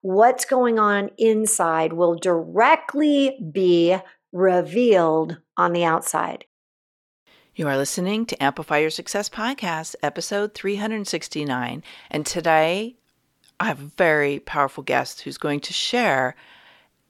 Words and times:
what's 0.00 0.44
going 0.44 0.78
on 0.78 1.10
inside 1.18 1.92
will 1.92 2.14
directly 2.14 3.38
be 3.52 3.96
revealed 4.32 5.38
on 5.56 5.72
the 5.72 5.84
outside. 5.84 6.44
You 7.54 7.66
are 7.66 7.76
listening 7.76 8.24
to 8.26 8.40
Amplify 8.42 8.78
Your 8.78 8.90
Success 8.90 9.28
Podcast, 9.28 9.96
episode 10.02 10.54
369. 10.54 11.82
And 12.10 12.24
today 12.24 12.96
I 13.58 13.64
have 13.66 13.80
a 13.80 13.90
very 13.96 14.38
powerful 14.38 14.84
guest 14.84 15.22
who's 15.22 15.38
going 15.38 15.60
to 15.60 15.72
share 15.72 16.36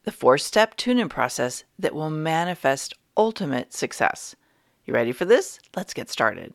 the 0.05 0.13
four 0.13 0.39
step 0.39 0.75
tune 0.77 0.99
in 0.99 1.11
process 1.11 1.65
that 1.79 1.95
will 1.95 2.09
manifest 2.09 2.95
ultimate 3.17 3.75
success. 3.75 4.35
You 4.87 4.95
ready 4.95 5.13
for 5.13 5.27
this? 5.27 5.61
Let's 5.77 5.93
get 5.93 6.09
started. 6.09 6.55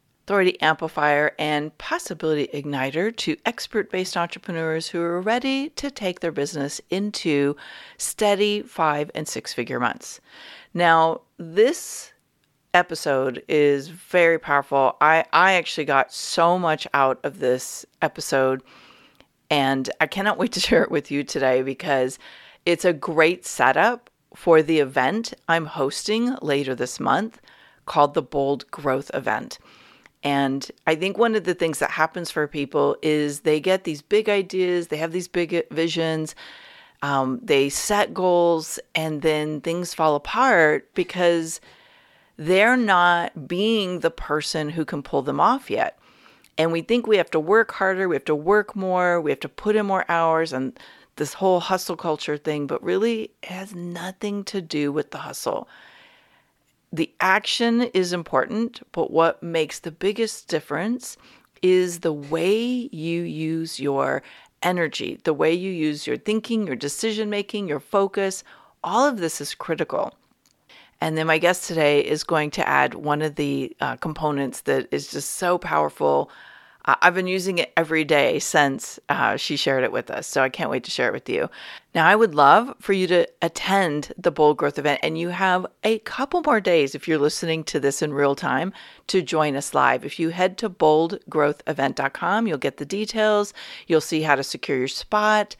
authority 0.31 0.61
amplifier, 0.61 1.35
and 1.37 1.77
possibility 1.77 2.47
igniter 2.53 3.13
to 3.13 3.35
expert 3.45 3.91
based 3.91 4.15
entrepreneurs 4.15 4.87
who 4.87 5.01
are 5.01 5.19
ready 5.19 5.67
to 5.71 5.91
take 5.91 6.21
their 6.21 6.31
business 6.31 6.79
into 6.89 7.53
steady 7.97 8.61
five 8.61 9.11
and 9.13 9.27
six 9.27 9.53
figure 9.53 9.77
months. 9.77 10.21
Now, 10.73 11.19
this 11.37 12.13
episode 12.73 13.43
is 13.49 13.89
very 13.89 14.39
powerful. 14.39 14.95
I, 15.01 15.25
I 15.33 15.51
actually 15.55 15.83
got 15.83 16.13
so 16.13 16.57
much 16.57 16.87
out 16.93 17.19
of 17.25 17.39
this 17.39 17.85
episode, 18.01 18.63
and 19.49 19.89
I 19.99 20.07
cannot 20.07 20.37
wait 20.37 20.53
to 20.53 20.61
share 20.61 20.81
it 20.81 20.91
with 20.91 21.11
you 21.11 21.25
today 21.25 21.61
because 21.61 22.17
it's 22.65 22.85
a 22.85 22.93
great 22.93 23.45
setup 23.45 24.09
for 24.33 24.61
the 24.61 24.79
event 24.79 25.33
I'm 25.49 25.65
hosting 25.65 26.37
later 26.41 26.73
this 26.73 27.01
month 27.01 27.41
called 27.85 28.13
the 28.13 28.21
Bold 28.21 28.71
Growth 28.71 29.11
Event. 29.13 29.59
And 30.23 30.69
I 30.85 30.95
think 30.95 31.17
one 31.17 31.35
of 31.35 31.45
the 31.45 31.55
things 31.55 31.79
that 31.79 31.91
happens 31.91 32.29
for 32.29 32.47
people 32.47 32.95
is 33.01 33.41
they 33.41 33.59
get 33.59 33.83
these 33.83 34.01
big 34.01 34.29
ideas, 34.29 34.87
they 34.87 34.97
have 34.97 35.11
these 35.11 35.27
big 35.27 35.67
visions, 35.71 36.35
um, 37.01 37.39
they 37.41 37.69
set 37.69 38.13
goals, 38.13 38.79
and 38.93 39.23
then 39.23 39.61
things 39.61 39.93
fall 39.93 40.15
apart 40.15 40.93
because 40.93 41.59
they're 42.37 42.77
not 42.77 43.47
being 43.47 43.99
the 43.99 44.11
person 44.11 44.69
who 44.69 44.85
can 44.85 45.01
pull 45.01 45.23
them 45.23 45.39
off 45.39 45.71
yet. 45.71 45.97
And 46.57 46.71
we 46.71 46.81
think 46.81 47.07
we 47.07 47.17
have 47.17 47.31
to 47.31 47.39
work 47.39 47.71
harder, 47.71 48.07
we 48.07 48.15
have 48.15 48.25
to 48.25 48.35
work 48.35 48.75
more, 48.75 49.19
we 49.19 49.31
have 49.31 49.39
to 49.39 49.49
put 49.49 49.75
in 49.75 49.87
more 49.87 50.05
hours, 50.09 50.53
and 50.53 50.77
this 51.15 51.33
whole 51.33 51.59
hustle 51.59 51.95
culture 51.95 52.37
thing, 52.37 52.67
but 52.67 52.83
really 52.83 53.31
it 53.41 53.49
has 53.49 53.73
nothing 53.73 54.43
to 54.45 54.61
do 54.61 54.91
with 54.91 55.11
the 55.11 55.19
hustle 55.19 55.67
the 56.91 57.11
action 57.19 57.83
is 57.93 58.11
important, 58.11 58.81
but 58.91 59.11
what 59.11 59.41
makes 59.41 59.79
the 59.79 59.91
biggest 59.91 60.47
difference 60.47 61.17
is 61.61 61.99
the 61.99 62.13
way 62.13 62.89
you 62.91 63.21
use 63.21 63.79
your 63.79 64.23
energy, 64.61 65.19
the 65.23 65.33
way 65.33 65.53
you 65.53 65.71
use 65.71 66.05
your 66.05 66.17
thinking, 66.17 66.67
your 66.67 66.75
decision 66.75 67.29
making, 67.29 67.67
your 67.67 67.79
focus. 67.79 68.43
All 68.83 69.07
of 69.07 69.17
this 69.17 69.39
is 69.39 69.55
critical. 69.55 70.13
And 70.99 71.17
then 71.17 71.27
my 71.27 71.37
guest 71.37 71.67
today 71.67 72.01
is 72.01 72.23
going 72.23 72.51
to 72.51 72.67
add 72.67 72.93
one 72.93 73.21
of 73.21 73.35
the 73.35 73.75
uh, 73.79 73.95
components 73.95 74.61
that 74.61 74.87
is 74.91 75.09
just 75.09 75.31
so 75.31 75.57
powerful 75.57 76.29
I've 76.83 77.13
been 77.13 77.27
using 77.27 77.59
it 77.59 77.71
every 77.77 78.03
day 78.03 78.39
since 78.39 78.99
uh, 79.07 79.37
she 79.37 79.55
shared 79.55 79.83
it 79.83 79.91
with 79.91 80.09
us. 80.09 80.25
So 80.25 80.41
I 80.41 80.49
can't 80.49 80.71
wait 80.71 80.83
to 80.85 80.91
share 80.91 81.07
it 81.07 81.13
with 81.13 81.29
you. 81.29 81.49
Now, 81.93 82.07
I 82.07 82.15
would 82.15 82.33
love 82.33 82.73
for 82.79 82.93
you 82.93 83.05
to 83.07 83.27
attend 83.41 84.13
the 84.17 84.31
Bold 84.31 84.57
Growth 84.57 84.79
event, 84.79 85.01
and 85.03 85.17
you 85.17 85.29
have 85.29 85.67
a 85.83 85.99
couple 85.99 86.41
more 86.43 86.59
days 86.59 86.95
if 86.95 87.07
you're 87.07 87.19
listening 87.19 87.63
to 87.65 87.79
this 87.79 88.01
in 88.01 88.13
real 88.13 88.35
time 88.35 88.73
to 89.07 89.21
join 89.21 89.55
us 89.55 89.73
live. 89.73 90.05
If 90.05 90.19
you 90.19 90.29
head 90.29 90.57
to 90.59 90.69
boldgrowthevent.com, 90.69 92.47
you'll 92.47 92.57
get 92.57 92.77
the 92.77 92.85
details, 92.85 93.53
you'll 93.87 94.01
see 94.01 94.21
how 94.21 94.35
to 94.35 94.43
secure 94.43 94.77
your 94.77 94.87
spot. 94.87 95.55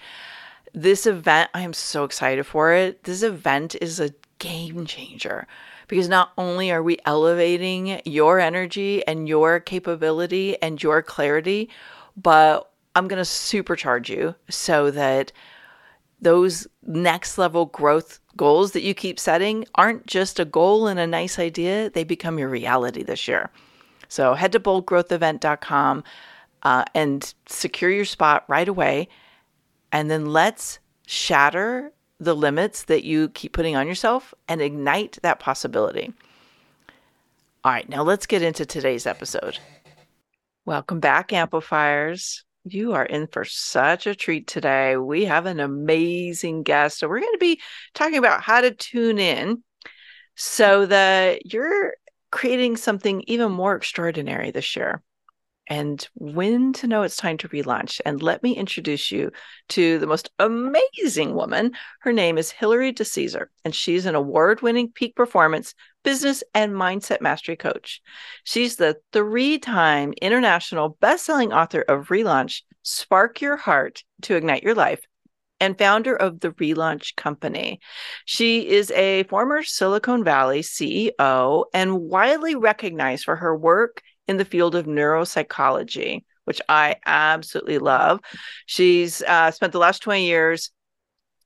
This 0.74 1.06
event, 1.06 1.50
I 1.54 1.62
am 1.62 1.74
so 1.74 2.04
excited 2.06 2.46
for 2.46 2.74
it. 2.74 3.04
This 3.04 3.24
event 3.24 3.76
is 3.82 4.00
a 4.00 4.14
game 4.40 4.86
changer 4.86 5.48
because 5.92 6.08
not 6.08 6.32
only 6.38 6.72
are 6.72 6.82
we 6.82 6.98
elevating 7.06 8.02
your 8.06 8.40
energy 8.40 9.06
and 9.06 9.28
your 9.28 9.60
capability 9.60 10.56
and 10.62 10.82
your 10.82 11.02
clarity, 11.02 11.70
but 12.16 12.72
I'm 12.96 13.10
going 13.10 13.22
to 13.22 13.30
supercharge 13.30 14.08
you 14.08 14.34
so 14.50 14.90
that 14.92 15.34
those 16.22 16.66
next 16.88 17.38
level 17.38 17.66
growth 17.66 18.22
goals 18.38 18.72
that 18.72 18.84
you 18.84 18.94
keep 18.94 19.20
setting 19.20 19.66
aren't 19.76 20.08
just 20.08 20.40
a 20.40 20.46
goal 20.46 20.88
and 20.88 20.98
a 20.98 21.06
nice 21.06 21.38
idea, 21.38 21.90
they 21.90 22.06
become 22.06 22.40
your 22.40 22.48
reality 22.48 23.04
this 23.04 23.28
year. 23.28 23.50
So 24.08 24.34
head 24.34 24.54
to 24.54 24.62
boldgrowthevent.com 24.62 26.06
uh, 26.64 26.86
and 26.96 27.34
secure 27.48 27.92
your 27.92 28.06
spot 28.06 28.46
right 28.48 28.70
away. 28.70 29.10
And 29.92 30.10
then 30.10 30.28
let's 30.28 30.80
shatter 31.06 31.92
the 32.22 32.36
limits 32.36 32.84
that 32.84 33.04
you 33.04 33.30
keep 33.30 33.52
putting 33.52 33.76
on 33.76 33.88
yourself 33.88 34.34
and 34.48 34.62
ignite 34.62 35.18
that 35.24 35.40
possibility. 35.40 36.14
All 37.64 37.72
right, 37.72 37.90
now 37.90 38.04
let's 38.04 38.28
get 38.28 38.44
into 38.44 38.64
today's 38.64 39.08
episode. 39.08 39.58
Welcome 40.64 41.00
back, 41.00 41.34
amplifiers. 41.34 42.46
You 42.64 42.94
are 42.94 43.06
in 43.06 43.26
for 43.26 43.44
such 43.44 44.06
a 44.06 44.14
treat 44.14 44.46
today. 44.46 44.98
We 44.98 45.26
have 45.26 45.48
an 45.48 45.60
amazing 45.60 46.62
guest. 46.62 47.00
So, 47.00 47.08
we're 47.08 47.22
going 47.22 47.34
to 47.34 47.40
be 47.40 47.60
talking 47.96 48.20
about 48.20 48.44
how 48.44 48.62
to 48.62 48.70
tune 48.70 49.18
in 49.18 49.64
so 50.36 50.86
that 50.86 51.52
you're 51.52 51.96
creating 52.32 52.78
something 52.78 53.24
even 53.26 53.52
more 53.52 53.76
extraordinary 53.76 54.52
this 54.52 54.76
year 54.76 55.02
and 55.72 56.10
when 56.16 56.74
to 56.74 56.86
know 56.86 57.02
it's 57.02 57.16
time 57.16 57.38
to 57.38 57.48
relaunch. 57.48 58.02
And 58.06 58.22
let 58.22 58.44
me 58.44 58.54
introduce 58.54 59.10
you 59.10 59.32
to 59.70 60.00
the 60.00 60.06
most 60.06 60.30
amazing 60.38 61.34
woman. 61.34 61.72
Her 62.02 62.12
name 62.12 62.38
is 62.38 62.52
Hilary 62.52 62.92
DeCesare, 62.92 63.46
and 63.64 63.74
she's 63.74 64.06
an 64.06 64.14
award 64.14 64.62
winning 64.62 64.92
peak 64.92 65.16
performance 65.16 65.74
business 66.04 66.44
and 66.54 66.74
mindset 66.74 67.22
mastery 67.22 67.56
coach. 67.56 68.02
She's 68.44 68.76
the 68.76 68.98
three 69.14 69.60
time 69.60 70.14
international 70.22 70.98
best 71.00 71.26
selling 71.26 71.54
author 71.54 71.84
of 71.84 72.10
Relaunch 72.10 72.64
Spark 72.84 73.40
Your 73.40 73.56
Heart 73.56 74.04
to 74.24 74.36
Ignite 74.36 74.64
Your 74.64 74.76
Life 74.76 75.06
and 75.62 75.78
founder 75.78 76.16
of 76.16 76.42
the 76.42 76.52
Relaunch 76.52 77.16
Company. 77.16 77.80
She 78.26 78.68
is 78.68 78.92
a 78.92 79.24
former 79.24 79.64
Silicon 79.64 80.26
Valley 80.26 80.64
CEO 80.64 81.66
and 81.74 82.02
widely 82.02 82.56
recognized 82.56 83.24
for 83.24 83.38
her 83.38 83.56
work 83.56 84.02
in 84.32 84.38
the 84.38 84.46
field 84.46 84.74
of 84.74 84.88
neuropsychology, 84.88 86.24
which 86.46 86.62
I 86.68 86.96
absolutely 87.06 87.78
love. 87.78 88.22
She's 88.66 89.22
uh, 89.22 89.52
spent 89.52 89.74
the 89.74 89.80
last 89.80 90.02
20 90.02 90.26
years 90.26 90.72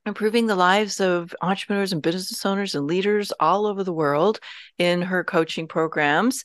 improving 0.06 0.46
the 0.46 0.54
lives 0.54 1.00
of 1.00 1.34
entrepreneurs 1.42 1.92
and 1.92 2.00
business 2.00 2.46
owners 2.46 2.76
and 2.76 2.86
leaders 2.86 3.32
all 3.40 3.66
over 3.66 3.82
the 3.82 3.92
world 3.92 4.38
in 4.78 5.02
her 5.02 5.24
coaching 5.24 5.66
programs. 5.66 6.44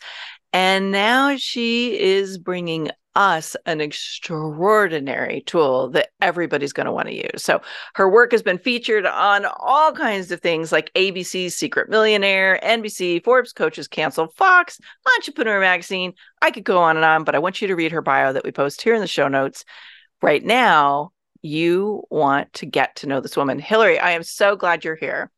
And 0.51 0.91
now 0.91 1.37
she 1.37 1.97
is 1.97 2.39
bringing 2.39 2.89
us 3.15 3.55
an 3.65 3.81
extraordinary 3.81 5.41
tool 5.45 5.89
that 5.89 6.09
everybody's 6.21 6.73
going 6.73 6.85
to 6.85 6.91
want 6.91 7.07
to 7.07 7.15
use. 7.15 7.43
So 7.43 7.61
her 7.95 8.09
work 8.09 8.31
has 8.31 8.41
been 8.41 8.57
featured 8.57 9.05
on 9.05 9.45
all 9.59 9.91
kinds 9.91 10.31
of 10.31 10.41
things 10.41 10.71
like 10.71 10.93
ABC's 10.93 11.55
Secret 11.55 11.89
Millionaire, 11.89 12.59
NBC, 12.63 13.23
Forbes 13.23 13.53
Coaches 13.53 13.87
Council, 13.87 14.27
Fox, 14.35 14.79
Entrepreneur 15.17 15.59
Magazine. 15.59 16.13
I 16.41 16.51
could 16.51 16.63
go 16.63 16.77
on 16.77 16.95
and 16.95 17.05
on, 17.05 17.23
but 17.23 17.35
I 17.35 17.39
want 17.39 17.61
you 17.61 17.67
to 17.67 17.75
read 17.75 17.91
her 17.91 18.01
bio 18.01 18.33
that 18.33 18.43
we 18.43 18.51
post 18.51 18.81
here 18.81 18.95
in 18.95 19.01
the 19.01 19.07
show 19.07 19.27
notes. 19.27 19.65
Right 20.21 20.43
now, 20.43 21.11
you 21.41 22.03
want 22.09 22.53
to 22.53 22.65
get 22.65 22.95
to 22.97 23.07
know 23.07 23.19
this 23.19 23.35
woman. 23.35 23.59
Hilary, 23.59 23.99
I 23.99 24.11
am 24.11 24.23
so 24.23 24.55
glad 24.55 24.83
you're 24.85 24.95
here. 24.95 25.31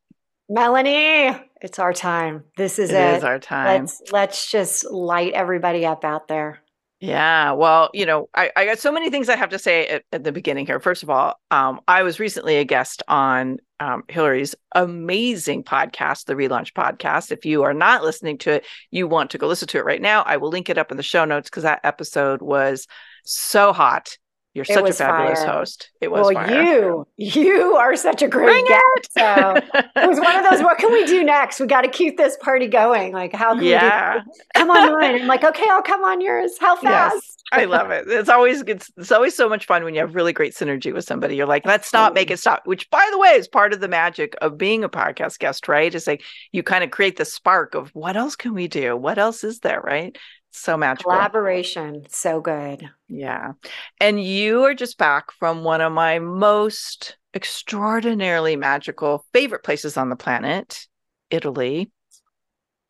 Melanie, 0.50 1.32
it's 1.62 1.80
our 1.80 1.94
time. 1.94 2.44
This 2.58 2.78
is 2.78 2.92
it. 2.92 2.96
It 2.96 3.18
is 3.18 3.24
our 3.24 3.40
time. 3.40 3.84
Let's 3.84 4.02
let's 4.12 4.52
just 4.52 4.86
light 4.92 5.34
everybody 5.34 5.86
up 5.86 6.04
out 6.04 6.28
there. 6.28 6.63
Yeah, 7.04 7.52
well, 7.52 7.90
you 7.94 8.06
know, 8.06 8.30
I, 8.34 8.50
I 8.56 8.64
got 8.64 8.80
so 8.80 8.90
many 8.90 9.10
things 9.10 9.28
I 9.28 9.36
have 9.36 9.50
to 9.50 9.60
say 9.60 9.88
at, 9.88 10.04
at 10.14 10.24
the 10.24 10.32
beginning 10.32 10.66
here. 10.66 10.80
First 10.80 11.04
of 11.04 11.10
all, 11.10 11.38
um, 11.52 11.82
I 11.86 12.02
was 12.02 12.18
recently 12.18 12.56
a 12.56 12.64
guest 12.64 13.04
on 13.10 13.58
um, 13.82 14.04
Hilary's 14.08 14.56
amazing 14.74 15.66
podcast, 15.66 16.28
the 16.28 16.36
Relaunch 16.36 16.72
Podcast. 16.72 17.34
If 17.34 17.44
you 17.44 17.64
are 17.64 17.74
not 17.74 18.04
listening 18.04 18.38
to 18.38 18.52
it, 18.52 18.66
you 18.90 19.06
want 19.06 19.32
to 19.32 19.38
go 19.38 19.50
listen 19.50 19.68
to 19.68 19.80
it 19.80 19.84
right 19.86 20.02
now. 20.02 20.22
I 20.22 20.38
will 20.38 20.48
link 20.48 20.70
it 20.70 20.78
up 20.78 20.92
in 20.92 20.98
the 20.98 21.04
show 21.04 21.26
notes 21.26 21.50
because 21.50 21.64
that 21.64 21.82
episode 21.84 22.42
was 22.42 22.88
so 23.26 23.74
hot 23.74 24.18
You're 24.54 24.66
such 24.66 24.88
a 24.88 24.94
fabulous 24.94 25.40
fire. 25.40 25.52
host. 25.52 25.90
It 26.00 26.12
was 26.12 26.28
well, 26.28 26.46
fire. 26.46 26.64
you 26.64 27.08
you 27.18 27.76
are 27.76 27.96
such 27.96 28.22
a 28.22 28.28
great 28.28 28.46
Bring 28.46 28.66
guest. 28.66 29.14
So 29.18 29.80
it 29.96 30.08
was 30.08 30.20
one 30.20 30.36
of 30.36 30.50
those. 30.50 30.62
What 30.62 30.78
can 30.78 30.94
we 30.94 31.06
do 31.06 31.24
next? 31.24 31.60
We 31.60 31.66
got 31.66 31.82
to 31.82 31.90
keep 31.90 32.18
this 32.18 32.38
party 32.38 32.68
going. 32.68 33.14
Like, 33.14 33.34
how 33.34 33.56
can 33.56 33.64
yeah. 33.64 34.16
we 34.16 34.20
do? 34.20 34.32
Come 34.54 34.70
on 34.70 34.92
mine. 34.94 35.22
I'm 35.22 35.28
like, 35.28 35.44
okay, 35.44 35.66
I'll 35.70 35.82
come 35.82 36.04
on 36.04 36.22
yours. 36.22 36.52
How 36.60 36.76
fast? 36.82 37.16
Yes, 37.16 37.38
I 37.52 37.66
love 37.66 37.90
it. 37.90 38.06
It's 38.08 38.30
always 38.30 38.62
it's, 38.68 38.92
it's 38.96 39.12
always 39.12 39.36
so 39.36 39.50
much 39.50 39.66
fun 39.66 39.84
when 39.84 39.96
you 39.96 40.02
have 40.02 40.14
really 40.14 40.34
great 40.34 40.54
synergy 40.54 40.94
with 40.94 41.06
somebody. 41.06 41.36
You're 41.36 41.48
like, 41.48 41.66
let's 41.66 41.92
not 41.92 42.14
make 42.14 42.30
it 42.30 42.38
stop. 42.38 42.68
Which, 42.68 42.88
by 42.92 43.08
the 43.12 43.18
way, 43.18 43.30
is 43.30 43.48
part 43.48 43.74
of 43.74 43.80
the 43.80 43.88
magic 43.88 44.36
of 44.42 44.56
being 44.56 44.84
a 44.84 44.90
podcast 44.90 45.40
guest, 45.40 45.68
right? 45.68 45.94
Is 45.94 46.06
like 46.06 46.22
you 46.52 46.62
kind 46.62 46.84
of 46.84 46.92
create 46.92 47.18
the 47.18 47.26
spark 47.26 47.74
of 47.74 47.90
what 47.96 48.16
else 48.16 48.36
can 48.36 48.54
we 48.54 48.68
do? 48.68 48.96
What 48.96 49.18
else 49.18 49.44
is 49.44 49.60
there, 49.62 49.82
right? 49.82 50.16
So 50.56 50.78
magical. 50.78 51.12
Collaboration, 51.12 52.06
so 52.10 52.40
good. 52.40 52.88
Yeah. 53.10 53.54
And 54.00 54.24
you 54.24 54.64
are 54.66 54.76
just 54.76 54.98
back 55.00 55.32
from 55.32 55.64
one 55.64 55.82
of 55.82 55.92
my 55.92 56.20
most 56.20 57.18
extraordinarily 57.34 58.56
magical 58.56 59.26
favorite 59.34 59.64
places 59.64 59.98
on 59.98 60.10
the 60.10 60.16
planet, 60.16 60.88
Italy. 61.32 61.92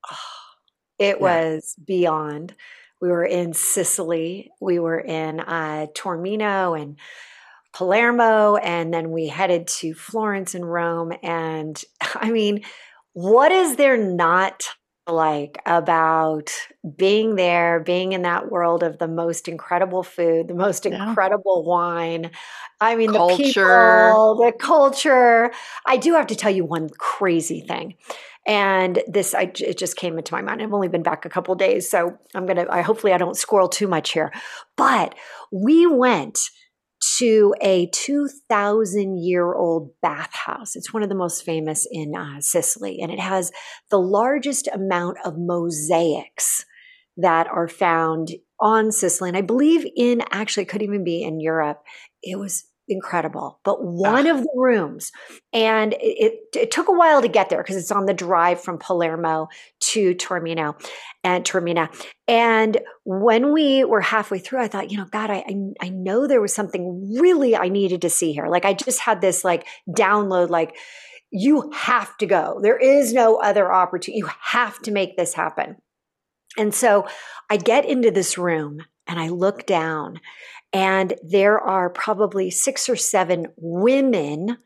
It 1.00 1.20
Yeah. 1.20 1.22
was 1.22 1.76
beyond. 1.84 2.54
We 3.02 3.10
were 3.10 3.26
in 3.26 3.54
Sicily. 3.54 4.52
We 4.62 4.78
were 4.80 5.00
in 5.00 5.40
uh, 5.40 5.88
Taormina 5.96 6.80
and 6.80 6.98
Palermo, 7.74 8.56
and 8.58 8.94
then 8.94 9.12
we 9.12 9.28
headed 9.28 9.68
to 9.80 9.94
Florence 9.96 10.54
and 10.54 10.72
Rome. 10.72 11.12
And 11.24 11.84
I 12.16 12.32
mean, 12.32 12.64
what 13.14 13.52
is 13.52 13.76
there 13.76 13.98
not 13.98 14.70
like 15.08 15.60
about 15.66 16.52
being 16.96 17.36
there, 17.36 17.80
being 17.82 18.14
in 18.14 18.22
that 18.22 18.50
world 18.50 18.84
of 18.84 19.00
the 19.00 19.08
most 19.08 19.48
incredible 19.48 20.04
food, 20.04 20.48
the 20.48 20.54
most 20.54 20.86
Yeah. 20.86 21.10
incredible 21.10 21.64
wine? 21.66 22.32
I 22.80 22.96
mean, 22.96 23.12
the 23.12 23.20
people, 23.22 24.36
the 24.42 24.54
culture. 24.58 25.52
I 25.86 25.98
do 25.98 26.14
have 26.14 26.28
to 26.28 26.36
tell 26.36 26.52
you 26.52 26.66
one 26.66 26.90
crazy 26.90 27.62
thing. 27.62 27.96
And 28.46 29.02
this, 29.08 29.34
I, 29.34 29.52
it 29.60 29.78
just 29.78 29.96
came 29.96 30.18
into 30.18 30.34
my 30.34 30.42
mind. 30.42 30.62
I've 30.62 30.74
only 30.74 30.90
been 30.90 31.04
back 31.04 31.26
a 31.26 31.30
couple 31.30 31.56
days, 31.56 31.90
so 31.90 32.18
I'm 32.36 32.46
gonna. 32.46 32.66
I 32.70 32.82
hopefully 32.82 33.14
I 33.14 33.18
don't 33.18 33.38
squirrel 33.38 33.70
too 33.70 33.88
much 33.88 34.12
here. 34.12 34.32
But 34.76 35.16
we 35.52 35.88
went 35.88 36.40
to 37.18 37.54
a 37.62 37.88
2,000 37.88 39.18
year 39.18 39.54
old 39.54 39.92
bathhouse. 40.02 40.76
It's 40.76 40.94
one 40.94 41.04
of 41.04 41.10
the 41.10 41.16
most 41.16 41.44
famous 41.44 41.88
in 41.90 42.16
uh, 42.16 42.42
Sicily, 42.42 43.00
and 43.02 43.12
it 43.12 43.20
has 43.20 43.52
the 43.90 44.00
largest 44.00 44.68
amount 44.74 45.18
of 45.26 45.36
mosaics 45.38 46.66
that 47.18 47.48
are 47.48 47.68
found 47.68 48.30
on 48.60 48.92
Sicily. 48.92 49.30
And 49.30 49.38
I 49.38 49.42
believe 49.42 49.86
in 49.96 50.24
actually, 50.32 50.64
it 50.64 50.70
could 50.70 50.82
even 50.82 51.04
be 51.04 51.24
in 51.24 51.40
Europe. 51.40 51.84
It 52.22 52.40
was 52.40 52.66
incredible. 52.88 53.60
But 53.64 53.84
one 53.84 54.28
of 54.28 54.42
the 54.42 54.52
rooms, 54.56 55.12
and 55.54 55.94
it, 55.94 56.40
it, 56.56 56.72
took 56.72 56.88
a 56.88 56.94
while 56.94 57.22
to 57.22 57.28
get 57.28 57.50
there 57.50 57.62
because 57.62 57.76
it's 57.76 57.92
on 57.92 58.06
the 58.06 58.14
drive 58.14 58.62
from 58.62 58.78
Palermo 58.78 59.48
to 59.80 60.16
Taormina 60.16 60.76
and 61.24 61.44
Termina. 61.44 61.90
And 62.28 62.78
when 63.04 63.54
we 63.54 63.84
were 63.84 64.02
halfway 64.02 64.40
through, 64.40 64.62
I 64.62 64.68
thought, 64.68 64.92
you 64.92 64.98
know, 64.98 65.06
God, 65.06 65.30
I, 65.30 65.44
I 65.48 65.86
I 65.88 65.90
know 65.90 66.28
there 66.28 66.42
was 66.42 66.54
something 66.54 67.18
really 67.20 67.56
I 67.56 67.70
needed 67.70 68.02
to 68.02 68.10
see 68.10 68.34
here. 68.34 68.48
Like 68.48 68.66
I 68.66 68.74
just 68.74 69.00
had 69.00 69.22
this 69.22 69.44
like 69.44 69.68
download, 69.90 70.50
like 70.50 70.76
you 71.32 71.72
have 71.74 72.16
to 72.18 72.26
go. 72.26 72.60
There 72.62 72.78
is 72.78 73.12
no 73.12 73.38
other 73.38 73.74
opportunity. 73.74 74.20
You 74.20 74.30
have 74.42 74.80
to 74.84 74.92
make 74.92 75.18
this 75.18 75.34
happen. 75.34 75.78
And 76.58 76.74
so 76.74 77.08
I 77.50 77.58
get 77.58 77.86
into 77.86 78.12
this 78.12 78.38
room 78.38 78.82
and 79.08 79.20
I 79.20 79.30
look 79.30 79.66
down, 79.66 80.20
and 80.74 81.14
there 81.24 81.60
are 81.60 81.90
probably 81.90 82.50
six 82.50 82.90
or 82.90 82.96
seven 82.96 83.48
women 83.56 84.58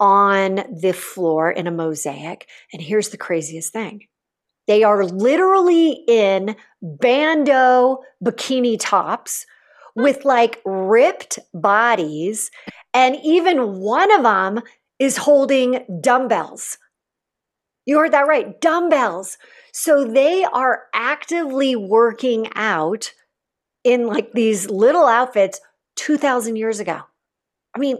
on 0.00 0.56
the 0.80 0.92
floor 0.92 1.50
in 1.50 1.66
a 1.66 1.70
mosaic. 1.70 2.48
And 2.72 2.82
here's 2.82 3.10
the 3.10 3.18
craziest 3.18 3.72
thing 3.72 4.08
they 4.66 4.82
are 4.82 5.04
literally 5.04 6.04
in 6.08 6.56
bandeau 6.80 8.02
bikini 8.24 8.76
tops 8.80 9.44
with 9.94 10.24
like 10.24 10.60
ripped 10.64 11.38
bodies. 11.52 12.50
And 12.94 13.16
even 13.22 13.80
one 13.80 14.12
of 14.12 14.22
them 14.22 14.62
is 14.98 15.16
holding 15.16 15.84
dumbbells. 16.00 16.78
You 17.84 17.98
heard 17.98 18.12
that 18.12 18.28
right 18.28 18.60
dumbbells. 18.60 19.36
So 19.72 20.04
they 20.04 20.44
are 20.44 20.84
actively 20.94 21.74
working 21.74 22.48
out 22.54 23.12
in 23.84 24.06
like 24.06 24.32
these 24.32 24.68
little 24.70 25.06
outfits 25.06 25.60
2000 25.96 26.56
years 26.56 26.80
ago. 26.80 27.00
I 27.74 27.78
mean, 27.78 27.98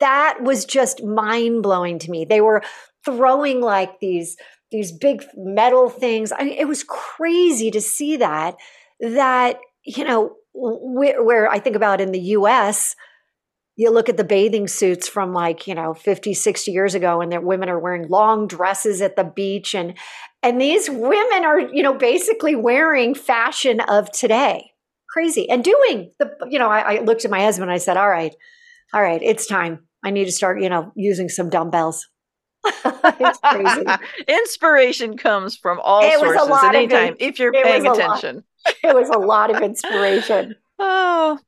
that 0.00 0.38
was 0.42 0.64
just 0.64 1.02
mind 1.02 1.62
blowing 1.62 1.98
to 2.00 2.10
me. 2.10 2.24
They 2.24 2.40
were 2.40 2.62
throwing 3.04 3.60
like 3.60 4.00
these 4.00 4.36
these 4.70 4.90
big 4.90 5.22
metal 5.36 5.90
things. 5.90 6.32
I 6.32 6.44
mean, 6.44 6.58
it 6.58 6.66
was 6.66 6.82
crazy 6.82 7.70
to 7.70 7.80
see 7.80 8.16
that 8.16 8.56
that 9.00 9.58
you 9.84 10.04
know 10.04 10.36
where, 10.54 11.22
where 11.22 11.50
I 11.50 11.58
think 11.58 11.76
about 11.76 12.00
in 12.00 12.12
the 12.12 12.20
US 12.20 12.96
you 13.76 13.90
look 13.90 14.08
at 14.08 14.16
the 14.16 14.24
bathing 14.24 14.68
suits 14.68 15.08
from 15.08 15.32
like 15.32 15.66
you 15.66 15.74
know 15.74 15.94
50 15.94 16.34
60 16.34 16.70
years 16.70 16.94
ago 16.94 17.20
and 17.20 17.32
that 17.32 17.44
women 17.44 17.68
are 17.68 17.78
wearing 17.78 18.08
long 18.08 18.46
dresses 18.46 19.00
at 19.00 19.16
the 19.16 19.24
beach 19.24 19.74
and 19.74 19.94
and 20.42 20.60
these 20.60 20.90
women 20.90 21.44
are 21.44 21.60
you 21.60 21.82
know 21.82 21.94
basically 21.94 22.54
wearing 22.54 23.14
fashion 23.14 23.80
of 23.80 24.10
today 24.12 24.71
crazy 25.12 25.48
and 25.50 25.62
doing 25.62 26.10
the 26.18 26.30
you 26.50 26.58
know 26.58 26.68
I, 26.70 26.96
I 26.96 27.00
looked 27.00 27.24
at 27.24 27.30
my 27.30 27.40
husband 27.42 27.70
and 27.70 27.74
i 27.74 27.78
said 27.78 27.96
all 27.96 28.08
right 28.08 28.34
all 28.94 29.02
right 29.02 29.20
it's 29.22 29.46
time. 29.46 29.86
I 30.04 30.10
need 30.10 30.24
to 30.24 30.32
start 30.32 30.60
you 30.60 30.68
know 30.68 30.92
using 30.96 31.28
some 31.28 31.48
dumbbells. 31.50 32.08
It's 33.24 33.38
crazy. 33.40 33.84
Inspiration 34.28 35.16
comes 35.16 35.56
from 35.56 35.80
all 35.82 36.02
It 36.04 36.18
sources 36.18 36.48
at 36.64 36.74
any 36.74 36.88
time 36.88 37.16
if 37.18 37.38
you're 37.38 37.52
paying 37.52 37.84
lot. 37.84 37.98
attention. 37.98 38.44
it 38.82 38.94
was 38.94 39.08
a 39.08 39.18
lot 39.18 39.54
of 39.54 39.62
inspiration. 39.62 40.56
Oh, 40.84 41.38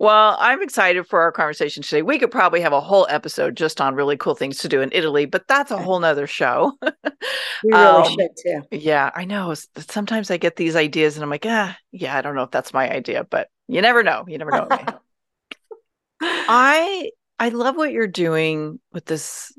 well, 0.00 0.36
I'm 0.40 0.62
excited 0.62 1.06
for 1.06 1.20
our 1.22 1.32
conversation 1.32 1.84
today. 1.84 2.02
We 2.02 2.18
could 2.18 2.32
probably 2.32 2.62
have 2.62 2.72
a 2.72 2.80
whole 2.80 3.06
episode 3.10 3.56
just 3.56 3.80
on 3.80 3.94
really 3.94 4.16
cool 4.16 4.34
things 4.34 4.58
to 4.58 4.68
do 4.68 4.80
in 4.80 4.90
Italy, 4.92 5.26
but 5.26 5.46
that's 5.46 5.70
a 5.70 5.78
whole 5.78 6.00
nother 6.00 6.26
show. 6.26 6.78
we 7.62 7.74
really 7.74 8.02
Um, 8.02 8.04
should 8.04 8.30
too 8.36 8.62
yeah, 8.70 9.10
I 9.14 9.24
know. 9.26 9.54
Sometimes 9.78 10.30
I 10.30 10.38
get 10.38 10.56
these 10.56 10.76
ideas 10.76 11.16
and 11.16 11.24
I'm 11.24 11.30
like, 11.30 11.46
ah, 11.46 11.76
yeah, 11.92 12.16
I 12.16 12.22
don't 12.22 12.34
know 12.36 12.44
if 12.44 12.50
that's 12.52 12.72
my 12.74 12.90
idea, 12.90 13.24
but 13.24 13.48
you 13.68 13.82
never 13.82 14.02
know. 14.02 14.24
You 14.28 14.38
never 14.38 14.52
know. 14.52 14.68
I 16.48 17.10
I 17.38 17.48
love 17.50 17.76
what 17.76 17.92
you're 17.92 18.06
doing 18.06 18.80
with 18.92 19.06
this 19.06 19.52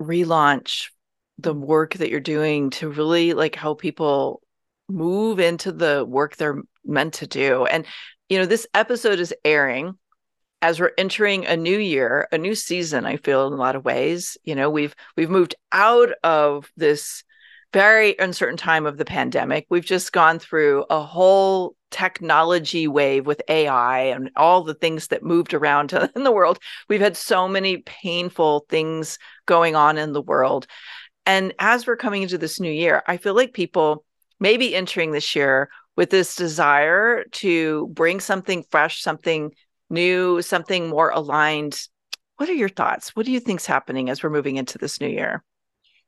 relaunch, 0.00 0.90
the 1.38 1.54
work 1.54 1.94
that 1.94 2.10
you're 2.10 2.20
doing 2.20 2.70
to 2.70 2.90
really 2.90 3.34
like 3.34 3.54
help 3.56 3.80
people 3.80 4.42
move 4.88 5.40
into 5.40 5.72
the 5.72 6.04
work 6.06 6.36
they're 6.36 6.62
meant 6.84 7.14
to 7.14 7.26
do. 7.26 7.66
And 7.66 7.86
you 8.30 8.38
know, 8.38 8.46
this 8.46 8.66
episode 8.72 9.18
is 9.18 9.34
airing 9.44 9.98
as 10.62 10.78
we're 10.78 10.92
entering 10.96 11.46
a 11.46 11.56
new 11.56 11.78
year, 11.78 12.28
a 12.30 12.38
new 12.38 12.54
season, 12.54 13.04
I 13.04 13.16
feel 13.16 13.46
in 13.48 13.52
a 13.52 13.56
lot 13.56 13.76
of 13.76 13.84
ways. 13.84 14.38
You 14.44 14.54
know, 14.54 14.70
we've 14.70 14.94
we've 15.16 15.28
moved 15.28 15.56
out 15.72 16.10
of 16.22 16.70
this 16.76 17.24
very 17.72 18.16
uncertain 18.18 18.56
time 18.56 18.86
of 18.86 18.98
the 18.98 19.04
pandemic. 19.04 19.66
We've 19.68 19.84
just 19.84 20.12
gone 20.12 20.38
through 20.38 20.84
a 20.90 21.02
whole 21.02 21.74
technology 21.90 22.86
wave 22.86 23.26
with 23.26 23.42
AI 23.48 24.02
and 24.02 24.30
all 24.36 24.62
the 24.62 24.74
things 24.74 25.08
that 25.08 25.24
moved 25.24 25.52
around 25.52 25.92
in 26.14 26.22
the 26.22 26.32
world. 26.32 26.58
We've 26.88 27.00
had 27.00 27.16
so 27.16 27.48
many 27.48 27.78
painful 27.78 28.66
things 28.68 29.18
going 29.46 29.74
on 29.74 29.98
in 29.98 30.12
the 30.12 30.22
world. 30.22 30.68
And 31.26 31.52
as 31.58 31.86
we're 31.86 31.96
coming 31.96 32.22
into 32.22 32.38
this 32.38 32.60
new 32.60 32.70
year, 32.70 33.02
I 33.06 33.16
feel 33.16 33.34
like 33.34 33.54
people 33.54 34.04
may 34.38 34.56
be 34.56 34.74
entering 34.74 35.10
this 35.10 35.34
year 35.34 35.68
with 36.00 36.08
this 36.08 36.34
desire 36.34 37.24
to 37.24 37.86
bring 37.88 38.20
something 38.20 38.64
fresh, 38.70 39.02
something 39.02 39.52
new, 39.90 40.40
something 40.40 40.88
more 40.88 41.10
aligned. 41.10 41.78
What 42.38 42.48
are 42.48 42.54
your 42.54 42.70
thoughts? 42.70 43.14
What 43.14 43.26
do 43.26 43.32
you 43.32 43.38
think's 43.38 43.66
happening 43.66 44.08
as 44.08 44.22
we're 44.22 44.30
moving 44.30 44.56
into 44.56 44.78
this 44.78 44.98
new 44.98 45.08
year? 45.08 45.44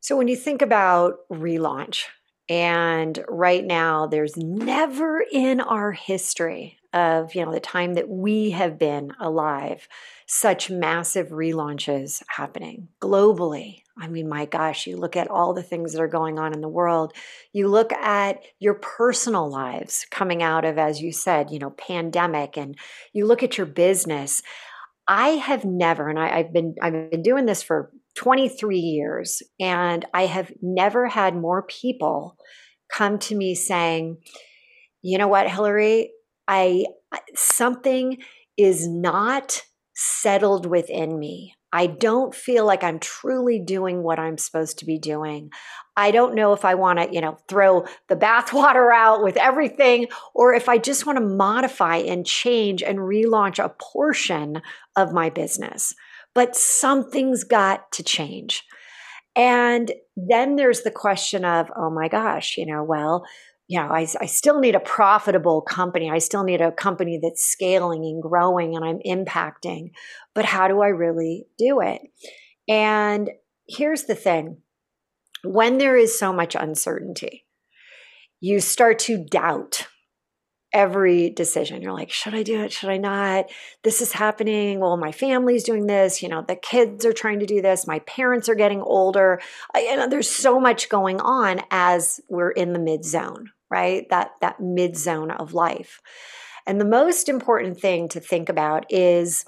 So 0.00 0.16
when 0.16 0.28
you 0.28 0.36
think 0.36 0.62
about 0.62 1.16
relaunch, 1.30 2.04
and 2.48 3.22
right 3.28 3.62
now 3.62 4.06
there's 4.06 4.34
never 4.34 5.22
in 5.30 5.60
our 5.60 5.92
history 5.92 6.78
of 6.92 7.34
you 7.34 7.44
know 7.44 7.52
the 7.52 7.60
time 7.60 7.94
that 7.94 8.08
we 8.08 8.50
have 8.50 8.78
been 8.78 9.12
alive 9.20 9.88
such 10.26 10.70
massive 10.70 11.28
relaunches 11.28 12.22
happening 12.28 12.88
globally. 13.02 13.82
I 13.98 14.08
mean, 14.08 14.28
my 14.30 14.46
gosh, 14.46 14.86
you 14.86 14.96
look 14.96 15.14
at 15.14 15.30
all 15.30 15.52
the 15.52 15.62
things 15.62 15.92
that 15.92 16.00
are 16.00 16.08
going 16.08 16.38
on 16.38 16.54
in 16.54 16.62
the 16.62 16.68
world. 16.68 17.12
You 17.52 17.68
look 17.68 17.92
at 17.92 18.40
your 18.58 18.74
personal 18.74 19.50
lives 19.50 20.06
coming 20.10 20.42
out 20.42 20.64
of, 20.64 20.78
as 20.78 21.02
you 21.02 21.12
said, 21.12 21.50
you 21.50 21.58
know, 21.58 21.70
pandemic, 21.70 22.56
and 22.56 22.76
you 23.12 23.26
look 23.26 23.42
at 23.42 23.58
your 23.58 23.66
business. 23.66 24.42
I 25.06 25.30
have 25.30 25.64
never, 25.64 26.08
and 26.08 26.18
I, 26.18 26.38
I've 26.38 26.52
been 26.52 26.76
I've 26.80 27.10
been 27.10 27.22
doing 27.22 27.44
this 27.44 27.62
for 27.62 27.90
23 28.16 28.78
years, 28.78 29.42
and 29.60 30.04
I 30.14 30.26
have 30.26 30.50
never 30.62 31.08
had 31.08 31.36
more 31.36 31.62
people 31.62 32.36
come 32.90 33.18
to 33.18 33.34
me 33.34 33.54
saying, 33.54 34.16
"You 35.02 35.18
know 35.18 35.28
what, 35.28 35.50
Hilary? 35.50 36.12
I 36.52 36.84
something 37.34 38.18
is 38.58 38.86
not 38.86 39.62
settled 39.94 40.66
within 40.66 41.18
me. 41.18 41.54
I 41.72 41.86
don't 41.86 42.34
feel 42.34 42.66
like 42.66 42.84
I'm 42.84 42.98
truly 42.98 43.58
doing 43.58 44.02
what 44.02 44.18
I'm 44.18 44.36
supposed 44.36 44.78
to 44.80 44.84
be 44.84 44.98
doing. 44.98 45.50
I 45.96 46.10
don't 46.10 46.34
know 46.34 46.52
if 46.52 46.66
I 46.66 46.74
want 46.74 46.98
to, 46.98 47.10
you 47.10 47.22
know, 47.22 47.38
throw 47.48 47.86
the 48.10 48.16
bathwater 48.16 48.92
out 48.94 49.22
with 49.22 49.38
everything 49.38 50.08
or 50.34 50.52
if 50.52 50.68
I 50.68 50.76
just 50.76 51.06
want 51.06 51.16
to 51.16 51.24
modify 51.24 51.96
and 51.96 52.26
change 52.26 52.82
and 52.82 52.98
relaunch 52.98 53.58
a 53.58 53.74
portion 53.80 54.60
of 54.94 55.14
my 55.14 55.30
business. 55.30 55.94
But 56.34 56.54
something's 56.54 57.44
got 57.44 57.90
to 57.92 58.02
change. 58.02 58.64
And 59.34 59.90
then 60.16 60.56
there's 60.56 60.82
the 60.82 60.90
question 60.90 61.46
of, 61.46 61.70
oh 61.74 61.88
my 61.88 62.08
gosh, 62.08 62.58
you 62.58 62.66
know, 62.66 62.84
well, 62.84 63.24
you 63.72 63.80
know, 63.80 63.88
I, 63.88 64.06
I 64.20 64.26
still 64.26 64.60
need 64.60 64.74
a 64.74 64.80
profitable 64.80 65.62
company. 65.62 66.10
I 66.10 66.18
still 66.18 66.44
need 66.44 66.60
a 66.60 66.70
company 66.70 67.18
that's 67.22 67.42
scaling 67.42 68.04
and 68.04 68.22
growing 68.22 68.76
and 68.76 68.84
I'm 68.84 68.98
impacting. 68.98 69.92
But 70.34 70.44
how 70.44 70.68
do 70.68 70.82
I 70.82 70.88
really 70.88 71.46
do 71.56 71.80
it? 71.80 72.02
And 72.68 73.30
here's 73.66 74.04
the 74.04 74.14
thing 74.14 74.58
when 75.42 75.78
there 75.78 75.96
is 75.96 76.18
so 76.18 76.34
much 76.34 76.54
uncertainty, 76.54 77.46
you 78.40 78.60
start 78.60 78.98
to 78.98 79.24
doubt 79.24 79.86
every 80.72 81.30
decision. 81.30 81.82
You're 81.82 81.92
like, 81.92 82.10
should 82.10 82.34
I 82.34 82.42
do 82.42 82.62
it? 82.62 82.72
Should 82.72 82.88
I 82.88 82.96
not? 82.96 83.46
This 83.82 84.00
is 84.00 84.12
happening. 84.12 84.80
Well, 84.80 84.96
my 84.96 85.12
family's 85.12 85.64
doing 85.64 85.86
this. 85.86 86.22
You 86.22 86.28
know, 86.28 86.44
the 86.46 86.56
kids 86.56 87.04
are 87.04 87.12
trying 87.12 87.40
to 87.40 87.46
do 87.46 87.60
this. 87.60 87.86
My 87.86 88.00
parents 88.00 88.48
are 88.48 88.54
getting 88.54 88.82
older. 88.82 89.40
I, 89.74 89.80
you 89.80 89.96
know, 89.96 90.08
there's 90.08 90.30
so 90.30 90.58
much 90.58 90.88
going 90.88 91.20
on 91.20 91.60
as 91.70 92.20
we're 92.28 92.50
in 92.50 92.72
the 92.72 92.78
mid 92.78 93.04
zone, 93.04 93.50
right? 93.72 94.08
That 94.10 94.32
that 94.40 94.60
mid 94.60 94.96
zone 94.96 95.30
of 95.30 95.54
life. 95.54 96.00
And 96.66 96.80
the 96.80 96.84
most 96.84 97.28
important 97.28 97.80
thing 97.80 98.08
to 98.10 98.20
think 98.20 98.48
about 98.48 98.86
is 98.88 99.44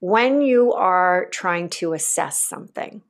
when 0.00 0.40
you 0.40 0.72
are 0.72 1.26
trying 1.30 1.68
to 1.68 1.92
assess 1.92 2.40
something 2.40 3.02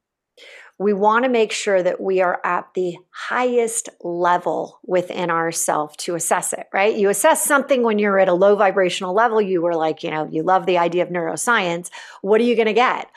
we 0.81 0.95
want 0.95 1.27
to 1.27 1.31
make 1.31 1.53
sure 1.53 1.83
that 1.83 2.01
we 2.01 2.23
are 2.23 2.41
at 2.43 2.73
the 2.75 2.97
highest 3.11 3.91
level 4.01 4.81
within 4.83 5.31
ourself 5.31 5.95
to 5.99 6.15
assess 6.15 6.55
it, 6.55 6.69
right? 6.73 6.97
You 6.97 7.11
assess 7.11 7.45
something 7.45 7.83
when 7.83 7.99
you're 7.99 8.19
at 8.19 8.31
a 8.31 8.33
low 8.33 8.57
vibrational 8.57 9.13
level, 9.13 9.43
you 9.43 9.61
were 9.61 9.75
like, 9.75 10.03
you 10.03 10.11
know, 10.11 10.27
you 10.33 10.43
love 10.43 10.65
the 10.65 10.79
idea 10.79 11.03
of 11.03 11.11
neuroscience. 11.11 11.91
What 12.23 12.41
are 12.41 12.45
you 12.45 12.57
going 12.57 12.65
to 12.65 12.73
get? 12.73 13.09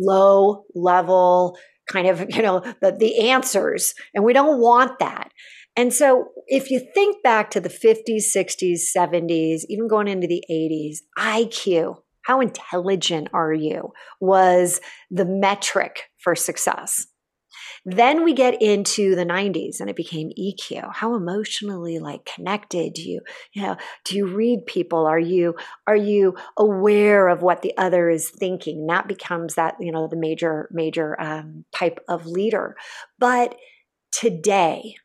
Low 0.00 0.64
level 0.74 1.58
kind 1.86 2.06
of, 2.06 2.24
you 2.34 2.40
know, 2.40 2.60
the, 2.80 2.92
the 2.92 3.28
answers. 3.28 3.94
And 4.14 4.24
we 4.24 4.32
don't 4.32 4.58
want 4.58 4.98
that. 5.00 5.30
And 5.76 5.92
so 5.92 6.28
if 6.46 6.70
you 6.70 6.80
think 6.94 7.22
back 7.22 7.50
to 7.50 7.60
the 7.60 7.68
50s, 7.68 8.24
60s, 8.34 8.80
70s, 8.96 9.62
even 9.68 9.88
going 9.88 10.08
into 10.08 10.26
the 10.26 10.44
80s, 10.50 10.98
IQ, 11.18 11.96
how 12.22 12.40
intelligent 12.40 13.28
are 13.32 13.52
you 13.52 13.92
was 14.20 14.80
the 15.10 15.24
metric 15.24 16.04
for 16.18 16.34
success. 16.34 17.06
Then 17.84 18.24
we 18.24 18.32
get 18.32 18.62
into 18.62 19.14
the 19.14 19.26
90s 19.26 19.78
and 19.78 19.90
it 19.90 19.96
became 19.96 20.30
EQ. 20.38 20.90
How 20.94 21.14
emotionally 21.14 21.98
like 21.98 22.24
connected 22.24 22.94
do 22.94 23.02
you, 23.02 23.20
you 23.52 23.62
know, 23.62 23.76
do 24.04 24.16
you 24.16 24.26
read 24.26 24.66
people? 24.66 25.06
Are 25.06 25.18
you 25.18 25.54
are 25.86 25.96
you 25.96 26.34
aware 26.56 27.28
of 27.28 27.42
what 27.42 27.62
the 27.62 27.76
other 27.76 28.08
is 28.08 28.30
thinking? 28.30 28.80
And 28.80 28.88
that 28.88 29.06
becomes 29.06 29.54
that, 29.54 29.76
you 29.80 29.92
know, 29.92 30.08
the 30.08 30.16
major 30.16 30.68
major 30.72 31.20
um, 31.20 31.64
type 31.74 32.00
of 32.08 32.26
leader. 32.26 32.74
But 33.18 33.54
today, 34.12 34.96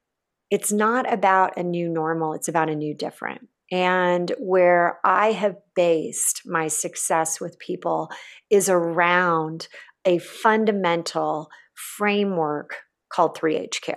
it's 0.50 0.72
not 0.72 1.12
about 1.12 1.58
a 1.58 1.64
new 1.64 1.90
normal, 1.90 2.34
it's 2.34 2.48
about 2.48 2.70
a 2.70 2.76
new 2.76 2.94
different. 2.94 3.48
And 3.72 4.32
where 4.40 5.00
I 5.04 5.32
have 5.32 5.58
based 5.76 6.42
my 6.46 6.68
success 6.68 7.40
with 7.40 7.60
people 7.60 8.10
is 8.50 8.68
around 8.68 9.68
a 10.06 10.18
fundamental 10.18 11.50
framework 11.76 12.78
called 13.12 13.38
3HQ. 13.38 13.94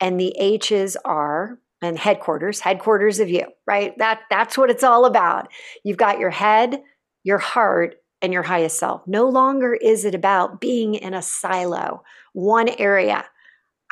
And 0.00 0.18
the 0.18 0.34
H's 0.36 0.96
are 1.04 1.60
and 1.80 1.98
headquarters, 1.98 2.60
headquarters 2.60 3.20
of 3.20 3.28
you, 3.28 3.44
right? 3.66 3.96
That 3.98 4.20
that's 4.30 4.58
what 4.58 4.70
it's 4.70 4.84
all 4.84 5.04
about. 5.04 5.48
You've 5.84 5.96
got 5.96 6.18
your 6.18 6.30
head, 6.30 6.82
your 7.22 7.38
heart, 7.38 7.96
and 8.20 8.32
your 8.32 8.42
highest 8.42 8.78
self. 8.78 9.02
No 9.06 9.28
longer 9.28 9.74
is 9.74 10.04
it 10.04 10.14
about 10.14 10.60
being 10.60 10.94
in 10.94 11.12
a 11.12 11.22
silo, 11.22 12.02
one 12.32 12.68
area. 12.68 13.24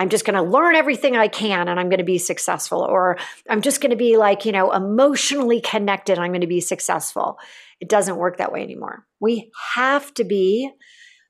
I'm 0.01 0.09
just 0.09 0.25
going 0.25 0.43
to 0.43 0.51
learn 0.51 0.77
everything 0.77 1.15
I 1.15 1.29
can 1.29 1.69
and 1.69 1.79
I'm 1.79 1.91
going 1.91 1.99
to 1.99 2.05
be 2.05 2.17
successful. 2.17 2.81
Or 2.81 3.19
I'm 3.51 3.61
just 3.61 3.83
going 3.83 3.91
to 3.91 3.97
be 3.97 4.17
like, 4.17 4.47
you 4.47 4.53
know, 4.53 4.73
emotionally 4.73 5.61
connected. 5.61 6.19
I'm 6.19 6.31
going 6.31 6.41
to 6.41 6.47
be 6.47 6.63
successful. 6.63 7.37
It 7.81 7.91
doesn't 7.91 8.17
work 8.17 8.39
that 8.39 8.51
way 8.51 8.63
anymore. 8.63 9.05
We 9.21 9.51
have 9.75 10.15
to 10.15 10.25
be 10.25 10.71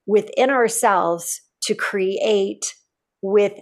within 0.06 0.50
ourselves 0.50 1.40
to 1.62 1.74
create 1.74 2.76
with 3.22 3.54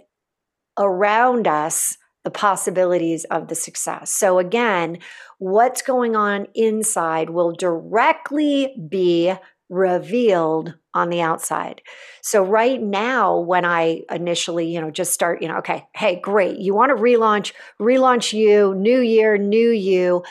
around 0.77 1.47
us 1.47 1.97
the 2.23 2.29
possibilities 2.29 3.25
of 3.25 3.47
the 3.47 3.55
success. 3.55 4.13
So, 4.13 4.37
again, 4.37 4.99
what's 5.39 5.81
going 5.81 6.15
on 6.15 6.45
inside 6.53 7.31
will 7.31 7.51
directly 7.51 8.75
be 8.87 9.33
revealed 9.69 10.73
on 10.93 11.09
the 11.09 11.21
outside. 11.21 11.81
So 12.21 12.43
right 12.43 12.81
now 12.81 13.39
when 13.39 13.65
I 13.65 14.01
initially, 14.09 14.73
you 14.73 14.81
know, 14.81 14.89
just 14.89 15.13
start, 15.13 15.41
you 15.41 15.47
know, 15.47 15.57
okay, 15.59 15.87
hey, 15.95 16.19
great. 16.19 16.57
You 16.57 16.73
want 16.73 16.95
to 16.95 17.01
relaunch, 17.01 17.53
relaunch 17.79 18.33
you, 18.33 18.73
new 18.73 18.99
year, 18.99 19.37
new 19.37 19.69
you. 19.69 20.23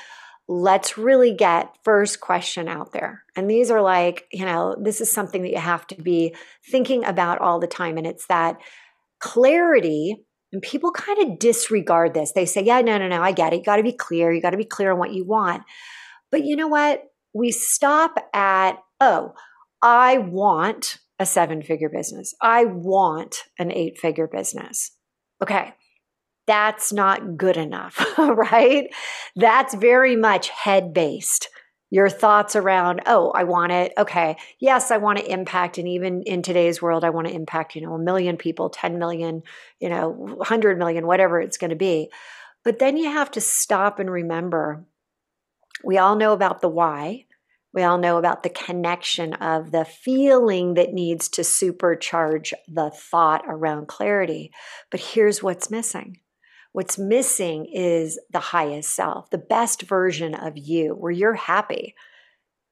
Let's 0.48 0.98
really 0.98 1.34
get 1.34 1.76
first 1.84 2.20
question 2.20 2.68
out 2.68 2.92
there. 2.92 3.22
And 3.36 3.48
these 3.48 3.70
are 3.70 3.82
like, 3.82 4.26
you 4.32 4.44
know, 4.44 4.76
this 4.80 5.00
is 5.00 5.10
something 5.10 5.42
that 5.42 5.50
you 5.50 5.58
have 5.58 5.86
to 5.88 6.02
be 6.02 6.34
thinking 6.70 7.04
about 7.04 7.38
all 7.38 7.60
the 7.60 7.66
time 7.66 7.96
and 7.96 8.06
it's 8.06 8.26
that 8.26 8.58
clarity 9.20 10.16
and 10.52 10.62
people 10.62 10.90
kind 10.90 11.18
of 11.20 11.38
disregard 11.38 12.14
this. 12.14 12.32
They 12.32 12.46
say, 12.46 12.62
yeah, 12.62 12.80
no, 12.80 12.98
no, 12.98 13.06
no, 13.08 13.22
I 13.22 13.32
get 13.32 13.52
it. 13.52 13.58
You 13.58 13.64
got 13.64 13.76
to 13.76 13.82
be 13.82 13.92
clear. 13.92 14.32
You 14.32 14.40
got 14.40 14.50
to 14.50 14.56
be 14.56 14.64
clear 14.64 14.92
on 14.92 14.98
what 14.98 15.12
you 15.12 15.24
want. 15.24 15.62
But 16.30 16.44
you 16.44 16.56
know 16.56 16.68
what? 16.68 17.02
We 17.34 17.50
stop 17.50 18.18
at 18.32 18.78
oh, 19.00 19.34
I 19.82 20.18
want 20.18 20.98
a 21.18 21.26
seven 21.26 21.62
figure 21.62 21.88
business. 21.88 22.34
I 22.40 22.64
want 22.64 23.44
an 23.58 23.72
eight 23.72 23.98
figure 23.98 24.26
business. 24.26 24.92
Okay. 25.42 25.74
That's 26.46 26.92
not 26.92 27.36
good 27.36 27.56
enough, 27.56 28.04
right? 28.18 28.86
That's 29.36 29.74
very 29.74 30.16
much 30.16 30.48
head 30.48 30.94
based. 30.94 31.48
Your 31.90 32.08
thoughts 32.08 32.54
around, 32.54 33.02
oh, 33.06 33.30
I 33.30 33.44
want 33.44 33.72
it. 33.72 33.92
Okay. 33.96 34.36
Yes, 34.60 34.90
I 34.90 34.98
want 34.98 35.18
to 35.18 35.30
impact. 35.30 35.78
And 35.78 35.88
even 35.88 36.22
in 36.22 36.42
today's 36.42 36.82
world, 36.82 37.02
I 37.02 37.10
want 37.10 37.28
to 37.28 37.34
impact, 37.34 37.74
you 37.74 37.82
know, 37.82 37.94
a 37.94 37.98
million 37.98 38.36
people, 38.36 38.68
10 38.68 38.98
million, 38.98 39.42
you 39.80 39.88
know, 39.88 40.10
100 40.10 40.78
million, 40.78 41.06
whatever 41.06 41.40
it's 41.40 41.56
going 41.56 41.70
to 41.70 41.76
be. 41.76 42.10
But 42.62 42.78
then 42.78 42.96
you 42.96 43.10
have 43.10 43.30
to 43.32 43.40
stop 43.40 43.98
and 43.98 44.10
remember 44.10 44.84
we 45.84 45.96
all 45.98 46.16
know 46.16 46.32
about 46.32 46.60
the 46.60 46.68
why. 46.68 47.24
We 47.74 47.82
all 47.82 47.98
know 47.98 48.16
about 48.16 48.42
the 48.42 48.50
connection 48.50 49.34
of 49.34 49.70
the 49.70 49.84
feeling 49.84 50.74
that 50.74 50.94
needs 50.94 51.28
to 51.30 51.42
supercharge 51.42 52.52
the 52.66 52.90
thought 52.90 53.44
around 53.46 53.88
clarity. 53.88 54.52
But 54.90 55.00
here's 55.00 55.42
what's 55.42 55.70
missing 55.70 56.18
what's 56.72 56.98
missing 56.98 57.66
is 57.72 58.20
the 58.30 58.38
highest 58.38 58.94
self, 58.94 59.30
the 59.30 59.38
best 59.38 59.82
version 59.82 60.34
of 60.34 60.56
you, 60.56 60.94
where 60.94 61.10
you're 61.10 61.34
happy. 61.34 61.94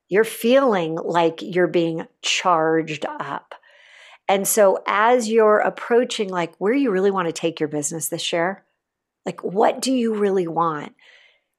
You're 0.09 0.23
feeling 0.23 0.95
like 0.95 1.43
you're 1.43 1.67
being 1.67 2.07
charged 2.23 3.05
up. 3.07 3.55
And 4.29 4.47
so, 4.47 4.79
as 4.87 5.29
you're 5.29 5.59
approaching, 5.59 6.29
like, 6.29 6.55
where 6.59 6.73
you 6.73 6.91
really 6.91 7.11
want 7.11 7.27
to 7.27 7.33
take 7.33 7.59
your 7.59 7.69
business 7.69 8.09
this 8.09 8.33
year, 8.33 8.65
like, 9.25 9.43
what 9.43 9.81
do 9.81 9.93
you 9.93 10.15
really 10.15 10.47
want? 10.47 10.95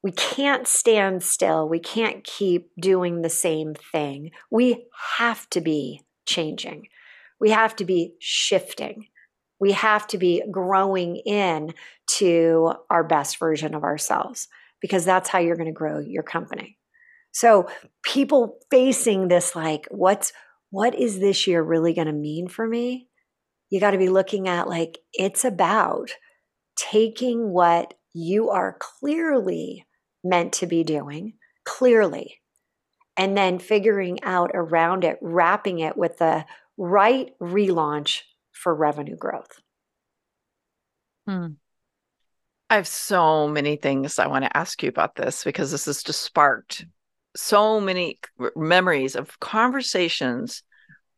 We 0.04 0.12
can't 0.12 0.68
stand 0.68 1.24
still. 1.24 1.68
We 1.68 1.80
can't 1.80 2.24
keep 2.24 2.70
doing 2.80 3.22
the 3.22 3.30
same 3.30 3.74
thing. 3.74 4.32
We 4.52 4.86
have 5.18 5.50
to 5.52 5.62
be 5.62 6.02
changing. 6.26 6.88
We 7.40 7.50
have 7.50 7.76
to 7.78 7.86
be 7.86 8.14
shifting. 8.20 9.08
We 9.60 9.72
have 9.72 10.06
to 10.08 10.18
be 10.18 10.44
growing 10.52 11.16
in 11.18 11.74
to 12.18 12.74
our 12.90 13.04
best 13.04 13.40
version 13.40 13.74
of 13.74 13.84
ourselves 13.84 14.48
because 14.82 15.04
that's 15.04 15.30
how 15.30 15.40
you're 15.40 15.56
going 15.56 15.66
to 15.68 15.74
grow 15.74 16.00
your 16.00 16.24
company. 16.24 16.78
So 17.32 17.68
people 18.04 18.60
facing 18.70 19.28
this 19.28 19.56
like 19.56 19.88
what's 19.90 20.32
what 20.70 20.96
is 20.96 21.20
this 21.20 21.48
year 21.48 21.62
really 21.62 21.94
going 21.94 22.08
to 22.08 22.14
mean 22.14 22.48
for 22.48 22.68
me? 22.68 23.08
You 23.70 23.80
got 23.80 23.92
to 23.92 23.98
be 23.98 24.10
looking 24.10 24.48
at 24.48 24.68
like 24.68 25.00
it's 25.14 25.44
about 25.44 26.12
taking 26.76 27.50
what 27.52 27.94
you 28.14 28.50
are 28.50 28.78
clearly 28.80 29.87
meant 30.28 30.54
to 30.54 30.68
be 30.68 30.84
doing 30.84 31.34
clearly 31.66 32.40
and 33.18 33.36
then 33.36 33.60
figuring 33.60 34.24
out 34.24 34.52
around 34.54 35.04
it, 35.04 35.18
wrapping 35.22 35.80
it 35.80 35.98
with 35.98 36.18
the 36.18 36.46
right 36.78 37.32
relaunch 37.42 38.22
for 38.52 38.74
revenue 38.74 39.16
growth. 39.16 39.60
Hmm. 41.28 41.48
I 42.70 42.76
have 42.76 42.88
so 42.88 43.48
many 43.48 43.78
things 43.78 44.20
I 44.20 44.28
want 44.28 44.44
to 44.44 44.58
ask 44.58 44.84
you 44.84 44.90
about 44.90 45.16
this 45.16 45.44
because 45.44 45.72
this 45.72 45.86
has 45.86 46.04
just 46.04 46.22
sparked 46.22 46.86
so 47.36 47.80
many 47.80 48.20
memories 48.56 49.16
of 49.16 49.40
conversations 49.40 50.64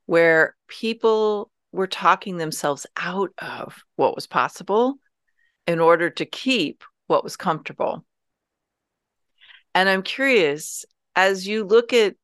where 0.05 0.55
people 0.67 1.49
were 1.71 1.87
talking 1.87 2.37
themselves 2.37 2.85
out 2.97 3.31
of 3.39 3.83
what 3.95 4.15
was 4.15 4.27
possible 4.27 4.95
in 5.65 5.79
order 5.79 6.09
to 6.09 6.25
keep 6.25 6.83
what 7.07 7.23
was 7.23 7.37
comfortable. 7.37 8.05
And 9.75 9.87
I'm 9.89 10.03
curious, 10.03 10.85
as 11.15 11.47
you 11.47 11.63
look 11.63 11.93
at 11.93 12.15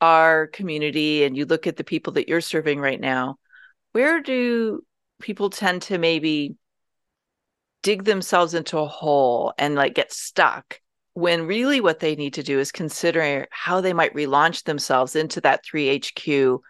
our 0.00 0.46
community 0.48 1.24
and 1.24 1.36
you 1.36 1.44
look 1.44 1.66
at 1.66 1.76
the 1.76 1.84
people 1.84 2.14
that 2.14 2.28
you're 2.28 2.40
serving 2.40 2.80
right 2.80 3.00
now, 3.00 3.36
where 3.92 4.20
do 4.20 4.82
people 5.20 5.50
tend 5.50 5.82
to 5.82 5.98
maybe 5.98 6.56
dig 7.82 8.04
themselves 8.04 8.54
into 8.54 8.78
a 8.78 8.86
hole 8.86 9.52
and 9.58 9.74
like 9.74 9.94
get 9.94 10.12
stuck 10.12 10.80
when 11.14 11.46
really 11.46 11.80
what 11.80 12.00
they 12.00 12.14
need 12.14 12.34
to 12.34 12.42
do 12.42 12.58
is 12.58 12.72
consider 12.72 13.46
how 13.50 13.80
they 13.80 13.92
might 13.92 14.14
relaunch 14.14 14.64
themselves 14.64 15.16
into 15.16 15.40
that 15.40 15.64
3HQ 15.64 16.60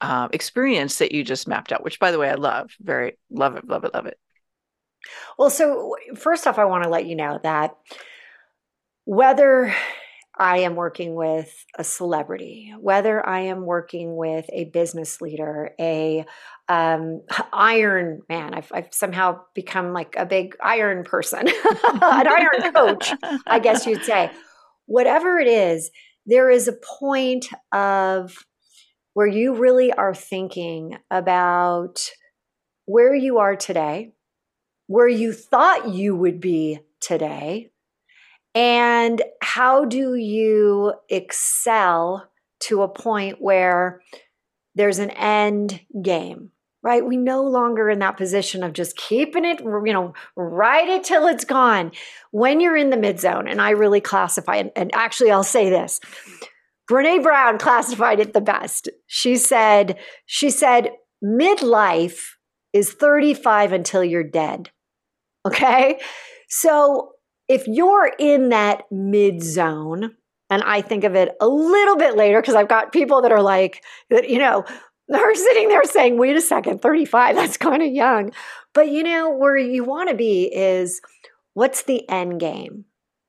um, 0.00 0.30
experience 0.32 0.98
that 0.98 1.12
you 1.12 1.24
just 1.24 1.48
mapped 1.48 1.72
out, 1.72 1.82
which 1.82 1.98
by 1.98 2.12
the 2.12 2.18
way, 2.18 2.28
I 2.28 2.34
love. 2.34 2.70
Very 2.80 3.18
love 3.30 3.56
it, 3.56 3.66
love 3.66 3.84
it, 3.84 3.94
love 3.94 4.06
it. 4.06 4.18
Well, 5.38 5.50
so 5.50 5.96
first 6.16 6.46
off, 6.46 6.58
I 6.58 6.64
want 6.64 6.84
to 6.84 6.90
let 6.90 7.06
you 7.06 7.16
know 7.16 7.40
that 7.42 7.74
whether 9.08 9.74
I 10.38 10.58
am 10.58 10.76
working 10.76 11.14
with 11.14 11.64
a 11.78 11.82
celebrity, 11.82 12.74
whether 12.78 13.26
I 13.26 13.40
am 13.40 13.64
working 13.64 14.14
with 14.14 14.44
a 14.52 14.66
business 14.66 15.22
leader, 15.22 15.70
a 15.80 16.26
um, 16.68 17.22
Iron 17.50 18.20
Man, 18.28 18.52
I've, 18.52 18.70
I've 18.70 18.92
somehow 18.92 19.40
become 19.54 19.94
like 19.94 20.14
a 20.18 20.26
big 20.26 20.56
Iron 20.62 21.04
person, 21.04 21.48
an 22.02 22.28
Iron 22.28 22.70
coach, 22.74 23.10
I 23.46 23.60
guess 23.60 23.86
you'd 23.86 24.04
say. 24.04 24.30
Whatever 24.84 25.38
it 25.38 25.48
is, 25.48 25.90
there 26.26 26.50
is 26.50 26.68
a 26.68 26.76
point 27.00 27.48
of 27.72 28.36
where 29.14 29.26
you 29.26 29.54
really 29.54 29.90
are 29.90 30.14
thinking 30.14 30.98
about 31.10 32.10
where 32.84 33.14
you 33.14 33.38
are 33.38 33.56
today, 33.56 34.12
where 34.86 35.08
you 35.08 35.32
thought 35.32 35.88
you 35.88 36.14
would 36.14 36.42
be 36.42 36.80
today, 37.00 37.70
and 38.58 39.22
how 39.40 39.84
do 39.84 40.16
you 40.16 40.92
excel 41.08 42.28
to 42.62 42.82
a 42.82 42.88
point 42.88 43.40
where 43.40 44.02
there's 44.74 44.98
an 44.98 45.10
end 45.10 45.80
game? 46.02 46.50
Right? 46.82 47.06
We 47.06 47.16
no 47.16 47.44
longer 47.44 47.88
in 47.88 48.00
that 48.00 48.16
position 48.16 48.64
of 48.64 48.72
just 48.72 48.96
keeping 48.96 49.44
it, 49.44 49.60
you 49.60 49.92
know, 49.92 50.12
ride 50.36 50.88
it 50.88 51.04
till 51.04 51.28
it's 51.28 51.44
gone. 51.44 51.92
When 52.32 52.60
you're 52.60 52.76
in 52.76 52.90
the 52.90 52.96
mid 52.96 53.20
zone, 53.20 53.46
and 53.46 53.60
I 53.60 53.70
really 53.70 54.00
classify 54.00 54.56
it, 54.56 54.72
and 54.74 54.92
actually 54.92 55.30
I'll 55.30 55.44
say 55.44 55.70
this 55.70 56.00
Brene 56.90 57.22
Brown 57.22 57.58
classified 57.58 58.18
it 58.18 58.32
the 58.32 58.40
best. 58.40 58.88
She 59.06 59.36
said, 59.36 59.98
she 60.26 60.50
said, 60.50 60.90
midlife 61.24 62.30
is 62.72 62.92
35 62.92 63.72
until 63.72 64.02
you're 64.02 64.24
dead. 64.24 64.70
Okay. 65.46 66.00
So 66.48 67.12
if 67.48 67.66
you're 67.66 68.12
in 68.18 68.50
that 68.50 68.84
mid 68.90 69.42
zone, 69.42 70.14
and 70.50 70.62
I 70.62 70.80
think 70.80 71.04
of 71.04 71.14
it 71.14 71.36
a 71.40 71.48
little 71.48 71.96
bit 71.96 72.16
later 72.16 72.40
because 72.40 72.54
I've 72.54 72.68
got 72.68 72.92
people 72.92 73.22
that 73.22 73.32
are 73.32 73.42
like, 73.42 73.82
that, 74.10 74.28
you 74.28 74.38
know, 74.38 74.64
they're 75.08 75.34
sitting 75.34 75.68
there 75.68 75.84
saying, 75.84 76.18
wait 76.18 76.36
a 76.36 76.40
second, 76.40 76.80
35, 76.80 77.36
that's 77.36 77.56
kind 77.56 77.82
of 77.82 77.92
young. 77.92 78.32
But 78.74 78.90
you 78.90 79.02
know, 79.02 79.30
where 79.30 79.56
you 79.56 79.84
want 79.84 80.10
to 80.10 80.14
be 80.14 80.44
is 80.44 81.00
what's 81.54 81.82
the 81.82 82.08
end 82.08 82.40
game? 82.40 82.84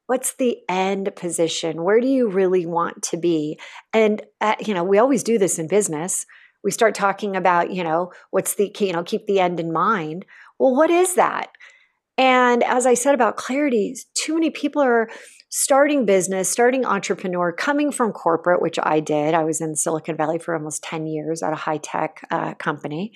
what's 0.09 0.33
the 0.33 0.57
end 0.67 1.15
position? 1.15 1.83
Where 1.83 2.01
do 2.01 2.07
you 2.07 2.27
really 2.27 2.65
want 2.65 3.03
to 3.03 3.17
be? 3.17 3.59
And 3.93 4.23
uh, 4.41 4.55
you 4.59 4.73
know 4.73 4.83
we 4.83 4.97
always 4.97 5.21
do 5.21 5.38
this 5.38 5.59
in 5.59 5.67
business. 5.67 6.25
We 6.63 6.71
start 6.71 6.95
talking 6.95 7.35
about 7.35 7.71
you 7.71 7.83
know 7.83 8.11
what's 8.31 8.55
the 8.55 8.75
you 8.79 8.91
know 8.91 9.03
keep 9.03 9.27
the 9.27 9.39
end 9.39 9.59
in 9.59 9.71
mind. 9.71 10.25
Well 10.57 10.75
what 10.75 10.89
is 10.89 11.13
that 11.13 11.50
and 12.20 12.64
as 12.64 12.86
i 12.86 12.94
said 12.94 13.16
about 13.16 13.38
clarity 13.38 13.96
too 14.14 14.36
many 14.36 14.51
people 14.51 14.82
are 14.82 15.10
starting 15.50 16.05
business 16.05 16.48
starting 16.50 16.86
entrepreneur 16.86 17.51
coming 17.51 17.92
from 17.92 18.12
corporate 18.12 18.62
which 18.62 18.77
i 18.84 19.00
did 19.00 19.34
i 19.34 19.44
was 19.44 19.62
in 19.62 19.75
silicon 19.75 20.16
valley 20.16 20.38
for 20.38 20.53
almost 20.53 20.84
10 20.84 21.08
years 21.08 21.42
at 21.42 21.53
a 21.53 21.55
high 21.55 21.79
tech 21.79 22.24
uh, 22.29 22.53
company 22.55 23.12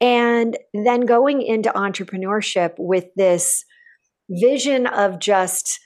and 0.00 0.56
then 0.72 1.00
going 1.00 1.42
into 1.42 1.70
entrepreneurship 1.70 2.74
with 2.78 3.06
this 3.16 3.64
vision 4.28 4.86
of 4.86 5.18
just 5.18 5.80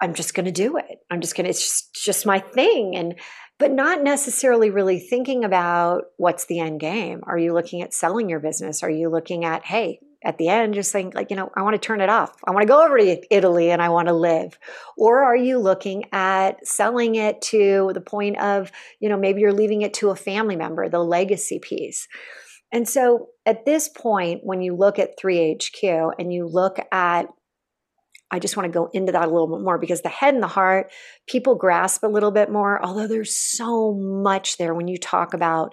I'm 0.00 0.14
just 0.14 0.34
going 0.34 0.46
to 0.46 0.52
do 0.52 0.76
it. 0.76 0.98
I'm 1.10 1.20
just 1.20 1.34
going 1.34 1.44
to, 1.44 1.50
it's 1.50 1.62
just, 1.62 1.94
just 1.94 2.26
my 2.26 2.38
thing. 2.38 2.94
And, 2.94 3.14
but 3.58 3.70
not 3.70 4.02
necessarily 4.02 4.68
really 4.68 4.98
thinking 4.98 5.44
about 5.44 6.02
what's 6.16 6.46
the 6.46 6.60
end 6.60 6.80
game. 6.80 7.22
Are 7.26 7.38
you 7.38 7.54
looking 7.54 7.80
at 7.80 7.94
selling 7.94 8.28
your 8.28 8.40
business? 8.40 8.82
Are 8.82 8.90
you 8.90 9.08
looking 9.08 9.44
at, 9.44 9.64
hey, 9.64 10.00
at 10.24 10.38
the 10.38 10.48
end, 10.48 10.74
just 10.74 10.90
saying, 10.90 11.12
like, 11.14 11.30
you 11.30 11.36
know, 11.36 11.50
I 11.54 11.62
want 11.62 11.74
to 11.74 11.78
turn 11.78 12.00
it 12.00 12.08
off. 12.08 12.34
I 12.46 12.50
want 12.50 12.62
to 12.62 12.68
go 12.68 12.84
over 12.84 12.98
to 12.98 13.34
Italy 13.34 13.70
and 13.70 13.82
I 13.82 13.90
want 13.90 14.08
to 14.08 14.14
live. 14.14 14.58
Or 14.96 15.22
are 15.22 15.36
you 15.36 15.58
looking 15.58 16.04
at 16.12 16.66
selling 16.66 17.16
it 17.16 17.42
to 17.42 17.90
the 17.92 18.00
point 18.00 18.40
of, 18.40 18.72
you 19.00 19.08
know, 19.08 19.18
maybe 19.18 19.42
you're 19.42 19.52
leaving 19.52 19.82
it 19.82 19.94
to 19.94 20.10
a 20.10 20.16
family 20.16 20.56
member, 20.56 20.88
the 20.88 20.98
legacy 20.98 21.58
piece. 21.58 22.08
And 22.72 22.88
so 22.88 23.28
at 23.46 23.66
this 23.66 23.88
point, 23.88 24.40
when 24.42 24.62
you 24.62 24.74
look 24.74 24.98
at 24.98 25.18
3HQ 25.18 26.12
and 26.18 26.32
you 26.32 26.46
look 26.46 26.78
at 26.90 27.26
I 28.30 28.40
just 28.40 28.56
want 28.56 28.66
to 28.66 28.76
go 28.76 28.90
into 28.92 29.12
that 29.12 29.28
a 29.28 29.30
little 29.30 29.46
bit 29.46 29.62
more 29.62 29.78
because 29.78 30.02
the 30.02 30.08
head 30.08 30.34
and 30.34 30.42
the 30.42 30.48
heart, 30.48 30.90
people 31.28 31.54
grasp 31.54 32.02
a 32.02 32.08
little 32.08 32.32
bit 32.32 32.50
more, 32.50 32.84
although 32.84 33.06
there's 33.06 33.32
so 33.32 33.94
much 33.94 34.56
there 34.56 34.74
when 34.74 34.88
you 34.88 34.98
talk 34.98 35.34
about 35.34 35.72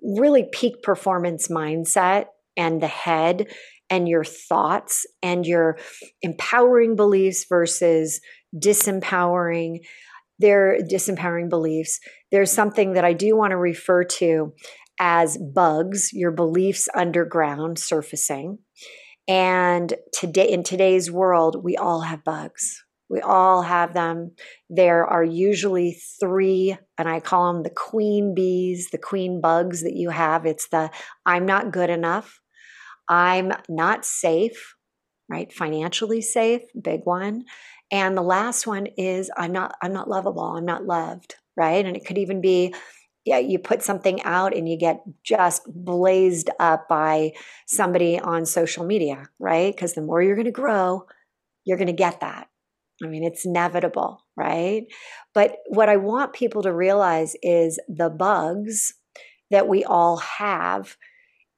really 0.00 0.48
peak 0.52 0.82
performance 0.82 1.48
mindset 1.48 2.26
and 2.56 2.80
the 2.80 2.86
head 2.86 3.48
and 3.90 4.08
your 4.08 4.24
thoughts 4.24 5.06
and 5.22 5.46
your 5.46 5.78
empowering 6.22 6.96
beliefs 6.96 7.46
versus 7.48 8.20
disempowering 8.54 9.78
their 10.38 10.78
disempowering 10.80 11.48
beliefs 11.48 11.98
there's 12.30 12.52
something 12.52 12.92
that 12.92 13.04
i 13.04 13.12
do 13.12 13.36
want 13.36 13.50
to 13.50 13.56
refer 13.56 14.04
to 14.04 14.52
as 15.00 15.38
bugs 15.54 16.10
your 16.12 16.30
beliefs 16.30 16.88
underground 16.94 17.78
surfacing 17.78 18.58
and 19.28 19.92
today, 20.10 20.50
in 20.50 20.62
today's 20.62 21.10
world, 21.10 21.62
we 21.62 21.76
all 21.76 22.00
have 22.00 22.24
bugs. 22.24 22.82
We 23.10 23.20
all 23.20 23.62
have 23.62 23.92
them. 23.92 24.32
There 24.70 25.06
are 25.06 25.24
usually 25.24 25.98
three, 26.18 26.76
and 26.96 27.08
I 27.08 27.20
call 27.20 27.52
them 27.52 27.62
the 27.62 27.70
queen 27.70 28.34
bees, 28.34 28.88
the 28.90 28.98
queen 28.98 29.40
bugs 29.40 29.82
that 29.82 29.94
you 29.94 30.10
have. 30.10 30.46
It's 30.46 30.68
the 30.68 30.90
I'm 31.26 31.44
not 31.44 31.72
good 31.72 31.90
enough. 31.90 32.40
I'm 33.08 33.52
not 33.68 34.04
safe, 34.04 34.74
right? 35.28 35.52
Financially 35.52 36.20
safe, 36.20 36.62
big 36.80 37.00
one. 37.04 37.44
And 37.90 38.16
the 38.16 38.22
last 38.22 38.66
one 38.66 38.86
is 38.98 39.30
I'm 39.36 39.52
not 39.52 39.74
I'm 39.82 39.92
not 39.92 40.08
lovable. 40.08 40.42
I'm 40.42 40.66
not 40.66 40.84
loved, 40.84 41.36
right? 41.56 41.84
And 41.84 41.96
it 41.96 42.04
could 42.04 42.18
even 42.18 42.40
be 42.40 42.74
yeah, 43.24 43.38
you 43.38 43.58
put 43.58 43.82
something 43.82 44.22
out 44.22 44.56
and 44.56 44.66
you 44.66 44.78
get 44.78 45.02
just 45.22 45.62
blazed 45.66 46.48
up 46.58 46.88
by 46.88 47.32
somebody 47.66 48.18
on 48.18 48.46
social 48.46 48.86
media, 48.86 49.28
right? 49.38 49.74
Because 49.74 49.92
the 49.92 50.00
more 50.00 50.22
you're 50.22 50.34
going 50.34 50.46
to 50.46 50.50
grow, 50.50 51.04
you're 51.64 51.76
going 51.76 51.88
to 51.88 51.92
get 51.92 52.20
that. 52.20 52.48
I 53.04 53.06
mean, 53.06 53.22
it's 53.22 53.44
inevitable, 53.44 54.24
right? 54.34 54.84
But 55.34 55.56
what 55.66 55.90
I 55.90 55.96
want 55.96 56.32
people 56.32 56.62
to 56.62 56.72
realize 56.72 57.36
is 57.42 57.78
the 57.86 58.08
bugs 58.08 58.94
that 59.50 59.68
we 59.68 59.84
all 59.84 60.16
have 60.16 60.96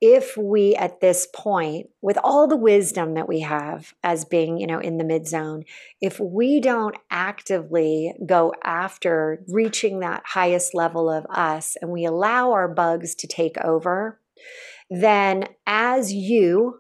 if 0.01 0.37
we 0.37 0.75
at 0.77 1.01
this 1.01 1.27
point 1.35 1.91
with 2.01 2.17
all 2.25 2.49
the 2.49 2.57
wisdom 2.57 3.15
that 3.15 3.29
we 3.29 3.41
have 3.41 3.95
as 4.03 4.25
being 4.25 4.59
you 4.59 4.67
know 4.67 4.79
in 4.79 4.99
the 4.99 5.05
mid 5.05 5.27
zone 5.27 5.65
if 6.01 6.19
we 6.19 6.61
don't 6.61 6.97
actively 7.11 8.15
go 8.25 8.53
after 8.65 9.43
reaching 9.49 10.01
that 10.01 10.23
highest 10.25 10.75
level 10.75 11.11
of 11.11 11.27
us 11.27 11.77
and 11.81 11.91
we 11.91 12.05
allow 12.05 12.53
our 12.53 12.69
bugs 12.69 13.15
to 13.15 13.27
take 13.27 13.59
over 13.59 14.19
then 14.91 15.45
as 15.67 16.13
you 16.13 16.79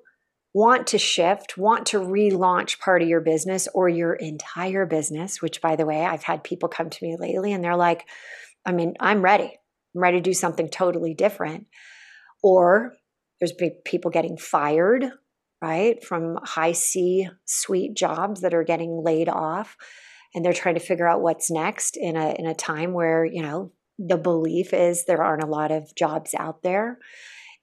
want 0.52 0.86
to 0.86 0.98
shift 0.98 1.56
want 1.56 1.86
to 1.86 1.98
relaunch 1.98 2.80
part 2.80 3.02
of 3.02 3.08
your 3.08 3.20
business 3.20 3.68
or 3.74 3.88
your 3.88 4.14
entire 4.14 4.86
business 4.86 5.40
which 5.40 5.60
by 5.60 5.76
the 5.76 5.86
way 5.86 6.04
I've 6.04 6.24
had 6.24 6.42
people 6.42 6.68
come 6.68 6.90
to 6.90 7.04
me 7.04 7.16
lately 7.18 7.52
and 7.52 7.62
they're 7.62 7.76
like 7.76 8.06
I 8.66 8.72
mean 8.72 8.94
I'm 9.00 9.22
ready. 9.22 9.58
I'm 9.94 10.02
ready 10.02 10.18
to 10.18 10.22
do 10.22 10.34
something 10.34 10.68
totally 10.68 11.14
different. 11.14 11.66
Or 12.42 12.94
there's 13.40 13.54
people 13.84 14.10
getting 14.10 14.36
fired, 14.36 15.06
right, 15.62 16.02
from 16.04 16.38
high 16.42 16.72
C 16.72 17.28
suite 17.46 17.94
jobs 17.94 18.42
that 18.42 18.54
are 18.54 18.64
getting 18.64 19.02
laid 19.02 19.28
off. 19.28 19.76
And 20.34 20.44
they're 20.44 20.52
trying 20.52 20.76
to 20.76 20.80
figure 20.80 21.08
out 21.08 21.22
what's 21.22 21.50
next 21.50 21.96
in 21.96 22.16
a 22.16 22.34
in 22.38 22.46
a 22.46 22.54
time 22.54 22.92
where, 22.92 23.24
you 23.24 23.42
know, 23.42 23.72
the 23.98 24.16
belief 24.16 24.72
is 24.72 25.04
there 25.04 25.22
aren't 25.22 25.42
a 25.42 25.46
lot 25.46 25.70
of 25.70 25.94
jobs 25.94 26.34
out 26.34 26.62
there. 26.62 26.98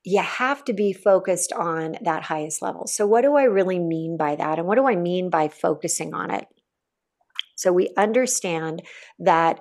You 0.03 0.21
have 0.21 0.63
to 0.65 0.73
be 0.73 0.93
focused 0.93 1.51
on 1.51 1.97
that 2.01 2.23
highest 2.23 2.61
level. 2.61 2.87
So, 2.87 3.07
what 3.07 3.21
do 3.21 3.35
I 3.35 3.43
really 3.43 3.79
mean 3.79 4.17
by 4.17 4.35
that? 4.35 4.59
And 4.59 4.67
what 4.67 4.75
do 4.75 4.87
I 4.87 4.95
mean 4.95 5.29
by 5.29 5.47
focusing 5.47 6.13
on 6.13 6.31
it? 6.31 6.45
So, 7.55 7.73
we 7.73 7.89
understand 7.97 8.83
that 9.19 9.59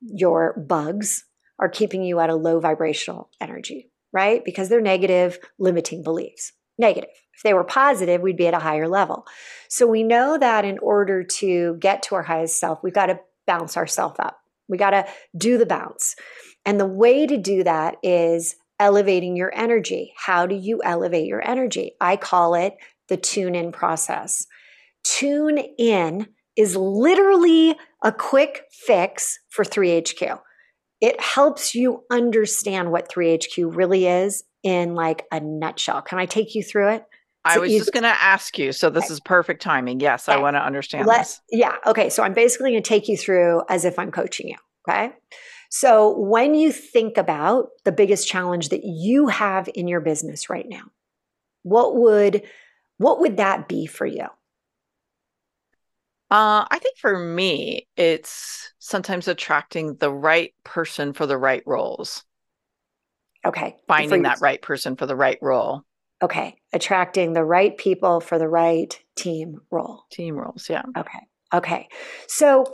your 0.00 0.58
bugs 0.58 1.24
are 1.58 1.68
keeping 1.68 2.02
you 2.02 2.20
at 2.20 2.30
a 2.30 2.34
low 2.34 2.60
vibrational 2.60 3.30
energy, 3.40 3.89
right? 4.12 4.44
Because 4.44 4.68
they're 4.68 4.80
negative, 4.80 5.38
limiting 5.58 6.02
beliefs. 6.02 6.52
Negative. 6.78 7.10
If 7.34 7.42
they 7.42 7.54
were 7.54 7.64
positive, 7.64 8.20
we'd 8.20 8.36
be 8.36 8.46
at 8.46 8.54
a 8.54 8.58
higher 8.58 8.88
level. 8.88 9.26
So 9.68 9.86
we 9.86 10.02
know 10.02 10.36
that 10.38 10.64
in 10.64 10.78
order 10.78 11.24
to 11.24 11.76
get 11.78 12.02
to 12.04 12.14
our 12.16 12.22
highest 12.22 12.58
self, 12.58 12.82
we've 12.82 12.94
got 12.94 13.06
to 13.06 13.20
bounce 13.46 13.76
ourselves 13.76 14.16
up. 14.18 14.38
We 14.68 14.78
got 14.78 14.90
to 14.90 15.06
do 15.36 15.58
the 15.58 15.66
bounce. 15.66 16.16
And 16.64 16.78
the 16.78 16.86
way 16.86 17.26
to 17.26 17.36
do 17.36 17.64
that 17.64 17.96
is 18.02 18.56
elevating 18.78 19.36
your 19.36 19.52
energy. 19.54 20.12
How 20.16 20.46
do 20.46 20.54
you 20.54 20.80
elevate 20.84 21.26
your 21.26 21.46
energy? 21.46 21.92
I 22.00 22.16
call 22.16 22.54
it 22.54 22.76
the 23.08 23.16
tune 23.16 23.54
in 23.54 23.72
process. 23.72 24.46
Tune 25.04 25.58
in 25.78 26.28
is 26.56 26.76
literally 26.76 27.76
a 28.02 28.12
quick 28.12 28.64
fix 28.70 29.38
for 29.48 29.64
3HQ. 29.64 30.40
It 31.00 31.20
helps 31.20 31.74
you 31.74 32.04
understand 32.10 32.92
what 32.92 33.10
3HQ 33.10 33.74
really 33.74 34.06
is 34.06 34.44
in 34.62 34.94
like 34.94 35.26
a 35.32 35.40
nutshell. 35.40 36.02
Can 36.02 36.18
I 36.18 36.26
take 36.26 36.54
you 36.54 36.62
through 36.62 36.90
it? 36.90 37.04
I 37.44 37.58
was 37.58 37.72
just 37.72 37.92
going 37.92 38.02
to 38.02 38.08
ask 38.08 38.58
you. 38.58 38.72
So 38.72 38.90
this 38.90 39.04
okay. 39.04 39.14
is 39.14 39.20
perfect 39.20 39.62
timing. 39.62 40.00
Yes, 40.00 40.28
okay. 40.28 40.36
I 40.36 40.40
want 40.42 40.56
to 40.56 40.60
understand 40.60 41.06
Let, 41.06 41.20
this. 41.20 41.40
Yeah. 41.50 41.76
Okay. 41.86 42.10
So 42.10 42.22
I'm 42.22 42.34
basically 42.34 42.72
going 42.72 42.82
to 42.82 42.88
take 42.88 43.08
you 43.08 43.16
through 43.16 43.62
as 43.68 43.86
if 43.86 43.98
I'm 43.98 44.10
coaching 44.10 44.48
you. 44.48 44.56
Okay. 44.88 45.12
So 45.70 46.18
when 46.18 46.54
you 46.54 46.72
think 46.72 47.16
about 47.16 47.68
the 47.84 47.92
biggest 47.92 48.28
challenge 48.28 48.70
that 48.70 48.84
you 48.84 49.28
have 49.28 49.68
in 49.74 49.88
your 49.88 50.00
business 50.00 50.50
right 50.50 50.66
now, 50.68 50.82
what 51.62 51.96
would 51.96 52.42
what 52.98 53.20
would 53.20 53.38
that 53.38 53.68
be 53.68 53.86
for 53.86 54.04
you? 54.04 54.26
Uh, 56.30 56.64
I 56.70 56.78
think 56.78 56.96
for 56.96 57.18
me, 57.18 57.88
it's 57.96 58.72
sometimes 58.78 59.26
attracting 59.26 59.96
the 59.96 60.12
right 60.12 60.54
person 60.62 61.12
for 61.12 61.26
the 61.26 61.36
right 61.36 61.62
roles. 61.66 62.24
Okay. 63.44 63.76
Finding 63.88 64.22
that 64.22 64.40
right 64.40 64.62
person 64.62 64.96
for 64.96 65.06
the 65.06 65.16
right 65.16 65.38
role. 65.42 65.82
Okay. 66.22 66.56
Attracting 66.72 67.32
the 67.32 67.44
right 67.44 67.76
people 67.76 68.20
for 68.20 68.38
the 68.38 68.48
right 68.48 68.96
team 69.16 69.60
role. 69.70 70.04
Team 70.12 70.36
roles, 70.36 70.68
yeah. 70.68 70.82
Okay. 70.96 71.18
Okay. 71.52 71.88
So, 72.28 72.64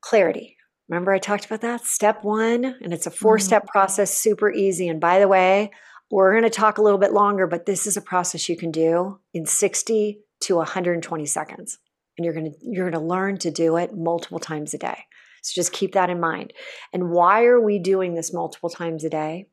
clarity. 0.00 0.56
Remember, 0.88 1.12
I 1.12 1.18
talked 1.18 1.46
about 1.46 1.60
that? 1.60 1.84
Step 1.84 2.24
one, 2.24 2.64
and 2.64 2.92
it's 2.92 3.06
a 3.06 3.10
four 3.10 3.38
step 3.38 3.62
mm-hmm. 3.62 3.78
process, 3.78 4.16
super 4.16 4.50
easy. 4.50 4.88
And 4.88 5.00
by 5.00 5.18
the 5.18 5.28
way, 5.28 5.70
we're 6.10 6.32
going 6.32 6.42
to 6.44 6.50
talk 6.50 6.78
a 6.78 6.82
little 6.82 6.98
bit 6.98 7.12
longer, 7.12 7.46
but 7.46 7.66
this 7.66 7.86
is 7.86 7.96
a 7.96 8.02
process 8.02 8.48
you 8.48 8.56
can 8.56 8.70
do 8.70 9.18
in 9.32 9.46
60 9.46 10.18
to 10.40 10.56
120 10.56 11.26
seconds. 11.26 11.78
And 12.16 12.24
you're 12.24 12.34
going 12.34 12.52
to 12.52 12.58
you're 12.62 12.90
going 12.90 13.00
to 13.00 13.06
learn 13.06 13.38
to 13.38 13.50
do 13.50 13.76
it 13.76 13.96
multiple 13.96 14.38
times 14.38 14.74
a 14.74 14.78
day. 14.78 15.04
So 15.42 15.52
just 15.54 15.72
keep 15.72 15.92
that 15.92 16.10
in 16.10 16.20
mind. 16.20 16.52
And 16.92 17.10
why 17.10 17.44
are 17.44 17.60
we 17.60 17.78
doing 17.78 18.14
this 18.14 18.32
multiple 18.32 18.70
times 18.70 19.04
a 19.04 19.10
day? 19.10 19.46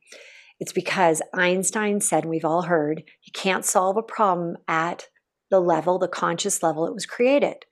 It's 0.60 0.72
because 0.72 1.22
Einstein 1.34 2.00
said, 2.00 2.24
and 2.24 2.30
we've 2.30 2.46
all 2.46 2.62
heard, 2.62 3.04
you 3.24 3.32
can't 3.34 3.66
solve 3.66 3.98
a 3.98 4.04
problem 4.04 4.58
at 4.68 5.08
the 5.50 5.60
level, 5.60 6.00
the 6.00 6.08
conscious 6.08 6.64
level 6.64 6.86
it 6.86 6.94
was 6.94 7.06
created. 7.06 7.66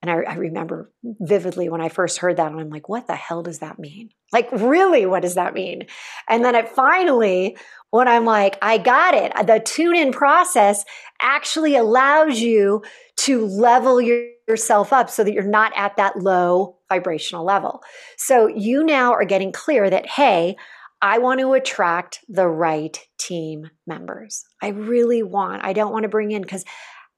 And 0.00 0.10
I, 0.10 0.14
I, 0.14 0.34
remember 0.34 0.92
vividly 1.02 1.68
when 1.68 1.80
I 1.80 1.88
first 1.88 2.18
heard 2.18 2.36
that, 2.36 2.52
and 2.52 2.60
I'm 2.60 2.70
like, 2.70 2.88
what 2.88 3.08
the 3.08 3.16
hell 3.16 3.42
does 3.42 3.58
that 3.58 3.80
mean? 3.80 4.10
Like, 4.32 4.48
really, 4.52 5.06
what 5.06 5.22
does 5.22 5.34
that 5.34 5.54
mean? 5.54 5.86
And 6.28 6.44
then 6.44 6.54
it 6.54 6.68
finally, 6.68 7.56
when 7.90 8.06
I'm 8.06 8.24
like, 8.24 8.58
I 8.62 8.78
got 8.78 9.14
it, 9.14 9.32
the 9.46 9.58
tune 9.58 9.96
in 9.96 10.12
process 10.12 10.84
actually 11.20 11.74
allows 11.74 12.38
you 12.38 12.82
to 13.16 13.44
level 13.46 14.00
your, 14.00 14.24
yourself 14.46 14.92
up 14.92 15.10
so 15.10 15.24
that 15.24 15.32
you're 15.32 15.42
not 15.42 15.72
at 15.74 15.96
that 15.96 16.16
low 16.18 16.76
vibrational 16.88 17.44
level. 17.44 17.82
So 18.16 18.46
you 18.46 18.84
now 18.84 19.12
are 19.12 19.24
getting 19.24 19.50
clear 19.50 19.90
that, 19.90 20.06
hey, 20.06 20.56
I 21.02 21.18
want 21.18 21.40
to 21.40 21.52
attract 21.52 22.20
the 22.28 22.48
right 22.48 22.98
team 23.18 23.70
members. 23.86 24.44
I 24.62 24.68
really 24.68 25.22
want, 25.22 25.64
I 25.64 25.72
don't 25.72 25.92
want 25.92 26.04
to 26.04 26.08
bring 26.08 26.32
in 26.32 26.42
because 26.42 26.64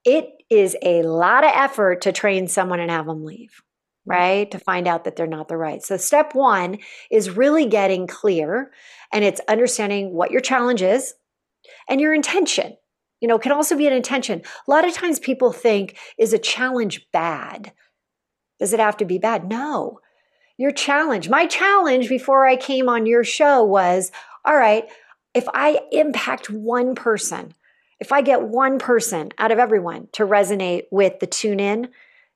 it 0.04 0.42
is 0.50 0.76
a 0.82 1.02
lot 1.02 1.44
of 1.44 1.52
effort 1.54 2.02
to 2.02 2.12
train 2.12 2.48
someone 2.48 2.80
and 2.80 2.90
have 2.90 3.06
them 3.06 3.24
leave, 3.24 3.62
mm. 4.06 4.12
right? 4.12 4.50
To 4.50 4.58
find 4.58 4.88
out 4.88 5.04
that 5.04 5.16
they're 5.16 5.26
not 5.26 5.48
the 5.48 5.56
right. 5.56 5.82
So, 5.82 5.96
step 5.96 6.34
one 6.34 6.78
is 7.10 7.36
really 7.36 7.66
getting 7.66 8.06
clear 8.06 8.70
and 9.12 9.24
it's 9.24 9.40
understanding 9.48 10.12
what 10.12 10.30
your 10.30 10.40
challenge 10.40 10.82
is 10.82 11.14
and 11.88 12.00
your 12.00 12.14
intention. 12.14 12.76
You 13.20 13.28
know, 13.28 13.38
can 13.38 13.52
also 13.52 13.76
be 13.76 13.86
an 13.86 13.92
intention. 13.92 14.42
A 14.66 14.70
lot 14.70 14.86
of 14.86 14.94
times 14.94 15.18
people 15.18 15.52
think, 15.52 15.98
is 16.18 16.32
a 16.32 16.38
challenge 16.38 17.06
bad? 17.12 17.72
Does 18.58 18.72
it 18.72 18.80
have 18.80 18.96
to 18.98 19.04
be 19.04 19.18
bad? 19.18 19.48
No. 19.48 20.00
Your 20.56 20.70
challenge, 20.70 21.28
my 21.28 21.46
challenge 21.46 22.08
before 22.08 22.46
I 22.46 22.56
came 22.56 22.88
on 22.88 23.06
your 23.06 23.24
show 23.24 23.62
was 23.62 24.10
all 24.44 24.56
right, 24.56 24.84
if 25.34 25.46
I 25.52 25.80
impact 25.92 26.50
one 26.50 26.94
person, 26.94 27.54
if 28.00 28.12
I 28.12 28.22
get 28.22 28.42
one 28.42 28.78
person 28.78 29.30
out 29.38 29.52
of 29.52 29.58
everyone 29.58 30.08
to 30.12 30.26
resonate 30.26 30.84
with 30.90 31.20
the 31.20 31.26
tune 31.26 31.60
in, 31.60 31.88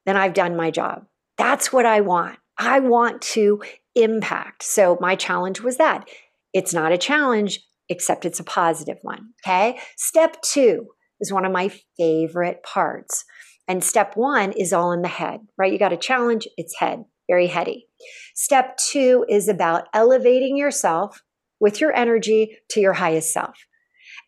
then 0.07 0.17
I've 0.17 0.35
done 0.35 0.57
my 0.57 0.71
job. 0.71 1.07
That's 1.39 1.73
what 1.73 1.87
I 1.87 2.03
want. 2.03 2.39
I 2.59 2.81
want 2.81 3.23
to 3.23 3.63
impact. 3.95 4.63
So 4.63 4.99
my 5.01 5.17
challenge 5.17 5.61
was 5.61 5.79
that. 5.79 6.09
It's 6.53 6.75
not 6.75 6.93
a 6.93 6.99
challenge, 6.99 7.61
except 7.89 8.25
it's 8.25 8.41
a 8.41 8.45
positive 8.45 8.99
one. 9.03 9.31
Okay. 9.45 9.79
Step 9.97 10.41
two 10.43 10.89
is 11.21 11.33
one 11.33 11.45
of 11.45 11.53
my 11.53 11.71
favorite 11.97 12.63
parts. 12.63 13.25
And 13.67 13.83
step 13.83 14.17
one 14.17 14.53
is 14.53 14.73
all 14.73 14.93
in 14.93 15.03
the 15.03 15.09
head, 15.09 15.41
right? 15.57 15.73
You 15.73 15.79
got 15.79 15.93
a 15.93 15.97
challenge, 15.97 16.47
it's 16.59 16.79
head, 16.79 17.05
very 17.29 17.47
heady. 17.47 17.87
Step 18.35 18.77
two 18.77 19.25
is 19.29 19.49
about 19.49 19.89
elevating 19.95 20.57
yourself 20.57 21.23
with 21.61 21.81
your 21.81 21.95
energy 21.97 22.59
to 22.71 22.81
your 22.81 22.93
highest 22.93 23.33
self. 23.33 23.57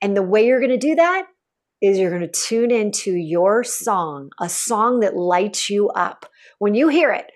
And 0.00 0.16
the 0.16 0.22
way 0.22 0.46
you're 0.46 0.60
going 0.60 0.70
to 0.70 0.76
do 0.76 0.94
that 0.96 1.26
is 1.82 1.98
you're 1.98 2.10
going 2.10 2.22
to 2.22 2.28
tune 2.28 2.70
into 2.70 3.12
your 3.12 3.64
song, 3.64 4.30
a 4.40 4.48
song 4.48 5.00
that 5.00 5.16
lights 5.16 5.68
you 5.68 5.88
up. 5.90 6.26
When 6.58 6.74
you 6.74 6.88
hear 6.88 7.12
it, 7.12 7.30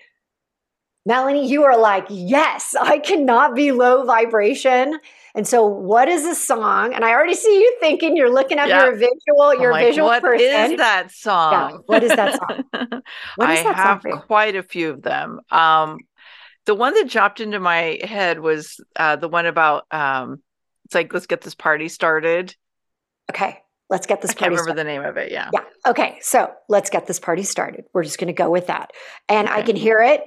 Melanie, 1.05 1.47
you 1.47 1.63
are 1.63 1.77
like, 1.77 2.05
yes, 2.09 2.75
I 2.79 2.99
cannot 2.99 3.55
be 3.55 3.71
low 3.71 4.05
vibration. 4.05 4.99
And 5.33 5.47
so, 5.47 5.65
what 5.65 6.09
is 6.09 6.25
a 6.25 6.35
song? 6.35 6.93
And 6.93 7.05
I 7.05 7.11
already 7.11 7.35
see 7.35 7.61
you 7.61 7.77
thinking 7.79 8.17
you're 8.17 8.33
looking 8.33 8.59
at 8.59 8.67
your 8.67 8.91
visual, 8.93 9.55
your 9.55 9.71
like, 9.71 9.87
visual 9.87 10.07
what 10.07 10.21
person. 10.21 10.45
What 10.45 10.71
is 10.71 10.77
that 10.77 11.11
song? 11.11 11.71
Yeah. 11.71 11.77
What 11.85 12.03
is 12.03 12.09
that 12.15 12.33
song? 12.37 12.63
What 13.37 13.49
is 13.49 13.59
I 13.59 13.63
that 13.63 13.75
have 13.75 14.01
song 14.01 14.23
quite 14.27 14.55
a 14.55 14.63
few 14.63 14.89
of 14.89 15.01
them. 15.01 15.39
Um, 15.49 15.99
the 16.65 16.75
one 16.75 16.93
that 16.93 17.09
dropped 17.09 17.39
into 17.39 17.59
my 17.59 17.99
head 18.03 18.39
was 18.39 18.79
uh, 18.97 19.15
the 19.15 19.29
one 19.29 19.45
about 19.45 19.85
um, 19.89 20.41
it's 20.91 20.95
like 20.95 21.13
let's 21.13 21.25
get 21.25 21.39
this 21.39 21.55
party 21.55 21.87
started. 21.87 22.53
Okay. 23.29 23.59
Let's 23.89 24.07
get 24.07 24.21
this 24.21 24.31
I 24.31 24.33
can't 24.33 24.51
remember 24.51 24.71
started. 24.71 24.79
the 24.79 24.83
name 24.83 25.03
of 25.03 25.15
it. 25.15 25.31
Yeah. 25.31 25.49
Yeah. 25.53 25.61
Okay. 25.87 26.17
So 26.19 26.51
let's 26.67 26.89
get 26.89 27.07
this 27.07 27.17
party 27.17 27.43
started. 27.43 27.85
We're 27.93 28.03
just 28.03 28.19
going 28.19 28.27
to 28.27 28.33
go 28.33 28.49
with 28.49 28.67
that. 28.67 28.91
And 29.29 29.47
okay. 29.47 29.57
I 29.57 29.61
can 29.61 29.77
hear 29.77 29.99
it. 29.99 30.21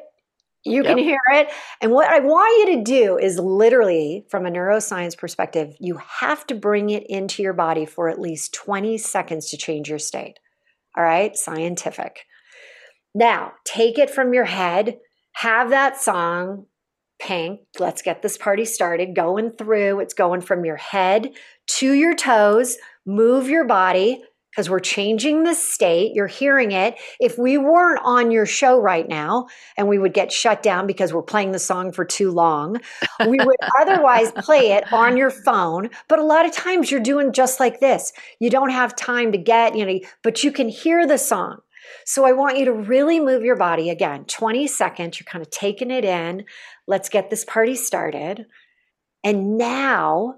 You 0.64 0.82
yep. 0.82 0.86
can 0.86 0.98
hear 0.98 1.20
it. 1.32 1.50
And 1.82 1.92
what 1.92 2.08
I 2.08 2.20
want 2.20 2.66
you 2.70 2.76
to 2.76 2.82
do 2.82 3.18
is 3.18 3.38
literally, 3.38 4.24
from 4.30 4.46
a 4.46 4.50
neuroscience 4.50 5.18
perspective, 5.18 5.74
you 5.80 5.98
have 6.20 6.46
to 6.46 6.54
bring 6.54 6.88
it 6.88 7.04
into 7.10 7.42
your 7.42 7.52
body 7.52 7.84
for 7.84 8.08
at 8.08 8.18
least 8.18 8.54
20 8.54 8.96
seconds 8.96 9.50
to 9.50 9.58
change 9.58 9.90
your 9.90 9.98
state. 9.98 10.38
All 10.96 11.04
right. 11.04 11.36
Scientific. 11.36 12.24
Now, 13.14 13.52
take 13.66 13.98
it 13.98 14.08
from 14.08 14.32
your 14.32 14.46
head, 14.46 14.96
have 15.32 15.68
that 15.70 16.00
song 16.00 16.64
pink. 17.24 17.60
Let's 17.78 18.02
get 18.02 18.22
this 18.22 18.36
party 18.36 18.64
started. 18.64 19.16
Going 19.16 19.50
through, 19.50 20.00
it's 20.00 20.14
going 20.14 20.40
from 20.40 20.64
your 20.64 20.76
head 20.76 21.32
to 21.66 21.92
your 21.92 22.14
toes 22.14 22.76
move 23.06 23.48
your 23.48 23.64
body 23.64 24.22
because 24.50 24.70
we're 24.70 24.78
changing 24.78 25.42
the 25.42 25.54
state. 25.54 26.12
You're 26.14 26.28
hearing 26.28 26.70
it. 26.70 26.96
If 27.18 27.36
we 27.38 27.58
weren't 27.58 28.00
on 28.04 28.30
your 28.30 28.46
show 28.46 28.78
right 28.78 29.08
now 29.08 29.48
and 29.76 29.88
we 29.88 29.98
would 29.98 30.14
get 30.14 30.30
shut 30.30 30.62
down 30.62 30.86
because 30.86 31.12
we're 31.12 31.22
playing 31.22 31.50
the 31.50 31.58
song 31.58 31.90
for 31.90 32.04
too 32.04 32.30
long, 32.30 32.80
we 33.26 33.38
would 33.38 33.56
otherwise 33.80 34.30
play 34.30 34.72
it 34.72 34.92
on 34.92 35.16
your 35.16 35.30
phone. 35.30 35.90
But 36.08 36.20
a 36.20 36.24
lot 36.24 36.46
of 36.46 36.52
times 36.52 36.90
you're 36.90 37.00
doing 37.00 37.32
just 37.32 37.58
like 37.58 37.80
this. 37.80 38.12
You 38.38 38.48
don't 38.48 38.70
have 38.70 38.94
time 38.94 39.32
to 39.32 39.38
get, 39.38 39.76
you 39.76 39.84
know, 39.84 39.98
but 40.22 40.44
you 40.44 40.52
can 40.52 40.68
hear 40.68 41.04
the 41.04 41.18
song. 41.18 41.58
So 42.06 42.24
I 42.24 42.32
want 42.32 42.58
you 42.58 42.64
to 42.66 42.72
really 42.72 43.18
move 43.20 43.42
your 43.42 43.56
body 43.56 43.90
again, 43.90 44.24
20 44.26 44.66
seconds. 44.66 45.18
You're 45.18 45.26
kind 45.26 45.44
of 45.44 45.50
taking 45.50 45.90
it 45.90 46.04
in. 46.04 46.44
Let's 46.86 47.08
get 47.08 47.30
this 47.30 47.44
party 47.44 47.74
started. 47.74 48.46
And 49.22 49.56
now 49.56 50.36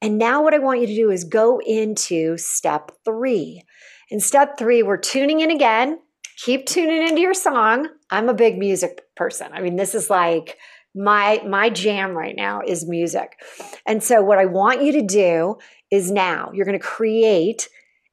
and 0.00 0.16
now, 0.16 0.44
what 0.44 0.54
I 0.54 0.58
want 0.58 0.80
you 0.80 0.86
to 0.86 0.94
do 0.94 1.10
is 1.10 1.24
go 1.24 1.60
into 1.64 2.36
step 2.38 2.92
three. 3.04 3.64
In 4.10 4.20
step 4.20 4.56
three, 4.56 4.82
we're 4.82 4.96
tuning 4.96 5.40
in 5.40 5.50
again. 5.50 5.98
Keep 6.36 6.66
tuning 6.66 7.08
into 7.08 7.20
your 7.20 7.34
song. 7.34 7.88
I'm 8.10 8.28
a 8.28 8.34
big 8.34 8.58
music 8.58 9.02
person. 9.16 9.48
I 9.52 9.60
mean, 9.60 9.74
this 9.74 9.96
is 9.96 10.08
like 10.08 10.56
my 10.94 11.42
my 11.46 11.68
jam 11.68 12.12
right 12.12 12.36
now 12.36 12.62
is 12.64 12.86
music. 12.86 13.40
And 13.86 14.02
so 14.02 14.22
what 14.22 14.38
I 14.38 14.46
want 14.46 14.82
you 14.82 14.92
to 14.92 15.02
do 15.02 15.56
is 15.90 16.12
now 16.12 16.52
you're 16.54 16.66
going 16.66 16.78
to 16.78 16.84
create 16.84 17.68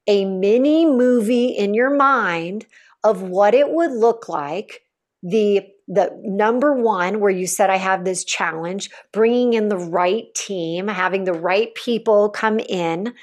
a 0.08 0.24
mini 0.24 0.86
movie 0.86 1.48
in 1.48 1.72
your 1.72 1.94
mind 1.94 2.66
of 3.04 3.22
what 3.22 3.54
it 3.54 3.70
would 3.70 3.92
look 3.92 4.28
like 4.28 4.82
the 5.22 5.62
the 5.88 6.10
number 6.24 6.72
one 6.72 7.20
where 7.20 7.30
you 7.30 7.46
said 7.46 7.70
i 7.70 7.76
have 7.76 8.04
this 8.04 8.24
challenge 8.24 8.90
bringing 9.12 9.54
in 9.54 9.68
the 9.68 9.78
right 9.78 10.34
team 10.34 10.88
having 10.88 11.24
the 11.24 11.32
right 11.32 11.74
people 11.74 12.28
come 12.28 12.58
in. 12.58 13.14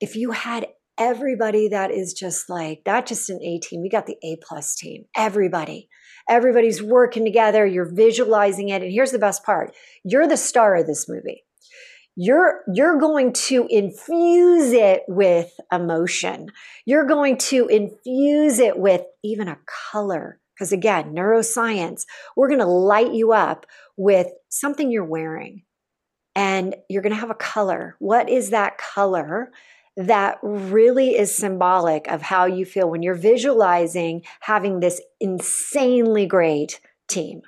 If 0.00 0.14
you 0.14 0.30
had 0.32 0.68
everybody 0.98 1.68
that 1.68 1.90
is 1.90 2.14
just 2.14 2.48
like 2.48 2.80
not 2.86 3.06
just 3.06 3.28
an 3.28 3.38
a 3.42 3.58
team 3.58 3.82
we 3.82 3.88
got 3.88 4.06
the 4.06 4.16
a 4.22 4.36
plus 4.36 4.74
team 4.74 5.04
everybody. 5.14 5.88
Everybody's 6.28 6.82
working 6.82 7.24
together 7.24 7.66
you're 7.66 7.92
visualizing 7.92 8.70
it 8.70 8.82
and 8.82 8.90
here's 8.90 9.12
the 9.12 9.18
best 9.18 9.44
part 9.44 9.74
you're 10.04 10.26
the 10.26 10.36
star 10.36 10.74
of 10.76 10.86
this 10.86 11.08
movie. 11.08 11.44
You're 12.16 12.62
you're 12.72 12.98
going 12.98 13.34
to 13.34 13.66
infuse 13.68 14.72
it 14.72 15.02
with 15.06 15.52
emotion. 15.70 16.48
You're 16.86 17.04
going 17.04 17.36
to 17.38 17.66
infuse 17.66 18.58
it 18.58 18.78
with 18.78 19.02
even 19.22 19.48
a 19.48 19.58
color 19.92 20.40
because 20.56 20.72
again, 20.72 21.14
neuroscience, 21.14 22.06
we're 22.34 22.48
going 22.48 22.60
to 22.60 22.66
light 22.66 23.12
you 23.12 23.32
up 23.32 23.66
with 23.96 24.28
something 24.48 24.90
you're 24.90 25.04
wearing 25.04 25.62
and 26.34 26.74
you're 26.88 27.02
going 27.02 27.14
to 27.14 27.20
have 27.20 27.30
a 27.30 27.34
color. 27.34 27.96
What 27.98 28.28
is 28.28 28.50
that 28.50 28.78
color? 28.78 29.52
That 29.96 30.38
really 30.42 31.16
is 31.16 31.34
symbolic 31.34 32.06
of 32.08 32.22
how 32.22 32.46
you 32.46 32.64
feel 32.64 32.90
when 32.90 33.02
you're 33.02 33.14
visualizing 33.14 34.22
having 34.40 34.80
this 34.80 35.00
insanely 35.20 36.26
great 36.26 36.80
team. 37.08 37.42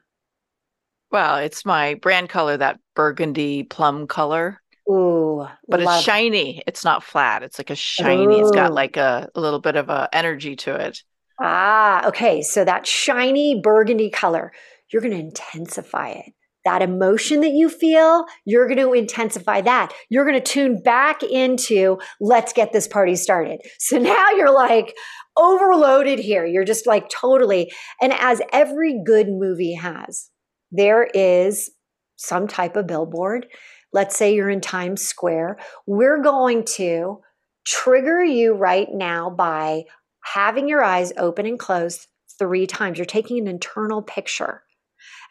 Well, 1.11 1.37
it's 1.37 1.65
my 1.65 1.95
brand 1.95 2.29
color, 2.29 2.57
that 2.57 2.81
burgundy 2.95 3.63
plum 3.65 4.07
color. 4.07 4.61
Ooh, 4.91 5.47
but 5.67 5.81
it's 5.81 6.01
shiny. 6.01 6.63
It's 6.67 6.85
not 6.85 7.05
flat. 7.05 7.43
It's 7.43 7.59
like 7.59 7.71
a 7.71 7.75
shiny. 7.75 8.37
Ooh. 8.37 8.41
It's 8.41 8.51
got 8.51 8.73
like 8.73 8.97
a, 8.97 9.29
a 9.35 9.41
little 9.41 9.61
bit 9.61 9.77
of 9.77 9.91
a 9.91 10.09
energy 10.13 10.57
to 10.57 10.75
it. 10.75 11.03
Ah, 11.41 12.07
okay. 12.09 12.43
So 12.43 12.65
that 12.65 12.87
shiny 12.87 13.61
burgundy 13.61 14.11
color, 14.11 14.53
you're 14.93 15.03
going 15.03 15.15
to 15.15 15.21
intensify 15.21 16.11
it. 16.11 16.33
That 16.65 16.83
emotion 16.83 17.41
that 17.41 17.53
you 17.53 17.69
feel, 17.69 18.27
you're 18.45 18.67
going 18.67 18.79
to 18.79 18.93
intensify 18.93 19.61
that. 19.63 19.93
You're 20.11 20.27
going 20.27 20.41
to 20.41 20.53
tune 20.53 20.83
back 20.83 21.23
into 21.23 21.99
let's 22.21 22.53
get 22.53 22.73
this 22.73 22.89
party 22.89 23.15
started. 23.15 23.61
So 23.79 23.99
now 23.99 24.31
you're 24.37 24.53
like 24.53 24.95
overloaded 25.37 26.19
here. 26.19 26.45
You're 26.45 26.65
just 26.65 26.87
like 26.87 27.09
totally. 27.09 27.71
And 28.03 28.13
as 28.13 28.43
every 28.53 29.01
good 29.07 29.29
movie 29.29 29.75
has, 29.75 30.29
there 30.73 31.05
is 31.15 31.71
some 32.17 32.49
type 32.49 32.77
of 32.77 32.87
billboard. 32.87 33.47
Let's 33.93 34.17
say 34.17 34.35
you're 34.35 34.51
in 34.51 34.61
Times 34.61 35.01
Square. 35.01 35.59
We're 35.87 36.21
going 36.21 36.65
to 36.77 37.21
trigger 37.65 38.23
you 38.25 38.55
right 38.55 38.89
now 38.93 39.31
by 39.31 39.85
having 40.35 40.69
your 40.69 40.83
eyes 40.83 41.13
open 41.17 41.47
and 41.47 41.59
closed 41.59 42.07
three 42.39 42.67
times. 42.67 42.99
You're 42.99 43.05
taking 43.05 43.39
an 43.39 43.49
internal 43.49 44.03
picture. 44.03 44.63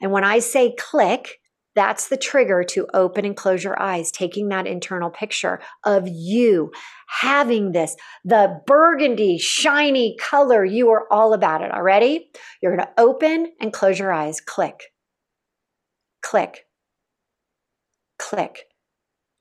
And 0.01 0.12
when 0.12 0.23
I 0.23 0.39
say 0.39 0.75
click, 0.77 1.39
that's 1.75 2.07
the 2.07 2.17
trigger 2.17 2.63
to 2.63 2.88
open 2.93 3.23
and 3.23 3.38
close 3.38 3.63
your 3.63 3.79
eyes, 3.79 4.12
taking 4.12 4.49
that 4.49 4.65
internal 4.65 5.12
picture 5.12 5.60
of 5.86 6.07
you 6.07 6.71
having 7.07 7.71
this, 7.71 7.95
the 8.25 8.60
burgundy, 8.65 9.38
shiny 9.38 10.17
color. 10.19 10.65
You 10.65 10.89
are 10.89 11.05
all 11.12 11.33
about 11.33 11.62
it. 11.62 11.71
Already? 11.71 12.29
You're 12.62 12.75
going 12.75 12.88
to 12.88 13.01
open 13.01 13.51
and 13.62 13.71
close 13.71 13.99
your 13.99 14.12
eyes. 14.12 14.41
Click, 14.41 14.86
click, 16.23 16.65
click. 18.17 18.63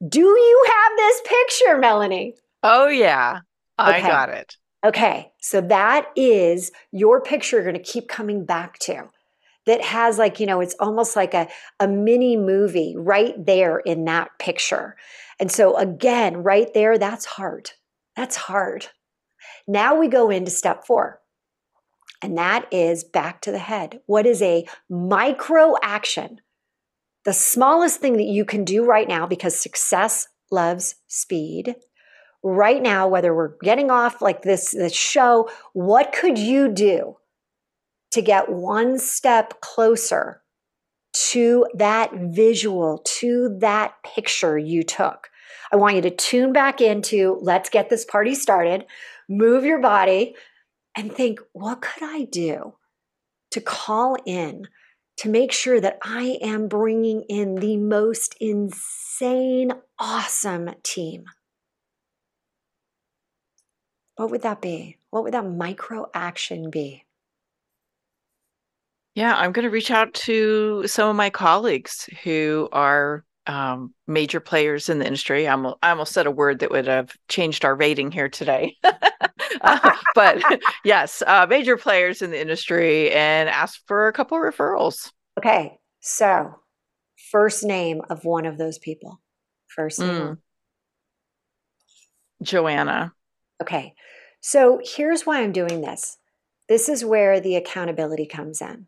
Do 0.06 0.20
you 0.20 0.66
have 0.66 0.96
this 0.96 1.20
picture, 1.24 1.78
Melanie? 1.78 2.34
Oh, 2.62 2.88
yeah. 2.88 3.40
I 3.78 4.00
got 4.00 4.28
it. 4.28 4.56
Okay, 4.86 5.32
so 5.40 5.60
that 5.62 6.06
is 6.14 6.70
your 6.92 7.20
picture 7.20 7.56
you're 7.56 7.64
going 7.64 7.74
to 7.74 7.82
keep 7.82 8.06
coming 8.06 8.44
back 8.44 8.78
to. 8.78 9.10
That 9.66 9.82
has 9.82 10.16
like, 10.16 10.38
you 10.38 10.46
know, 10.46 10.60
it's 10.60 10.76
almost 10.78 11.16
like 11.16 11.34
a, 11.34 11.48
a 11.80 11.88
mini 11.88 12.36
movie 12.36 12.94
right 12.96 13.34
there 13.44 13.78
in 13.78 14.04
that 14.04 14.30
picture. 14.38 14.94
And 15.40 15.50
so, 15.50 15.76
again, 15.76 16.44
right 16.44 16.72
there, 16.72 16.98
that's 16.98 17.24
hard. 17.24 17.72
That's 18.14 18.36
hard. 18.36 18.86
Now 19.66 19.98
we 19.98 20.06
go 20.06 20.30
into 20.30 20.52
step 20.52 20.86
four, 20.86 21.20
and 22.22 22.38
that 22.38 22.68
is 22.70 23.02
back 23.02 23.40
to 23.40 23.50
the 23.50 23.58
head. 23.58 23.98
What 24.06 24.24
is 24.24 24.40
a 24.40 24.68
micro 24.88 25.74
action? 25.82 26.40
The 27.24 27.32
smallest 27.32 27.98
thing 27.98 28.18
that 28.18 28.22
you 28.22 28.44
can 28.44 28.62
do 28.62 28.84
right 28.84 29.08
now 29.08 29.26
because 29.26 29.58
success 29.58 30.28
loves 30.52 30.94
speed 31.08 31.74
right 32.46 32.80
now, 32.80 33.08
whether 33.08 33.34
we're 33.34 33.56
getting 33.62 33.90
off 33.90 34.22
like 34.22 34.42
this, 34.42 34.70
this 34.70 34.94
show, 34.94 35.50
what 35.72 36.12
could 36.12 36.38
you 36.38 36.68
do 36.68 37.16
to 38.12 38.22
get 38.22 38.48
one 38.48 38.98
step 38.98 39.60
closer 39.60 40.42
to 41.12 41.66
that 41.74 42.12
visual, 42.14 42.98
to 43.04 43.56
that 43.60 43.94
picture 44.04 44.56
you 44.56 44.84
took? 44.84 45.28
I 45.72 45.76
want 45.76 45.96
you 45.96 46.02
to 46.02 46.10
tune 46.10 46.52
back 46.52 46.80
into 46.80 47.36
let's 47.42 47.68
get 47.68 47.90
this 47.90 48.04
party 48.04 48.36
started, 48.36 48.86
move 49.28 49.64
your 49.64 49.80
body, 49.80 50.36
and 50.96 51.12
think, 51.12 51.40
what 51.52 51.82
could 51.82 52.04
I 52.04 52.26
do 52.30 52.74
to 53.50 53.60
call 53.60 54.16
in 54.24 54.68
to 55.18 55.28
make 55.28 55.50
sure 55.50 55.80
that 55.80 55.98
I 56.02 56.38
am 56.42 56.68
bringing 56.68 57.22
in 57.22 57.56
the 57.56 57.76
most 57.76 58.36
insane, 58.40 59.72
awesome 59.98 60.70
team? 60.84 61.24
What 64.16 64.30
would 64.30 64.42
that 64.42 64.60
be? 64.60 64.98
What 65.10 65.24
would 65.24 65.34
that 65.34 65.46
micro 65.46 66.06
action 66.14 66.70
be? 66.70 67.04
Yeah, 69.14 69.34
I'm 69.34 69.52
going 69.52 69.64
to 69.64 69.70
reach 69.70 69.90
out 69.90 70.12
to 70.14 70.86
some 70.86 71.08
of 71.08 71.16
my 71.16 71.30
colleagues 71.30 72.08
who 72.22 72.68
are 72.72 73.24
um, 73.46 73.94
major 74.06 74.40
players 74.40 74.88
in 74.88 74.98
the 74.98 75.06
industry. 75.06 75.48
I'm, 75.48 75.66
I 75.82 75.90
almost 75.90 76.12
said 76.12 76.26
a 76.26 76.30
word 76.30 76.58
that 76.58 76.70
would 76.70 76.86
have 76.86 77.14
changed 77.28 77.64
our 77.64 77.74
rating 77.74 78.10
here 78.10 78.28
today. 78.28 78.76
uh, 79.62 79.96
but 80.14 80.42
yes, 80.84 81.22
uh, 81.26 81.46
major 81.48 81.76
players 81.76 82.22
in 82.22 82.30
the 82.30 82.40
industry 82.40 83.10
and 83.10 83.48
ask 83.48 83.80
for 83.86 84.08
a 84.08 84.12
couple 84.12 84.38
referrals. 84.38 85.12
Okay. 85.38 85.78
So, 86.00 86.54
first 87.30 87.64
name 87.64 88.02
of 88.10 88.24
one 88.24 88.46
of 88.46 88.58
those 88.58 88.78
people. 88.78 89.20
First 89.68 90.00
name. 90.00 90.10
Mm. 90.10 90.38
Joanna. 92.42 93.12
Okay. 93.62 93.94
So 94.40 94.80
here's 94.82 95.26
why 95.26 95.42
I'm 95.42 95.52
doing 95.52 95.80
this. 95.80 96.18
This 96.68 96.88
is 96.88 97.04
where 97.04 97.40
the 97.40 97.56
accountability 97.56 98.26
comes 98.26 98.60
in. 98.60 98.86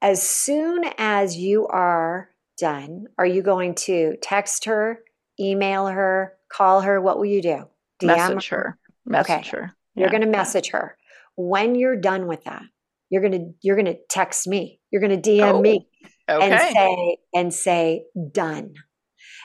As 0.00 0.22
soon 0.22 0.84
as 0.98 1.36
you 1.36 1.66
are 1.68 2.30
done, 2.58 3.06
are 3.18 3.26
you 3.26 3.42
going 3.42 3.74
to 3.74 4.16
text 4.22 4.64
her, 4.64 5.00
email 5.38 5.86
her, 5.86 6.34
call 6.50 6.80
her? 6.82 7.00
What 7.00 7.18
will 7.18 7.26
you 7.26 7.42
do? 7.42 7.68
DM 8.02 8.06
message 8.06 8.48
her. 8.48 8.78
Message 9.06 9.48
okay. 9.48 9.50
her. 9.50 9.76
Yeah. 9.94 10.00
You're 10.02 10.10
going 10.10 10.22
to 10.22 10.28
message 10.28 10.70
her. 10.70 10.96
When 11.36 11.74
you're 11.74 11.96
done 11.96 12.26
with 12.26 12.44
that, 12.44 12.62
you're 13.10 13.22
going 13.22 13.32
to 13.32 13.54
you're 13.62 13.76
going 13.76 13.86
to 13.86 13.98
text 14.08 14.46
me. 14.46 14.80
You're 14.90 15.00
going 15.02 15.20
to 15.20 15.30
DM 15.30 15.52
oh, 15.52 15.60
me 15.60 15.86
okay. 16.28 16.50
and 16.50 16.74
say 16.74 17.16
and 17.34 17.54
say 17.54 18.04
done. 18.32 18.74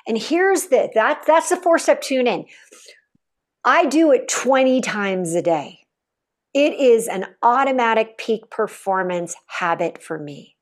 And 0.08 0.18
here's 0.18 0.68
the 0.68 0.90
that 0.96 1.24
that's 1.28 1.50
the 1.50 1.58
four 1.58 1.78
step 1.78 2.02
tune 2.02 2.28
in. 2.28 2.46
I 3.70 3.84
do 3.84 4.14
it 4.14 4.30
20 4.30 4.80
times 4.80 5.36
a 5.36 5.42
day. 5.42 5.80
It 6.54 6.76
is 6.76 7.10
an 7.10 7.26
automatic 7.44 8.18
peak 8.18 8.50
performance 8.50 9.36
habit 9.48 10.02
for 10.02 10.18
me. 10.18 10.56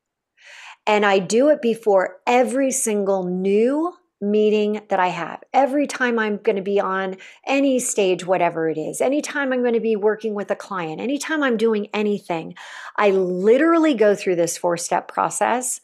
And 0.88 1.06
I 1.06 1.20
do 1.20 1.48
it 1.50 1.62
before 1.62 2.16
every 2.26 2.72
single 2.72 3.22
new 3.22 3.94
meeting 4.20 4.80
that 4.88 4.98
I 4.98 5.06
have. 5.06 5.44
Every 5.52 5.86
time 5.86 6.18
I'm 6.18 6.38
going 6.38 6.56
to 6.56 6.62
be 6.62 6.80
on 6.80 7.18
any 7.46 7.78
stage, 7.78 8.26
whatever 8.26 8.68
it 8.68 8.76
is, 8.76 9.00
anytime 9.00 9.52
I'm 9.52 9.62
going 9.62 9.74
to 9.74 9.80
be 9.80 9.94
working 9.94 10.34
with 10.34 10.50
a 10.50 10.56
client, 10.56 11.00
anytime 11.00 11.44
I'm 11.44 11.56
doing 11.56 11.86
anything, 11.94 12.56
I 12.96 13.10
literally 13.10 13.94
go 13.94 14.16
through 14.16 14.34
this 14.34 14.58
four 14.58 14.76
step 14.76 15.06
process 15.06 15.80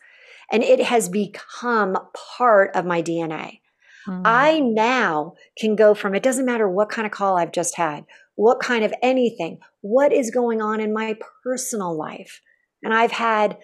and 0.50 0.64
it 0.64 0.82
has 0.82 1.08
become 1.08 1.96
part 2.34 2.74
of 2.74 2.84
my 2.84 3.00
DNA. 3.00 3.60
Mm. 4.08 4.22
I 4.24 4.60
now 4.60 5.34
can 5.58 5.76
go 5.76 5.94
from 5.94 6.14
it 6.14 6.22
doesn't 6.22 6.46
matter 6.46 6.68
what 6.68 6.88
kind 6.88 7.06
of 7.06 7.12
call 7.12 7.36
I've 7.36 7.52
just 7.52 7.76
had, 7.76 8.04
what 8.34 8.60
kind 8.60 8.84
of 8.84 8.92
anything, 9.02 9.58
what 9.80 10.12
is 10.12 10.30
going 10.30 10.60
on 10.60 10.80
in 10.80 10.92
my 10.92 11.16
personal 11.42 11.96
life. 11.96 12.40
And 12.82 12.92
I've 12.92 13.12
had 13.12 13.58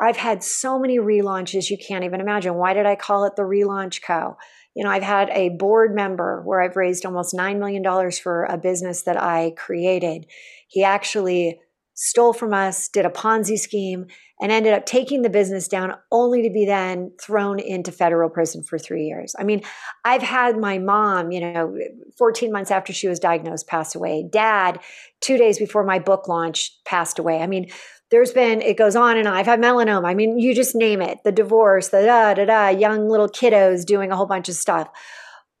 I've 0.00 0.16
had 0.16 0.42
so 0.42 0.78
many 0.78 0.98
relaunches 0.98 1.70
you 1.70 1.76
can't 1.76 2.04
even 2.04 2.20
imagine. 2.20 2.54
Why 2.54 2.72
did 2.72 2.86
I 2.86 2.96
call 2.96 3.24
it 3.24 3.36
the 3.36 3.42
Relaunch 3.42 4.00
Co? 4.02 4.36
You 4.74 4.84
know, 4.84 4.90
I've 4.90 5.02
had 5.02 5.28
a 5.30 5.50
board 5.50 5.94
member 5.94 6.42
where 6.44 6.62
I've 6.62 6.76
raised 6.76 7.04
almost 7.04 7.34
$9 7.34 7.58
million 7.58 8.10
for 8.10 8.44
a 8.44 8.56
business 8.56 9.02
that 9.02 9.20
I 9.20 9.52
created. 9.56 10.26
He 10.68 10.82
actually 10.82 11.60
stole 12.02 12.32
from 12.32 12.52
us, 12.52 12.88
did 12.88 13.06
a 13.06 13.10
Ponzi 13.10 13.56
scheme, 13.56 14.06
and 14.40 14.50
ended 14.50 14.72
up 14.72 14.84
taking 14.84 15.22
the 15.22 15.30
business 15.30 15.68
down 15.68 15.94
only 16.10 16.42
to 16.42 16.50
be 16.50 16.66
then 16.66 17.12
thrown 17.20 17.60
into 17.60 17.92
federal 17.92 18.28
prison 18.28 18.64
for 18.64 18.76
three 18.76 19.04
years. 19.04 19.36
I 19.38 19.44
mean, 19.44 19.62
I've 20.04 20.20
had 20.20 20.58
my 20.58 20.78
mom, 20.78 21.30
you 21.30 21.40
know, 21.40 21.78
14 22.18 22.50
months 22.50 22.72
after 22.72 22.92
she 22.92 23.06
was 23.06 23.20
diagnosed, 23.20 23.68
pass 23.68 23.94
away. 23.94 24.28
Dad, 24.28 24.80
two 25.20 25.38
days 25.38 25.60
before 25.60 25.84
my 25.84 26.00
book 26.00 26.26
launch, 26.26 26.72
passed 26.84 27.20
away. 27.20 27.38
I 27.38 27.46
mean, 27.46 27.70
there's 28.10 28.32
been, 28.32 28.62
it 28.62 28.76
goes 28.76 28.96
on 28.96 29.16
and 29.16 29.28
on. 29.28 29.34
I've 29.34 29.46
had 29.46 29.60
melanoma. 29.60 30.06
I 30.06 30.14
mean, 30.14 30.40
you 30.40 30.56
just 30.56 30.74
name 30.74 31.00
it 31.00 31.18
the 31.22 31.30
divorce, 31.30 31.90
the 31.90 32.02
da 32.02 32.34
da 32.34 32.46
da, 32.46 32.68
young 32.70 33.08
little 33.08 33.28
kiddos 33.28 33.86
doing 33.86 34.10
a 34.10 34.16
whole 34.16 34.26
bunch 34.26 34.48
of 34.48 34.56
stuff. 34.56 34.88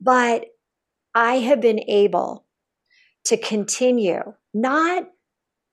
But 0.00 0.46
I 1.14 1.34
have 1.34 1.60
been 1.60 1.88
able 1.88 2.46
to 3.26 3.36
continue, 3.36 4.34
not 4.52 5.04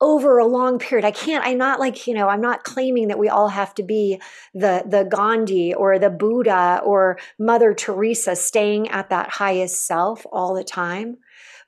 over 0.01 0.37
a 0.37 0.45
long 0.45 0.79
period. 0.79 1.05
I 1.05 1.11
can't, 1.11 1.45
I'm 1.45 1.57
not 1.57 1.79
like, 1.79 2.07
you 2.07 2.13
know, 2.13 2.29
I'm 2.29 2.41
not 2.41 2.63
claiming 2.63 3.09
that 3.09 3.19
we 3.19 3.27
all 3.27 3.49
have 3.49 3.73
to 3.75 3.83
be 3.83 4.21
the 4.53 4.83
the 4.85 5.03
Gandhi 5.03 5.73
or 5.73 5.99
the 5.99 6.09
Buddha 6.09 6.81
or 6.83 7.19
Mother 7.37 7.73
Teresa 7.73 8.35
staying 8.35 8.89
at 8.89 9.09
that 9.09 9.29
highest 9.29 9.85
self 9.85 10.25
all 10.31 10.53
the 10.53 10.63
time. 10.63 11.17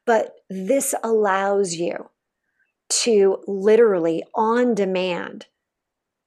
But 0.05 0.33
this 0.49 0.95
allows 1.03 1.73
you 1.75 2.09
to 3.03 3.43
literally 3.47 4.23
on 4.33 4.75
demand 4.75 5.47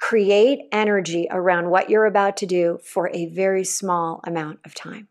create 0.01 0.61
energy 0.73 1.27
around 1.31 1.71
what 1.71 1.89
you're 1.89 2.07
about 2.07 2.37
to 2.39 2.47
do 2.47 2.79
for 2.85 3.11
a 3.15 3.27
very 3.27 3.65
small 3.65 4.21
amount 4.25 4.61
of 4.65 4.75
time. 4.75 5.09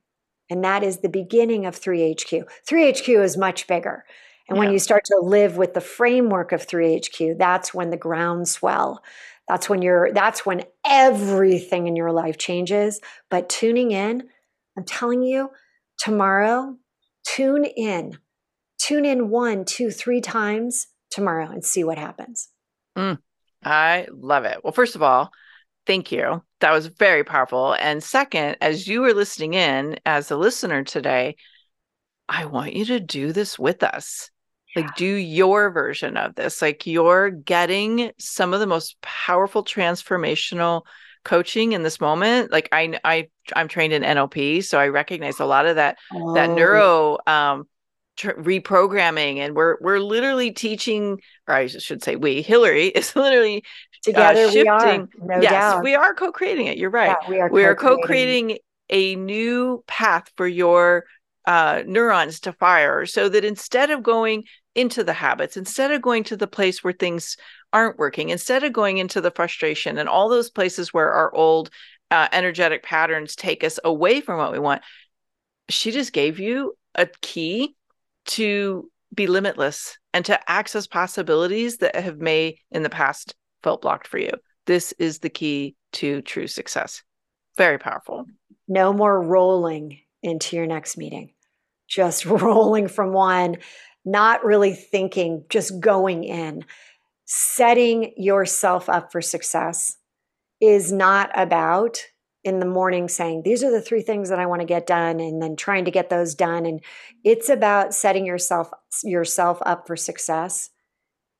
And 0.49 0.63
that 0.63 0.83
is 0.83 0.97
the 0.97 1.09
beginning 1.09 1.65
of 1.65 1.79
3HQ. 1.79 2.43
3HQ 2.67 3.23
is 3.23 3.37
much 3.37 3.65
bigger. 3.67 4.05
And 4.49 4.57
yeah. 4.57 4.63
when 4.63 4.73
you 4.73 4.79
start 4.79 5.05
to 5.05 5.19
live 5.21 5.57
with 5.57 5.73
the 5.73 5.81
framework 5.81 6.51
of 6.51 6.67
3HQ, 6.67 7.37
that's 7.37 7.73
when 7.73 7.89
the 7.89 7.97
groundswell, 7.97 9.01
that's 9.47 9.69
when 9.69 9.81
you're 9.81 10.11
that's 10.11 10.45
when 10.45 10.63
everything 10.85 11.87
in 11.87 11.95
your 11.95 12.11
life 12.11 12.37
changes. 12.37 12.99
But 13.29 13.49
tuning 13.49 13.91
in, 13.91 14.23
I'm 14.77 14.85
telling 14.85 15.23
you, 15.23 15.49
tomorrow, 15.97 16.77
tune 17.25 17.65
in. 17.65 18.17
Tune 18.79 19.05
in 19.05 19.29
one, 19.29 19.65
two, 19.65 19.91
three 19.91 20.21
times 20.21 20.87
tomorrow 21.09 21.49
and 21.49 21.63
see 21.63 21.83
what 21.83 21.97
happens. 21.97 22.49
Mm, 22.97 23.17
I 23.63 24.07
love 24.11 24.45
it. 24.45 24.59
Well, 24.63 24.73
first 24.73 24.95
of 24.95 25.01
all, 25.01 25.31
thank 25.85 26.11
you. 26.11 26.43
That 26.59 26.71
was 26.71 26.87
very 26.87 27.23
powerful. 27.23 27.75
And 27.79 28.03
second, 28.03 28.57
as 28.61 28.87
you 28.87 29.01
were 29.01 29.13
listening 29.13 29.53
in 29.53 29.97
as 30.05 30.31
a 30.31 30.37
listener 30.37 30.83
today, 30.83 31.35
I 32.27 32.45
want 32.45 32.73
you 32.73 32.85
to 32.85 32.99
do 32.99 33.31
this 33.31 33.59
with 33.59 33.83
us. 33.83 34.29
Yeah. 34.75 34.81
Like, 34.83 34.95
do 34.95 35.05
your 35.05 35.71
version 35.71 36.17
of 36.17 36.35
this. 36.35 36.61
Like, 36.61 36.87
you're 36.87 37.29
getting 37.29 38.11
some 38.19 38.53
of 38.53 38.59
the 38.59 38.67
most 38.67 39.01
powerful 39.01 39.63
transformational 39.63 40.83
coaching 41.23 41.73
in 41.73 41.83
this 41.83 42.01
moment. 42.01 42.51
Like, 42.51 42.69
I, 42.71 42.99
I, 43.03 43.29
I'm 43.55 43.67
trained 43.67 43.93
in 43.93 44.03
NLP, 44.03 44.63
so 44.63 44.79
I 44.79 44.87
recognize 44.87 45.39
a 45.39 45.45
lot 45.45 45.65
of 45.65 45.77
that, 45.77 45.97
oh. 46.13 46.33
that 46.33 46.49
neuro 46.49 47.17
um, 47.27 47.67
tr- 48.17 48.31
reprogramming 48.31 49.37
and 49.37 49.55
we're 49.55 49.77
we're 49.81 49.99
literally 49.99 50.51
teaching 50.51 51.19
or 51.47 51.55
i 51.55 51.67
should 51.67 52.03
say 52.03 52.15
we 52.15 52.41
Hilary 52.41 52.87
is 52.95 53.15
literally 53.15 53.57
uh, 53.57 54.03
together 54.03 54.45
uh, 54.45 54.51
shifting. 54.51 54.63
we 54.65 55.33
are 55.33 55.37
no 55.37 55.41
yes 55.41 55.51
doubt. 55.51 55.83
we 55.83 55.95
are 55.95 56.13
co-creating 56.13 56.67
it 56.67 56.77
you're 56.77 56.89
right 56.89 57.15
yeah, 57.23 57.29
we 57.29 57.39
are 57.39 57.49
we 57.49 57.63
are 57.63 57.75
co-creating 57.75 58.57
a 58.89 59.15
new 59.15 59.83
path 59.87 60.29
for 60.35 60.47
your 60.47 61.05
uh, 61.45 61.83
neurons 61.85 62.39
to 62.41 62.53
fire 62.53 63.05
so 63.05 63.27
that 63.27 63.43
instead 63.43 63.91
of 63.91 64.01
going 64.01 64.43
into 64.75 65.03
the 65.03 65.13
habits 65.13 65.57
instead 65.57 65.91
of 65.91 66.01
going 66.01 66.23
to 66.23 66.35
the 66.35 66.47
place 66.47 66.83
where 66.83 66.93
things 66.93 67.37
aren't 67.71 67.97
working 67.97 68.29
instead 68.29 68.63
of 68.63 68.73
going 68.73 68.97
into 68.97 69.21
the 69.21 69.31
frustration 69.31 69.97
and 69.97 70.09
all 70.09 70.29
those 70.29 70.49
places 70.49 70.93
where 70.93 71.11
our 71.11 71.33
old 71.35 71.69
uh, 72.11 72.27
energetic 72.31 72.83
patterns 72.83 73.35
take 73.35 73.63
us 73.63 73.79
away 73.83 74.19
from 74.21 74.37
what 74.37 74.51
we 74.51 74.59
want 74.59 74.81
she 75.69 75.91
just 75.91 76.13
gave 76.13 76.39
you 76.39 76.75
a 76.95 77.07
key 77.21 77.75
to 78.25 78.89
be 79.13 79.27
limitless 79.27 79.97
and 80.13 80.25
to 80.25 80.51
access 80.51 80.87
possibilities 80.87 81.77
that 81.77 81.95
have 81.95 82.17
may 82.17 82.57
in 82.71 82.83
the 82.83 82.89
past 82.89 83.35
felt 83.61 83.81
blocked 83.81 84.07
for 84.07 84.17
you. 84.17 84.31
This 84.65 84.93
is 84.97 85.19
the 85.19 85.29
key 85.29 85.75
to 85.93 86.21
true 86.21 86.47
success. 86.47 87.03
Very 87.57 87.77
powerful. 87.77 88.25
No 88.67 88.93
more 88.93 89.21
rolling 89.21 89.99
into 90.21 90.55
your 90.55 90.65
next 90.65 90.97
meeting. 90.97 91.33
Just 91.87 92.25
rolling 92.25 92.87
from 92.87 93.13
one, 93.13 93.57
not 94.05 94.43
really 94.43 94.73
thinking, 94.73 95.45
just 95.49 95.79
going 95.79 96.23
in. 96.23 96.65
Setting 97.25 98.13
yourself 98.17 98.89
up 98.89 99.11
for 99.11 99.21
success 99.21 99.97
is 100.59 100.91
not 100.91 101.31
about 101.35 101.99
in 102.43 102.59
the 102.59 102.65
morning 102.65 103.07
saying, 103.07 103.41
These 103.43 103.63
are 103.63 103.71
the 103.71 103.81
three 103.81 104.01
things 104.01 104.29
that 104.29 104.39
I 104.39 104.45
want 104.45 104.61
to 104.61 104.67
get 104.67 104.85
done, 104.85 105.19
and 105.19 105.41
then 105.41 105.55
trying 105.55 105.85
to 105.85 105.91
get 105.91 106.09
those 106.09 106.35
done. 106.35 106.65
And 106.65 106.81
it's 107.23 107.49
about 107.49 107.93
setting 107.93 108.25
yourself 108.25 108.69
yourself 109.03 109.59
up 109.65 109.87
for 109.87 109.95
success 109.95 110.69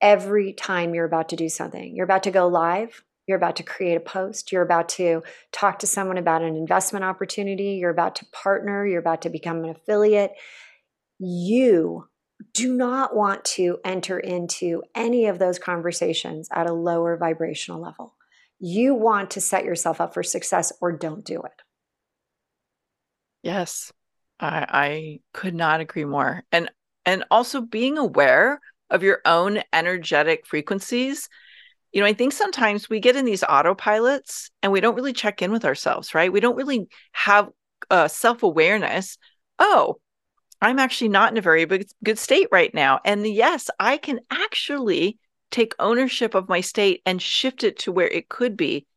every 0.01 0.53
time 0.53 0.93
you're 0.93 1.05
about 1.05 1.29
to 1.29 1.35
do 1.35 1.49
something. 1.49 1.95
You're 1.95 2.05
about 2.05 2.23
to 2.23 2.31
go 2.31 2.47
live, 2.47 3.03
you're 3.27 3.37
about 3.37 3.57
to 3.57 3.63
create 3.63 3.95
a 3.95 4.01
post, 4.01 4.51
you're 4.51 4.61
about 4.61 4.89
to 4.89 5.23
talk 5.51 5.79
to 5.79 5.87
someone 5.87 6.17
about 6.17 6.41
an 6.41 6.55
investment 6.55 7.05
opportunity, 7.05 7.77
you're 7.79 7.89
about 7.89 8.15
to 8.15 8.25
partner, 8.31 8.85
you're 8.85 8.99
about 8.99 9.21
to 9.23 9.29
become 9.29 9.63
an 9.63 9.69
affiliate. 9.69 10.31
You 11.19 12.07
do 12.53 12.73
not 12.73 13.15
want 13.15 13.45
to 13.45 13.79
enter 13.85 14.19
into 14.19 14.83
any 14.95 15.27
of 15.27 15.39
those 15.39 15.59
conversations 15.59 16.47
at 16.51 16.67
a 16.67 16.73
lower 16.73 17.17
vibrational 17.17 17.81
level. 17.81 18.15
You 18.59 18.95
want 18.95 19.31
to 19.31 19.41
set 19.41 19.65
yourself 19.65 20.01
up 20.01 20.13
for 20.13 20.23
success 20.23 20.71
or 20.81 20.91
don't 20.91 21.25
do 21.25 21.41
it. 21.41 21.61
Yes. 23.43 23.91
I, 24.39 24.65
I 24.69 25.19
could 25.33 25.55
not 25.55 25.79
agree 25.79 26.05
more. 26.05 26.43
And 26.51 26.69
and 27.05 27.25
also 27.29 27.61
being 27.61 27.97
aware 27.97 28.59
of 28.89 29.03
your 29.03 29.19
own 29.25 29.61
energetic 29.73 30.45
frequencies. 30.45 31.27
You 31.91 32.01
know, 32.01 32.07
I 32.07 32.13
think 32.13 32.31
sometimes 32.31 32.89
we 32.89 32.99
get 32.99 33.15
in 33.15 33.25
these 33.25 33.43
autopilots 33.43 34.49
and 34.61 34.71
we 34.71 34.81
don't 34.81 34.95
really 34.95 35.13
check 35.13 35.41
in 35.41 35.51
with 35.51 35.65
ourselves, 35.65 36.15
right? 36.15 36.31
We 36.31 36.39
don't 36.39 36.55
really 36.55 36.87
have 37.11 37.49
uh, 37.89 38.07
self 38.07 38.43
awareness. 38.43 39.17
Oh, 39.59 39.97
I'm 40.63 40.79
actually 40.79 41.09
not 41.09 41.31
in 41.31 41.37
a 41.37 41.41
very 41.41 41.65
good, 41.65 41.85
good 42.03 42.17
state 42.17 42.47
right 42.51 42.73
now. 42.73 43.01
And 43.03 43.27
yes, 43.27 43.69
I 43.79 43.97
can 43.97 44.21
actually 44.31 45.19
take 45.51 45.75
ownership 45.77 46.35
of 46.35 46.47
my 46.47 46.61
state 46.61 47.01
and 47.05 47.21
shift 47.21 47.63
it 47.63 47.77
to 47.79 47.91
where 47.91 48.07
it 48.07 48.29
could 48.29 48.55
be. 48.55 48.87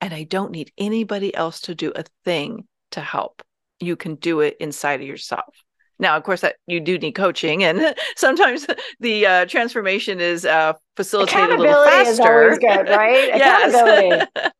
And 0.00 0.14
I 0.14 0.22
don't 0.22 0.52
need 0.52 0.70
anybody 0.78 1.34
else 1.34 1.60
to 1.62 1.74
do 1.74 1.92
a 1.96 2.04
thing 2.24 2.68
to 2.92 3.00
help. 3.00 3.42
You 3.80 3.96
can 3.96 4.14
do 4.14 4.40
it 4.40 4.56
inside 4.60 5.00
of 5.00 5.06
yourself. 5.08 5.54
Now, 5.98 6.16
of 6.16 6.22
course, 6.22 6.42
that 6.42 6.56
you 6.68 6.78
do 6.78 6.96
need 6.96 7.12
coaching, 7.12 7.64
and 7.64 7.94
sometimes 8.16 8.66
the 9.00 9.26
uh, 9.26 9.46
transformation 9.46 10.20
is 10.20 10.44
uh, 10.44 10.74
facilitated 10.96 11.50
a 11.50 11.58
little 11.58 11.84
faster. 11.84 12.12
Is 12.12 12.20
always 12.20 12.58
good, 12.58 12.88
right? 12.88 13.28
yes. 13.34 14.28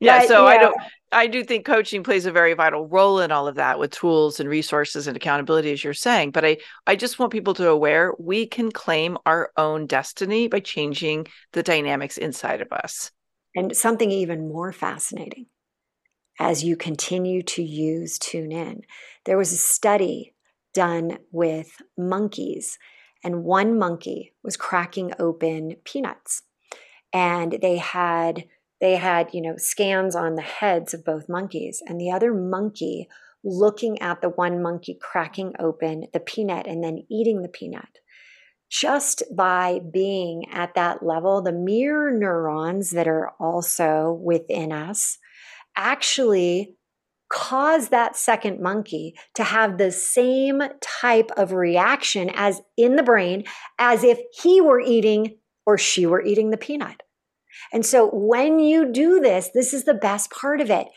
yeah. 0.00 0.20
But, 0.20 0.28
so 0.28 0.44
yeah. 0.44 0.50
I 0.50 0.58
don't. 0.58 0.76
I 1.12 1.26
do 1.28 1.44
think 1.44 1.64
coaching 1.64 2.02
plays 2.02 2.26
a 2.26 2.32
very 2.32 2.54
vital 2.54 2.88
role 2.88 3.20
in 3.20 3.30
all 3.30 3.46
of 3.46 3.54
that 3.54 3.78
with 3.78 3.92
tools 3.92 4.40
and 4.40 4.48
resources 4.48 5.06
and 5.06 5.16
accountability, 5.16 5.72
as 5.72 5.84
you're 5.84 5.94
saying. 5.94 6.32
But 6.32 6.44
I, 6.44 6.58
I 6.86 6.96
just 6.96 7.18
want 7.18 7.32
people 7.32 7.54
to 7.54 7.68
aware 7.68 8.12
we 8.18 8.44
can 8.46 8.72
claim 8.72 9.16
our 9.24 9.50
own 9.56 9.86
destiny 9.86 10.48
by 10.48 10.60
changing 10.60 11.28
the 11.52 11.62
dynamics 11.62 12.18
inside 12.18 12.60
of 12.60 12.72
us. 12.72 13.12
And 13.54 13.74
something 13.76 14.10
even 14.10 14.48
more 14.48 14.72
fascinating 14.72 15.46
as 16.38 16.64
you 16.64 16.76
continue 16.76 17.42
to 17.42 17.62
use 17.62 18.18
Tune 18.18 18.52
In, 18.52 18.82
there 19.24 19.38
was 19.38 19.52
a 19.52 19.56
study 19.56 20.34
done 20.74 21.18
with 21.32 21.80
monkeys, 21.96 22.78
and 23.24 23.44
one 23.44 23.78
monkey 23.78 24.34
was 24.42 24.56
cracking 24.56 25.12
open 25.18 25.76
peanuts. 25.84 26.42
And 27.12 27.58
they 27.62 27.78
had 27.78 28.44
they 28.80 28.96
had, 28.96 29.32
you 29.32 29.42
know, 29.42 29.54
scans 29.56 30.14
on 30.14 30.34
the 30.34 30.42
heads 30.42 30.94
of 30.94 31.04
both 31.04 31.28
monkeys, 31.28 31.82
and 31.86 32.00
the 32.00 32.10
other 32.10 32.34
monkey 32.34 33.08
looking 33.44 34.00
at 34.02 34.20
the 34.20 34.28
one 34.28 34.62
monkey 34.62 34.98
cracking 35.00 35.52
open 35.58 36.06
the 36.12 36.20
peanut 36.20 36.66
and 36.66 36.82
then 36.82 37.04
eating 37.10 37.42
the 37.42 37.48
peanut. 37.48 38.00
Just 38.68 39.22
by 39.34 39.80
being 39.92 40.46
at 40.50 40.74
that 40.74 41.04
level, 41.04 41.40
the 41.40 41.52
mirror 41.52 42.10
neurons 42.10 42.90
that 42.90 43.06
are 43.06 43.30
also 43.38 44.20
within 44.20 44.72
us 44.72 45.18
actually 45.76 46.76
cause 47.28 47.88
that 47.88 48.16
second 48.16 48.60
monkey 48.60 49.14
to 49.34 49.44
have 49.44 49.78
the 49.78 49.90
same 49.92 50.62
type 50.80 51.30
of 51.36 51.52
reaction 51.52 52.30
as 52.34 52.60
in 52.76 52.96
the 52.96 53.02
brain 53.02 53.44
as 53.78 54.04
if 54.04 54.18
he 54.42 54.60
were 54.60 54.80
eating 54.80 55.36
or 55.64 55.76
she 55.78 56.06
were 56.06 56.22
eating 56.22 56.50
the 56.50 56.56
peanut. 56.56 57.02
And 57.72 57.84
so 57.84 58.08
when 58.12 58.58
you 58.58 58.90
do 58.90 59.20
this, 59.20 59.50
this 59.52 59.72
is 59.72 59.84
the 59.84 59.94
best 59.94 60.30
part 60.30 60.60
of 60.60 60.70
it. 60.70 60.88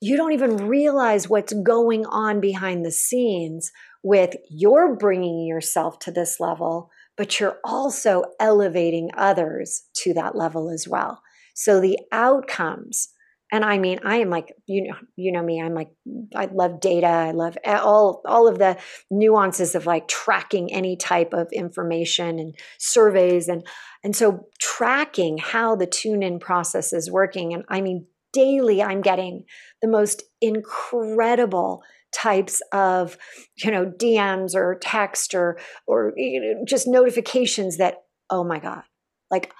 You 0.00 0.16
don't 0.16 0.32
even 0.32 0.68
realize 0.68 1.28
what's 1.28 1.52
going 1.52 2.04
on 2.06 2.40
behind 2.40 2.84
the 2.84 2.90
scenes 2.90 3.70
with 4.02 4.34
you're 4.50 4.96
bringing 4.96 5.46
yourself 5.46 5.98
to 6.00 6.10
this 6.10 6.40
level, 6.40 6.90
but 7.16 7.38
you're 7.38 7.58
also 7.64 8.24
elevating 8.40 9.10
others 9.16 9.84
to 9.94 10.12
that 10.14 10.34
level 10.34 10.70
as 10.70 10.88
well. 10.88 11.22
So 11.54 11.80
the 11.80 11.98
outcomes 12.10 13.08
and 13.52 13.66
I 13.66 13.76
mean, 13.76 14.00
I 14.02 14.16
am 14.16 14.30
like 14.30 14.56
you 14.66 14.88
know, 14.88 14.96
you 15.14 15.30
know 15.30 15.42
me. 15.42 15.60
I'm 15.60 15.74
like, 15.74 15.90
I 16.34 16.46
love 16.46 16.80
data. 16.80 17.06
I 17.06 17.32
love 17.32 17.58
all 17.66 18.22
all 18.24 18.48
of 18.48 18.58
the 18.58 18.78
nuances 19.10 19.74
of 19.74 19.84
like 19.84 20.08
tracking 20.08 20.72
any 20.72 20.96
type 20.96 21.34
of 21.34 21.52
information 21.52 22.38
and 22.38 22.54
surveys, 22.78 23.48
and 23.48 23.64
and 24.02 24.16
so 24.16 24.48
tracking 24.58 25.36
how 25.36 25.76
the 25.76 25.86
tune 25.86 26.22
in 26.22 26.38
process 26.38 26.94
is 26.94 27.10
working. 27.10 27.52
And 27.52 27.64
I 27.68 27.82
mean, 27.82 28.06
daily, 28.32 28.82
I'm 28.82 29.02
getting 29.02 29.44
the 29.82 29.88
most 29.88 30.22
incredible 30.40 31.82
types 32.10 32.62
of 32.72 33.18
you 33.62 33.70
know 33.70 33.84
DMs 33.84 34.54
or 34.54 34.78
text 34.80 35.34
or 35.34 35.58
or 35.86 36.14
you 36.16 36.40
know, 36.40 36.64
just 36.66 36.88
notifications 36.88 37.76
that 37.76 37.96
oh 38.30 38.44
my 38.44 38.58
god, 38.58 38.82
like 39.30 39.52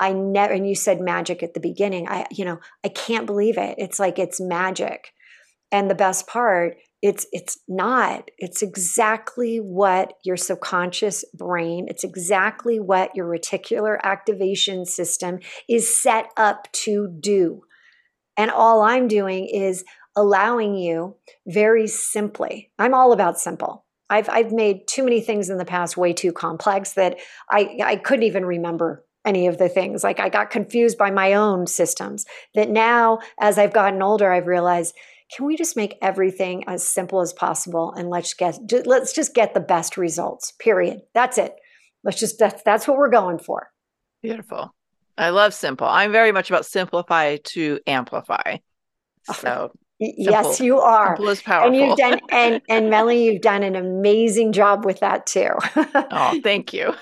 I 0.00 0.12
never, 0.12 0.52
and 0.52 0.66
you 0.66 0.74
said 0.74 1.00
magic 1.00 1.42
at 1.42 1.54
the 1.54 1.60
beginning. 1.60 2.08
I, 2.08 2.26
you 2.30 2.44
know, 2.44 2.58
I 2.84 2.88
can't 2.88 3.26
believe 3.26 3.58
it. 3.58 3.76
It's 3.78 3.98
like 3.98 4.18
it's 4.18 4.40
magic. 4.40 5.12
And 5.70 5.90
the 5.90 5.94
best 5.94 6.26
part, 6.26 6.76
it's 7.02 7.26
it's 7.32 7.58
not. 7.68 8.30
It's 8.38 8.62
exactly 8.62 9.58
what 9.58 10.14
your 10.24 10.36
subconscious 10.36 11.24
brain, 11.34 11.86
it's 11.88 12.04
exactly 12.04 12.80
what 12.80 13.14
your 13.14 13.26
reticular 13.26 13.98
activation 14.02 14.86
system 14.86 15.40
is 15.68 16.00
set 16.00 16.26
up 16.36 16.70
to 16.72 17.08
do. 17.20 17.62
And 18.36 18.50
all 18.50 18.82
I'm 18.82 19.06
doing 19.06 19.46
is 19.46 19.84
allowing 20.16 20.76
you 20.76 21.16
very 21.46 21.86
simply. 21.86 22.70
I'm 22.78 22.94
all 22.94 23.12
about 23.12 23.38
simple. 23.38 23.84
I've 24.10 24.28
I've 24.28 24.52
made 24.52 24.86
too 24.86 25.04
many 25.04 25.20
things 25.20 25.50
in 25.50 25.58
the 25.58 25.64
past 25.64 25.96
way 25.96 26.12
too 26.12 26.32
complex 26.32 26.92
that 26.92 27.18
I 27.50 27.78
I 27.82 27.96
couldn't 27.96 28.24
even 28.24 28.44
remember 28.44 29.04
any 29.24 29.46
of 29.46 29.58
the 29.58 29.68
things. 29.68 30.04
Like 30.04 30.20
I 30.20 30.28
got 30.28 30.50
confused 30.50 30.98
by 30.98 31.10
my 31.10 31.34
own 31.34 31.66
systems. 31.66 32.24
That 32.54 32.70
now, 32.70 33.20
as 33.40 33.58
I've 33.58 33.72
gotten 33.72 34.02
older, 34.02 34.32
I've 34.32 34.46
realized 34.46 34.94
can 35.34 35.46
we 35.46 35.56
just 35.56 35.76
make 35.76 35.96
everything 36.02 36.64
as 36.68 36.86
simple 36.86 37.20
as 37.20 37.32
possible 37.32 37.92
and 37.92 38.10
let's 38.10 38.34
get 38.34 38.58
let's 38.84 39.12
just 39.12 39.34
get 39.34 39.54
the 39.54 39.60
best 39.60 39.96
results. 39.96 40.52
Period. 40.52 41.00
That's 41.14 41.38
it. 41.38 41.54
Let's 42.02 42.20
just 42.20 42.38
that's 42.38 42.62
that's 42.62 42.86
what 42.86 42.98
we're 42.98 43.10
going 43.10 43.38
for. 43.38 43.70
Beautiful. 44.22 44.74
I 45.16 45.30
love 45.30 45.54
simple. 45.54 45.86
I'm 45.86 46.12
very 46.12 46.32
much 46.32 46.50
about 46.50 46.66
simplify 46.66 47.36
to 47.36 47.80
amplify. 47.86 48.58
Oh, 49.28 49.32
so 49.32 49.72
yes, 50.16 50.60
you 50.60 50.78
are. 50.78 51.16
Simple 51.16 51.28
is 51.28 51.42
powerful. 51.42 51.68
And 51.68 51.76
you've 51.76 51.96
done 51.96 52.20
and 52.30 52.60
and 52.68 52.90
Melanie, 52.90 53.24
you've 53.24 53.42
done 53.42 53.62
an 53.62 53.76
amazing 53.76 54.52
job 54.52 54.84
with 54.84 55.00
that 55.00 55.26
too. 55.26 55.50
oh, 55.76 56.40
thank 56.42 56.72
you. 56.72 56.94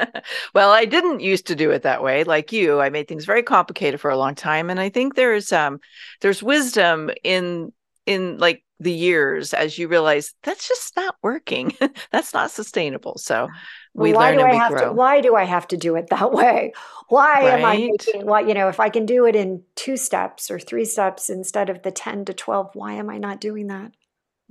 well, 0.54 0.70
I 0.70 0.84
didn't 0.84 1.20
used 1.20 1.46
to 1.48 1.56
do 1.56 1.70
it 1.70 1.82
that 1.82 2.02
way, 2.02 2.24
like 2.24 2.52
you. 2.52 2.80
I 2.80 2.90
made 2.90 3.08
things 3.08 3.24
very 3.24 3.42
complicated 3.42 4.00
for 4.00 4.10
a 4.10 4.16
long 4.16 4.34
time, 4.34 4.70
and 4.70 4.80
I 4.80 4.88
think 4.88 5.14
there's 5.14 5.52
um 5.52 5.80
there's 6.20 6.42
wisdom 6.42 7.10
in 7.24 7.72
in 8.06 8.38
like 8.38 8.64
the 8.78 8.92
years 8.92 9.52
as 9.52 9.78
you 9.78 9.88
realize 9.88 10.34
that's 10.42 10.66
just 10.66 10.96
not 10.96 11.14
working. 11.22 11.72
that's 12.12 12.34
not 12.34 12.50
sustainable. 12.50 13.18
So 13.18 13.48
we 13.94 14.12
why 14.12 14.14
learn 14.14 14.38
do 14.38 14.40
and 14.40 14.50
I 14.50 14.52
we 14.52 14.60
have 14.64 14.74
grow. 14.74 14.76
to 14.76 14.92
why 14.92 15.20
do 15.20 15.36
I 15.36 15.44
have 15.44 15.68
to 15.68 15.76
do 15.76 15.96
it 15.96 16.08
that 16.08 16.32
way? 16.32 16.72
Why 17.08 17.40
am 17.42 17.64
I 17.64 17.76
Right. 17.76 17.88
making 17.88 18.26
what 18.26 18.48
you 18.48 18.54
know, 18.54 18.68
if 18.68 18.80
I 18.80 18.88
can 18.88 19.06
do 19.06 19.26
it 19.26 19.36
in 19.36 19.64
two 19.74 19.96
steps 19.96 20.50
or 20.50 20.58
three 20.58 20.84
steps 20.84 21.28
instead 21.30 21.70
of 21.70 21.82
the 21.82 21.90
10 21.90 22.24
to 22.26 22.34
12, 22.34 22.70
why 22.74 22.94
am 22.94 23.10
I 23.10 23.18
not 23.18 23.40
doing 23.40 23.66
that? 23.68 23.92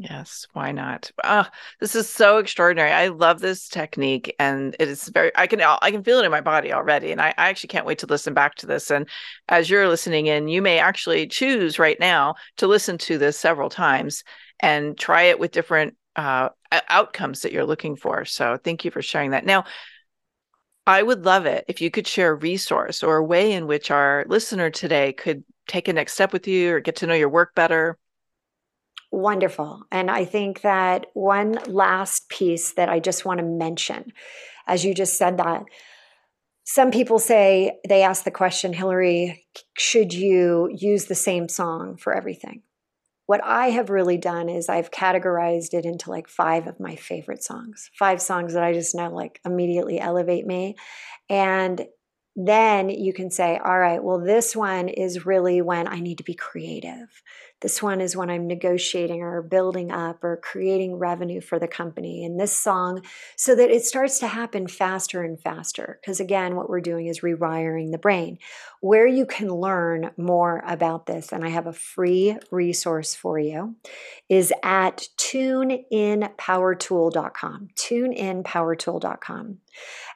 Yes, 0.02 0.48
why 0.54 0.72
not? 0.72 1.12
Ah, 1.26 1.52
this 1.82 1.94
is 1.94 2.08
so 2.10 2.38
extraordinary. 2.38 2.90
I 2.92 3.10
love 3.10 3.42
this 3.42 3.68
technique, 3.68 4.34
and 4.40 4.74
it 4.80 4.88
is 4.88 5.10
very. 5.10 5.30
I 5.36 5.46
can 5.46 5.60
I 5.62 5.92
can 5.92 6.04
feel 6.06 6.20
it 6.20 6.26
in 6.26 6.32
my 6.32 6.40
body 6.40 6.72
already, 6.72 7.12
and 7.12 7.20
I, 7.22 7.30
I 7.38 7.50
actually 7.50 7.68
can't 7.68 7.86
wait 7.86 8.00
to 8.00 8.06
listen 8.06 8.34
back 8.34 8.56
to 8.56 8.66
this. 8.66 8.92
And 8.92 9.10
as 9.50 9.70
you're 9.70 9.90
listening 9.90 10.28
in, 10.28 10.48
you 10.48 10.62
may 10.62 10.80
actually 10.80 11.28
choose 11.28 11.80
right 11.80 12.00
now 12.00 12.36
to 12.58 12.68
listen 12.68 12.98
to 13.00 13.18
this 13.18 13.38
several 13.38 13.70
times 13.70 14.24
and 14.62 14.98
try 14.98 15.24
it 15.24 15.38
with 15.40 15.52
different 15.52 15.98
uh, 16.20 16.50
outcomes 16.90 17.42
that 17.42 17.52
you're 17.52 17.66
looking 17.66 17.96
for. 17.96 18.26
So 18.26 18.58
thank 18.62 18.84
you 18.84 18.92
for 18.92 19.02
sharing 19.02 19.32
that. 19.32 19.46
Now, 19.46 19.64
I 20.86 21.04
would 21.04 21.24
love 21.24 21.46
it 21.46 21.66
if 21.68 21.82
you 21.82 21.92
could 21.92 22.08
share 22.08 22.32
a 22.32 22.36
resource 22.36 23.04
or 23.04 23.18
a 23.18 23.24
way 23.24 23.54
in 23.54 23.68
which 23.68 23.92
our 23.92 24.26
listener 24.28 24.70
today 24.70 25.14
could 25.14 25.44
take 25.68 25.88
a 25.88 25.94
next 25.94 26.14
step 26.14 26.34
with 26.34 26.48
you 26.48 26.74
or 26.74 26.80
get 26.80 26.98
to 26.98 27.08
know 27.08 27.14
your 27.14 27.30
work 27.30 27.54
better. 27.56 27.98
Wonderful. 29.12 29.84
And 29.92 30.10
I 30.12 30.26
think 30.26 30.62
that 30.62 31.08
one 31.14 31.60
last 31.68 32.30
piece 32.30 32.74
that 32.74 32.90
I 32.90 33.00
just 33.00 33.26
want 33.26 33.40
to 33.40 33.46
mention, 33.46 34.14
as 34.68 34.84
you 34.84 34.94
just 34.94 35.18
said 35.18 35.38
that, 35.38 35.64
some 36.64 36.92
people 36.92 37.18
say, 37.18 37.80
they 37.88 38.04
ask 38.04 38.24
the 38.24 38.32
question, 38.32 38.74
Hilary, 38.74 39.46
should 39.78 40.14
you 40.14 40.70
use 40.76 41.06
the 41.06 41.16
same 41.16 41.50
song 41.50 41.98
for 41.98 42.14
everything? 42.14 42.62
What 43.30 43.44
I 43.44 43.70
have 43.70 43.92
really 43.92 44.18
done 44.18 44.50
is 44.50 44.70
I've 44.70 44.90
categorized 44.90 45.76
it 45.76 45.86
into 45.86 46.10
like 46.10 46.28
five 46.28 46.66
of 46.66 46.80
my 46.80 46.96
favorite 46.96 47.44
songs, 47.44 47.92
five 47.94 48.24
songs 48.24 48.56
that 48.56 48.64
I 48.64 48.74
just 48.74 48.96
know 48.96 49.14
like 49.14 49.40
immediately 49.46 50.00
elevate 50.00 50.48
me. 50.48 50.78
And 51.30 51.86
then 52.36 52.90
you 52.90 53.14
can 53.14 53.30
say, 53.30 53.60
all 53.64 53.78
right, 53.78 54.04
well, 54.04 54.20
this 54.20 54.56
one 54.56 54.90
is 54.90 55.28
really 55.28 55.62
when 55.62 55.88
I 55.88 56.00
need 56.00 56.18
to 56.18 56.24
be 56.24 56.34
creative. 56.34 57.22
This 57.62 57.84
one 57.84 58.00
is 58.00 58.16
when 58.16 58.30
I'm 58.30 58.48
negotiating 58.48 59.22
or 59.22 59.42
building 59.42 59.92
up 59.92 60.24
or 60.24 60.38
creating 60.38 60.96
revenue 60.96 61.42
for 61.42 61.60
the 61.60 61.68
company. 61.68 62.24
And 62.24 62.40
this 62.40 62.56
song, 62.56 63.02
so 63.36 63.54
that 63.56 63.70
it 63.70 63.84
starts 63.84 64.20
to 64.20 64.28
happen 64.28 64.68
faster 64.68 65.24
and 65.24 65.42
faster. 65.42 66.00
Because 66.02 66.20
again, 66.20 66.56
what 66.56 66.70
we're 66.70 66.80
doing 66.80 67.08
is 67.08 67.20
rewiring 67.20 67.92
the 67.92 67.98
brain. 67.98 68.38
Where 68.82 69.08
you 69.08 69.26
can 69.26 69.50
learn 69.50 70.12
more 70.16 70.64
about 70.66 71.06
this, 71.06 71.34
and 71.34 71.44
I 71.44 71.50
have 71.50 71.68
a 71.68 71.74
free 71.74 72.38
resource 72.50 73.14
for 73.14 73.38
you, 73.38 73.76
is 74.30 74.54
at 74.64 75.10
tuneinpowertool.com. 75.18 77.68
Tuneinpowertool.com. 77.76 79.58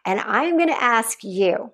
And 0.06 0.20
I'm 0.20 0.58
going 0.58 0.70
to 0.70 0.82
ask 0.82 1.24
you 1.24 1.72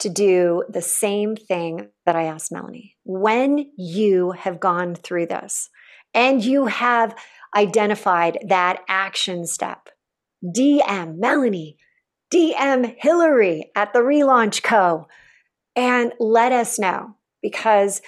to 0.00 0.08
do 0.08 0.64
the 0.68 0.82
same 0.82 1.36
thing 1.36 1.88
that 2.06 2.16
I 2.16 2.24
asked 2.24 2.52
Melanie. 2.52 2.96
When 3.04 3.70
you 3.76 4.32
have 4.32 4.60
gone 4.60 4.94
through 4.94 5.26
this 5.26 5.70
and 6.12 6.44
you 6.44 6.66
have 6.66 7.14
identified 7.56 8.38
that 8.48 8.82
action 8.88 9.46
step, 9.46 9.88
DM 10.44 11.18
Melanie, 11.18 11.76
DM 12.32 12.96
Hilary 12.98 13.70
at 13.76 13.92
the 13.92 14.00
Relaunch 14.00 14.62
Co. 14.62 15.06
and 15.76 16.12
let 16.18 16.52
us 16.52 16.78
know 16.78 17.16
because 17.42 18.02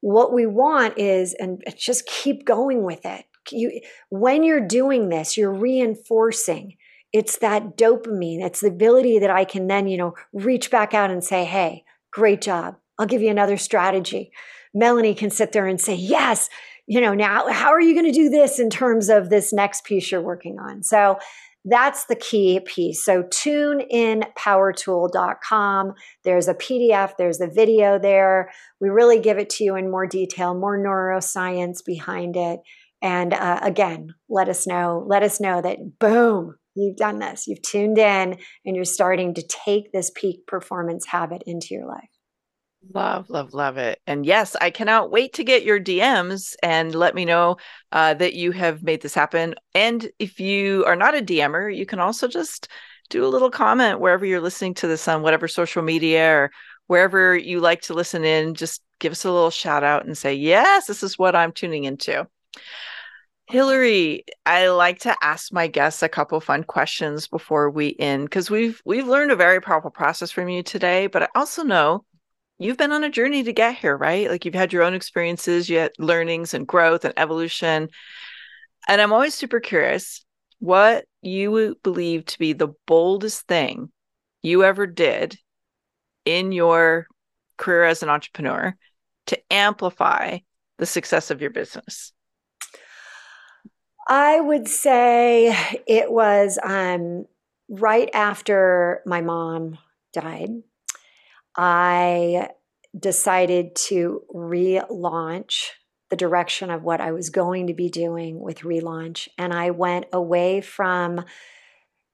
what 0.00 0.32
we 0.32 0.46
want 0.46 0.98
is, 0.98 1.34
and 1.34 1.62
just 1.76 2.06
keep 2.06 2.44
going 2.44 2.82
with 2.82 3.04
it. 3.04 3.24
You, 3.50 3.80
when 4.08 4.44
you're 4.44 4.66
doing 4.66 5.08
this, 5.08 5.36
you're 5.36 5.52
reinforcing 5.52 6.76
it's 7.12 7.38
that 7.38 7.76
dopamine 7.76 8.44
it's 8.44 8.60
the 8.60 8.68
ability 8.68 9.18
that 9.18 9.30
i 9.30 9.44
can 9.44 9.66
then 9.66 9.86
you 9.86 9.96
know 9.96 10.14
reach 10.32 10.70
back 10.70 10.94
out 10.94 11.10
and 11.10 11.24
say 11.24 11.44
hey 11.44 11.84
great 12.10 12.40
job. 12.40 12.76
I'll 12.98 13.06
give 13.06 13.22
you 13.22 13.30
another 13.30 13.56
strategy. 13.56 14.32
Melanie 14.74 15.14
can 15.14 15.30
sit 15.30 15.52
there 15.52 15.66
and 15.66 15.80
say 15.80 15.94
yes 15.94 16.50
you 16.86 17.00
know 17.00 17.14
now 17.14 17.50
how 17.52 17.70
are 17.70 17.80
you 17.80 17.94
going 17.94 18.06
to 18.06 18.12
do 18.12 18.28
this 18.28 18.58
in 18.58 18.68
terms 18.70 19.08
of 19.08 19.30
this 19.30 19.52
next 19.52 19.84
piece 19.84 20.10
you're 20.10 20.20
working 20.20 20.58
on? 20.58 20.82
So 20.82 21.18
that's 21.64 22.06
the 22.06 22.16
key 22.16 22.58
piece. 22.60 23.04
So 23.04 23.22
tuneinpowertool.com 23.24 25.92
there's 26.24 26.48
a 26.48 26.54
pdf 26.54 27.16
there's 27.16 27.40
a 27.40 27.46
video 27.46 27.96
there. 27.98 28.50
We 28.80 28.88
really 28.88 29.20
give 29.20 29.38
it 29.38 29.50
to 29.50 29.62
you 29.64 29.76
in 29.76 29.90
more 29.90 30.06
detail 30.06 30.54
more 30.54 30.78
neuroscience 30.78 31.84
behind 31.84 32.36
it. 32.36 32.60
And 33.02 33.34
uh, 33.34 33.60
again 33.62 34.14
let 34.28 34.48
us 34.48 34.66
know 34.66 35.04
let 35.06 35.22
us 35.22 35.40
know 35.40 35.62
that 35.62 35.98
boom 35.98 36.56
You've 36.74 36.96
done 36.96 37.18
this. 37.18 37.46
You've 37.46 37.62
tuned 37.62 37.98
in 37.98 38.38
and 38.64 38.76
you're 38.76 38.84
starting 38.84 39.34
to 39.34 39.42
take 39.42 39.92
this 39.92 40.10
peak 40.14 40.46
performance 40.46 41.06
habit 41.06 41.42
into 41.46 41.74
your 41.74 41.86
life. 41.86 42.08
Love, 42.94 43.28
love, 43.28 43.52
love 43.52 43.76
it. 43.76 44.00
And 44.06 44.24
yes, 44.24 44.56
I 44.58 44.70
cannot 44.70 45.10
wait 45.10 45.34
to 45.34 45.44
get 45.44 45.64
your 45.64 45.78
DMs 45.78 46.54
and 46.62 46.94
let 46.94 47.14
me 47.14 47.26
know 47.26 47.58
uh, 47.92 48.14
that 48.14 48.34
you 48.34 48.52
have 48.52 48.82
made 48.82 49.02
this 49.02 49.14
happen. 49.14 49.54
And 49.74 50.10
if 50.18 50.40
you 50.40 50.84
are 50.86 50.96
not 50.96 51.16
a 51.16 51.22
DMer, 51.22 51.74
you 51.74 51.84
can 51.84 51.98
also 51.98 52.26
just 52.26 52.68
do 53.10 53.24
a 53.24 53.28
little 53.28 53.50
comment 53.50 54.00
wherever 54.00 54.24
you're 54.24 54.40
listening 54.40 54.74
to 54.74 54.86
this 54.86 55.06
on 55.08 55.22
whatever 55.22 55.46
social 55.46 55.82
media 55.82 56.32
or 56.34 56.50
wherever 56.86 57.36
you 57.36 57.60
like 57.60 57.82
to 57.82 57.94
listen 57.94 58.24
in. 58.24 58.54
Just 58.54 58.82
give 58.98 59.12
us 59.12 59.24
a 59.24 59.30
little 59.30 59.50
shout 59.50 59.84
out 59.84 60.06
and 60.06 60.16
say, 60.16 60.32
yes, 60.32 60.86
this 60.86 61.02
is 61.02 61.18
what 61.18 61.36
I'm 61.36 61.52
tuning 61.52 61.84
into. 61.84 62.26
Hilary, 63.50 64.24
I 64.46 64.68
like 64.68 65.00
to 65.00 65.16
ask 65.20 65.52
my 65.52 65.66
guests 65.66 66.04
a 66.04 66.08
couple 66.08 66.38
fun 66.40 66.62
questions 66.62 67.26
before 67.26 67.68
we 67.68 67.96
end 67.98 68.26
because 68.26 68.48
we've 68.48 68.80
we've 68.84 69.08
learned 69.08 69.32
a 69.32 69.36
very 69.36 69.60
powerful 69.60 69.90
process 69.90 70.30
from 70.30 70.48
you 70.48 70.62
today, 70.62 71.08
but 71.08 71.24
I 71.24 71.28
also 71.34 71.64
know 71.64 72.04
you've 72.58 72.76
been 72.76 72.92
on 72.92 73.02
a 73.02 73.10
journey 73.10 73.42
to 73.42 73.52
get 73.52 73.76
here, 73.76 73.96
right? 73.96 74.30
Like 74.30 74.44
you've 74.44 74.54
had 74.54 74.72
your 74.72 74.84
own 74.84 74.94
experiences, 74.94 75.68
you 75.68 75.78
had 75.78 75.90
learnings 75.98 76.54
and 76.54 76.64
growth 76.64 77.04
and 77.04 77.12
evolution. 77.16 77.88
And 78.86 79.00
I'm 79.00 79.12
always 79.12 79.34
super 79.34 79.58
curious 79.58 80.24
what 80.60 81.04
you 81.20 81.76
believe 81.82 82.26
to 82.26 82.38
be 82.38 82.52
the 82.52 82.72
boldest 82.86 83.48
thing 83.48 83.90
you 84.42 84.62
ever 84.62 84.86
did 84.86 85.36
in 86.24 86.52
your 86.52 87.08
career 87.56 87.82
as 87.82 88.04
an 88.04 88.10
entrepreneur 88.10 88.76
to 89.26 89.52
amplify 89.52 90.38
the 90.78 90.86
success 90.86 91.32
of 91.32 91.40
your 91.40 91.50
business? 91.50 92.12
I 94.08 94.40
would 94.40 94.68
say 94.68 95.56
it 95.86 96.10
was 96.10 96.58
um, 96.62 97.26
right 97.68 98.10
after 98.12 99.02
my 99.06 99.20
mom 99.20 99.78
died. 100.12 100.50
I 101.56 102.48
decided 102.98 103.76
to 103.76 104.22
relaunch 104.34 105.68
the 106.10 106.16
direction 106.16 106.70
of 106.70 106.82
what 106.82 107.00
I 107.00 107.12
was 107.12 107.30
going 107.30 107.68
to 107.68 107.74
be 107.74 107.88
doing 107.88 108.40
with 108.40 108.60
relaunch. 108.60 109.28
And 109.38 109.52
I 109.52 109.70
went 109.70 110.06
away 110.12 110.60
from 110.60 111.24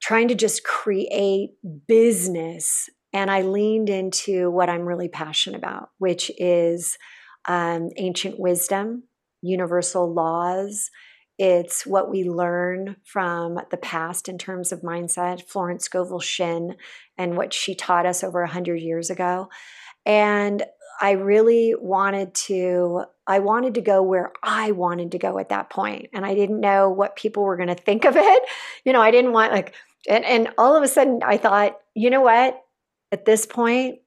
trying 0.02 0.28
to 0.28 0.34
just 0.34 0.64
create 0.64 1.52
business 1.88 2.90
and 3.12 3.30
I 3.30 3.40
leaned 3.42 3.88
into 3.88 4.50
what 4.50 4.68
I'm 4.68 4.82
really 4.82 5.08
passionate 5.08 5.56
about, 5.56 5.88
which 5.98 6.30
is 6.36 6.98
um, 7.48 7.88
ancient 7.96 8.38
wisdom, 8.38 9.04
universal 9.40 10.12
laws. 10.12 10.90
It's 11.38 11.86
what 11.86 12.10
we 12.10 12.24
learn 12.24 12.96
from 13.04 13.60
the 13.70 13.76
past 13.76 14.28
in 14.28 14.38
terms 14.38 14.72
of 14.72 14.80
mindset, 14.80 15.42
Florence 15.42 15.84
Scovel 15.84 16.22
and 17.18 17.36
what 17.36 17.52
she 17.52 17.74
taught 17.74 18.06
us 18.06 18.24
over 18.24 18.40
100 18.40 18.76
years 18.76 19.10
ago. 19.10 19.50
And 20.06 20.64
I 21.00 21.12
really 21.12 21.74
wanted 21.78 22.34
to 22.34 23.04
I 23.26 23.40
wanted 23.40 23.74
to 23.74 23.80
go 23.80 24.02
where 24.02 24.32
I 24.42 24.70
wanted 24.70 25.12
to 25.12 25.18
go 25.18 25.38
at 25.38 25.48
that 25.48 25.68
point 25.68 26.10
and 26.14 26.24
I 26.24 26.34
didn't 26.34 26.60
know 26.60 26.88
what 26.88 27.16
people 27.16 27.42
were 27.42 27.56
going 27.56 27.68
to 27.68 27.74
think 27.74 28.04
of 28.04 28.16
it. 28.16 28.42
You 28.84 28.92
know, 28.92 29.02
I 29.02 29.10
didn't 29.10 29.32
want 29.32 29.52
like 29.52 29.74
and 30.08 30.24
and 30.24 30.50
all 30.56 30.76
of 30.76 30.84
a 30.84 30.88
sudden 30.88 31.20
I 31.24 31.38
thought, 31.38 31.76
you 31.94 32.08
know 32.08 32.20
what? 32.20 32.62
At 33.10 33.24
this 33.24 33.46
point, 33.46 33.98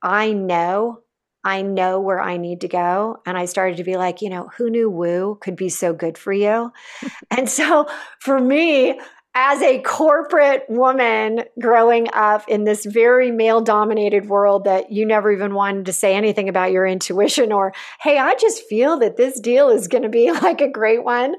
I 0.00 0.32
know 0.32 1.00
I 1.48 1.62
know 1.62 1.98
where 1.98 2.20
I 2.20 2.36
need 2.36 2.60
to 2.60 2.68
go. 2.68 3.22
And 3.24 3.38
I 3.38 3.46
started 3.46 3.78
to 3.78 3.84
be 3.84 3.96
like, 3.96 4.20
you 4.20 4.28
know, 4.28 4.50
who 4.58 4.68
knew 4.68 4.90
woo 4.90 5.38
could 5.40 5.56
be 5.56 5.70
so 5.70 5.94
good 5.94 6.18
for 6.18 6.30
you? 6.30 6.70
and 7.30 7.48
so 7.48 7.88
for 8.20 8.38
me, 8.38 9.00
as 9.34 9.62
a 9.62 9.80
corporate 9.80 10.66
woman 10.68 11.44
growing 11.58 12.08
up 12.12 12.46
in 12.48 12.64
this 12.64 12.84
very 12.84 13.30
male 13.30 13.62
dominated 13.62 14.28
world 14.28 14.64
that 14.64 14.92
you 14.92 15.06
never 15.06 15.32
even 15.32 15.54
wanted 15.54 15.86
to 15.86 15.92
say 15.92 16.14
anything 16.14 16.50
about 16.50 16.70
your 16.70 16.86
intuition 16.86 17.50
or, 17.50 17.72
hey, 18.02 18.18
I 18.18 18.34
just 18.34 18.64
feel 18.64 18.98
that 18.98 19.16
this 19.16 19.40
deal 19.40 19.70
is 19.70 19.88
going 19.88 20.02
to 20.02 20.10
be 20.10 20.30
like 20.42 20.60
a 20.60 20.70
great 20.70 21.02
one. 21.02 21.34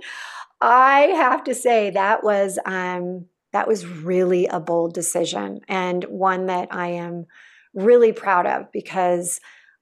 I 0.59 1.01
have 1.17 1.43
to 1.43 1.53
say 1.53 1.91
that 1.91 2.23
was 2.23 2.57
um, 2.65 3.25
that 3.53 3.67
was 3.67 3.85
really 3.85 4.47
a 4.47 4.59
bold 4.59 4.95
decision 4.95 5.59
and 5.67 6.03
one 6.05 6.47
that 6.47 6.69
I 6.71 6.87
am 6.93 7.27
really 7.75 8.11
proud 8.11 8.47
of 8.47 8.71
because 8.71 9.39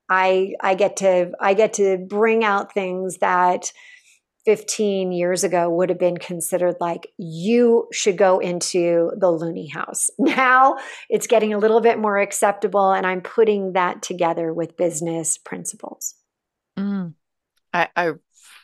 I 0.09 0.53
I 0.61 0.75
get 0.75 0.97
to 0.97 1.31
I 1.39 1.53
get 1.53 1.73
to 1.73 1.97
bring 1.97 2.43
out 2.43 2.73
things 2.73 3.17
that 3.17 3.71
15 4.45 5.11
years 5.11 5.43
ago 5.43 5.69
would 5.69 5.89
have 5.89 5.99
been 5.99 6.17
considered 6.17 6.77
like 6.79 7.07
you 7.17 7.85
should 7.91 8.17
go 8.17 8.39
into 8.39 9.11
the 9.17 9.29
loony 9.29 9.67
house. 9.67 10.09
Now 10.19 10.77
it's 11.09 11.27
getting 11.27 11.53
a 11.53 11.57
little 11.57 11.81
bit 11.81 11.99
more 11.99 12.17
acceptable, 12.17 12.91
and 12.91 13.05
I'm 13.05 13.21
putting 13.21 13.73
that 13.73 14.01
together 14.01 14.53
with 14.53 14.77
business 14.77 15.37
principles. 15.37 16.15
Mm. 16.77 17.13
I, 17.73 17.89
I 17.95 18.11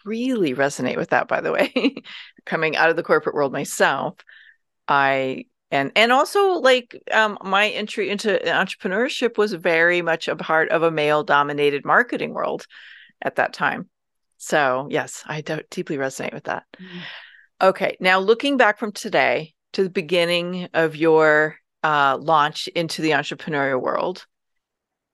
really 0.05 0.53
resonate 0.53 0.97
with 0.97 1.09
that, 1.09 1.27
by 1.27 1.41
the 1.41 1.51
way. 1.51 1.95
Coming 2.45 2.75
out 2.75 2.89
of 2.89 2.95
the 2.95 3.03
corporate 3.03 3.35
world 3.35 3.51
myself, 3.51 4.15
I 4.87 5.45
and 5.73 5.91
and 5.95 6.11
also 6.11 6.53
like 6.53 6.97
um, 7.11 7.37
my 7.43 7.67
entry 7.69 8.09
into 8.09 8.39
entrepreneurship 8.45 9.37
was 9.37 9.53
very 9.53 10.01
much 10.01 10.27
a 10.27 10.35
part 10.35 10.69
of 10.69 10.83
a 10.83 10.91
male 10.91 11.23
dominated 11.23 11.83
marketing 11.83 12.33
world 12.33 12.65
at 13.21 13.35
that 13.35 13.51
time 13.51 13.89
so, 14.43 14.87
yes, 14.91 15.23
I 15.25 15.39
deeply 15.39 15.95
resonate 15.95 16.33
with 16.33 16.43
that. 16.45 16.65
Mm-hmm. 16.75 16.99
Okay, 17.61 17.95
now 18.01 18.19
looking 18.19 18.57
back 18.57 18.77
from 18.77 18.91
today 18.91 19.53
to 19.71 19.83
the 19.83 19.89
beginning 19.89 20.67
of 20.73 20.97
your 20.97 21.55
uh, 21.81 22.17
launch 22.19 22.67
into 22.67 23.01
the 23.01 23.11
entrepreneurial 23.11 23.81
world, 23.81 24.25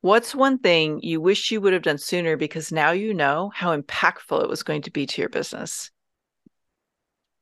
what's 0.01 0.33
one 0.33 0.57
thing 0.57 1.01
you 1.03 1.21
wish 1.21 1.51
you 1.51 1.61
would 1.61 1.73
have 1.73 1.83
done 1.83 1.99
sooner 1.99 2.37
because 2.37 2.71
now 2.71 2.89
you 2.89 3.13
know 3.13 3.51
how 3.53 3.79
impactful 3.79 4.41
it 4.41 4.49
was 4.49 4.63
going 4.63 4.81
to 4.81 4.91
be 4.91 5.05
to 5.05 5.21
your 5.21 5.29
business? 5.29 5.91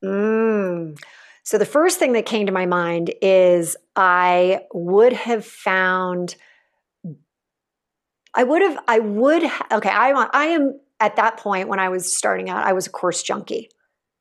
Mm. 0.04 1.00
So, 1.48 1.58
the 1.58 1.64
first 1.64 1.98
thing 1.98 2.12
that 2.12 2.26
came 2.26 2.48
to 2.48 2.52
my 2.52 2.66
mind 2.66 3.14
is 3.22 3.78
I 3.96 4.66
would 4.74 5.14
have 5.14 5.46
found. 5.46 6.36
I 8.34 8.44
would 8.44 8.62
have, 8.62 8.78
I 8.86 9.00
would, 9.00 9.44
okay, 9.72 9.90
I, 9.90 10.12
I 10.34 10.46
am 10.48 10.78
at 11.00 11.16
that 11.16 11.38
point 11.38 11.70
when 11.70 11.80
I 11.80 11.88
was 11.88 12.14
starting 12.14 12.50
out, 12.50 12.66
I 12.66 12.74
was 12.74 12.88
a 12.88 12.90
course 12.90 13.24
junkie. 13.24 13.70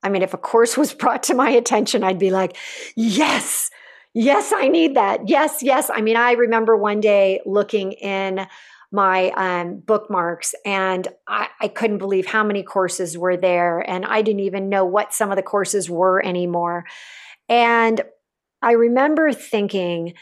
I 0.05 0.09
mean, 0.09 0.23
if 0.23 0.35
a 0.35 0.39
course 0.39 0.77
was 0.77 0.95
brought 0.95 1.25
to 1.25 1.35
my 1.35 1.51
attention, 1.51 2.05
I'd 2.05 2.21
be 2.21 2.31
like, 2.31 2.57
yes, 2.95 3.73
yes, 4.15 4.53
I 4.55 4.69
need 4.69 4.95
that. 4.95 5.29
Yes, 5.29 5.65
yes. 5.65 5.91
I 5.93 6.03
mean, 6.03 6.17
I 6.17 6.31
remember 6.35 6.77
one 6.77 7.01
day 7.01 7.41
looking 7.45 7.91
in 7.91 8.47
my 8.97 9.31
um, 9.33 9.77
bookmarks 9.81 10.55
and 10.65 11.07
I, 11.29 11.49
I 11.61 11.69
couldn't 11.69 11.99
believe 11.99 12.27
how 12.27 12.43
many 12.43 12.63
courses 12.63 13.17
were 13.17 13.37
there. 13.37 13.79
And 13.79 14.07
I 14.07 14.23
didn't 14.23 14.41
even 14.41 14.71
know 14.71 14.87
what 14.87 15.13
some 15.13 15.31
of 15.31 15.37
the 15.37 15.43
courses 15.43 15.91
were 15.91 16.25
anymore. 16.25 16.87
And 17.47 18.01
I 18.63 18.73
remember 18.73 19.33
thinking, 19.33 20.15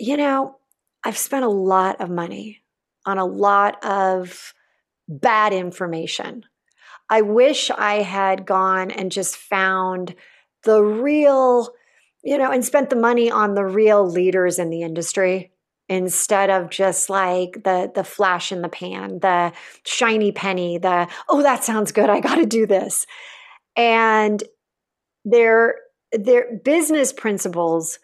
you 0.00 0.16
know, 0.16 0.56
I've 1.04 1.16
spent 1.16 1.44
a 1.44 1.48
lot 1.48 2.00
of 2.00 2.10
money 2.10 2.60
on 3.06 3.18
a 3.18 3.24
lot 3.24 3.82
of 3.84 4.52
bad 5.08 5.52
information. 5.52 6.44
I 7.08 7.22
wish 7.22 7.70
I 7.70 8.02
had 8.02 8.46
gone 8.46 8.90
and 8.90 9.12
just 9.12 9.36
found 9.36 10.16
the 10.64 10.82
real, 10.82 11.70
you 12.24 12.36
know, 12.36 12.50
and 12.50 12.64
spent 12.64 12.90
the 12.90 12.96
money 12.96 13.30
on 13.30 13.54
the 13.54 13.64
real 13.64 14.04
leaders 14.04 14.58
in 14.58 14.70
the 14.70 14.82
industry 14.82 15.52
instead 15.90 16.50
of 16.50 16.70
just 16.70 17.10
like 17.10 17.64
the 17.64 17.90
the 17.94 18.04
flash 18.04 18.52
in 18.52 18.62
the 18.62 18.68
pan, 18.68 19.18
the 19.18 19.52
shiny 19.84 20.30
penny, 20.32 20.78
the 20.78 21.08
oh 21.28 21.42
that 21.42 21.64
sounds 21.64 21.92
good, 21.92 22.08
I 22.08 22.20
got 22.20 22.36
to 22.36 22.46
do 22.46 22.66
this. 22.66 23.06
And 23.76 24.42
their 25.24 25.74
their 26.12 26.58
business 26.64 27.12
principles, 27.12 27.98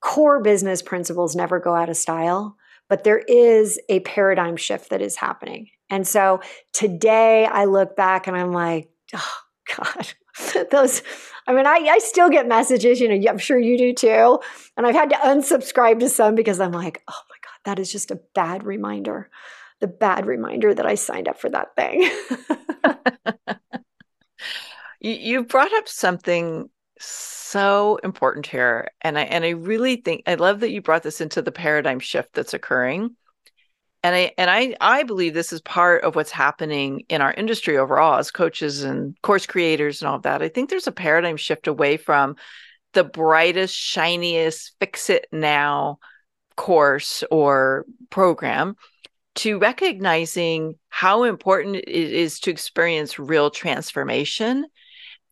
core 0.00 0.40
business 0.42 0.80
principles 0.80 1.34
never 1.36 1.58
go 1.58 1.74
out 1.74 1.90
of 1.90 1.96
style, 1.96 2.56
but 2.88 3.02
there 3.04 3.18
is 3.18 3.80
a 3.88 4.00
paradigm 4.00 4.56
shift 4.56 4.90
that 4.90 5.02
is 5.02 5.16
happening. 5.16 5.68
And 5.90 6.06
so 6.06 6.40
today 6.72 7.46
I 7.46 7.64
look 7.64 7.96
back 7.96 8.28
and 8.28 8.36
I'm 8.36 8.52
like, 8.52 8.88
oh 9.12 9.36
God, 9.76 10.14
those, 10.70 11.02
I 11.46 11.52
mean, 11.52 11.66
I, 11.66 11.86
I 11.90 11.98
still 11.98 12.30
get 12.30 12.48
messages, 12.48 13.00
you 13.00 13.08
know, 13.08 13.30
I'm 13.30 13.38
sure 13.38 13.58
you 13.58 13.78
do 13.78 13.92
too. 13.92 14.40
And 14.76 14.86
I've 14.86 14.94
had 14.94 15.10
to 15.10 15.16
unsubscribe 15.16 16.00
to 16.00 16.08
some 16.08 16.34
because 16.34 16.60
I'm 16.60 16.72
like, 16.72 17.02
oh 17.08 17.20
my 17.30 17.36
God, 17.42 17.58
that 17.64 17.78
is 17.78 17.92
just 17.92 18.10
a 18.10 18.20
bad 18.34 18.64
reminder. 18.64 19.30
The 19.80 19.86
bad 19.86 20.26
reminder 20.26 20.72
that 20.72 20.86
I 20.86 20.94
signed 20.94 21.28
up 21.28 21.38
for 21.38 21.50
that 21.50 21.76
thing. 21.76 22.10
you, 25.00 25.44
brought 25.44 25.72
up 25.74 25.88
something 25.88 26.70
so 26.98 27.96
important 28.02 28.46
here 28.46 28.88
and 29.02 29.18
i 29.18 29.22
and 29.22 29.44
i 29.44 29.50
really 29.50 29.96
think 29.96 30.22
i 30.26 30.34
love 30.34 30.60
that 30.60 30.70
you 30.70 30.80
brought 30.80 31.02
this 31.02 31.20
into 31.20 31.42
the 31.42 31.52
paradigm 31.52 31.98
shift 31.98 32.32
that's 32.32 32.54
occurring 32.54 33.14
and 34.04 34.14
I 34.14 34.32
and 34.36 34.50
I 34.50 34.76
I 34.80 35.02
believe 35.02 35.32
this 35.32 35.52
is 35.52 35.62
part 35.62 36.04
of 36.04 36.14
what's 36.14 36.30
happening 36.30 37.04
in 37.08 37.22
our 37.22 37.32
industry 37.32 37.78
overall 37.78 38.18
as 38.18 38.30
coaches 38.30 38.84
and 38.84 39.20
course 39.22 39.46
creators 39.46 40.02
and 40.02 40.08
all 40.08 40.16
of 40.16 40.22
that. 40.22 40.42
I 40.42 40.48
think 40.48 40.68
there's 40.68 40.86
a 40.86 40.92
paradigm 40.92 41.38
shift 41.38 41.66
away 41.66 41.96
from 41.96 42.36
the 42.92 43.02
brightest, 43.02 43.74
shiniest, 43.74 44.72
fix 44.78 45.08
it 45.08 45.26
now 45.32 45.98
course 46.54 47.24
or 47.30 47.86
program 48.10 48.76
to 49.36 49.58
recognizing 49.58 50.74
how 50.90 51.24
important 51.24 51.76
it 51.76 51.88
is 51.88 52.38
to 52.40 52.50
experience 52.50 53.18
real 53.18 53.50
transformation 53.50 54.66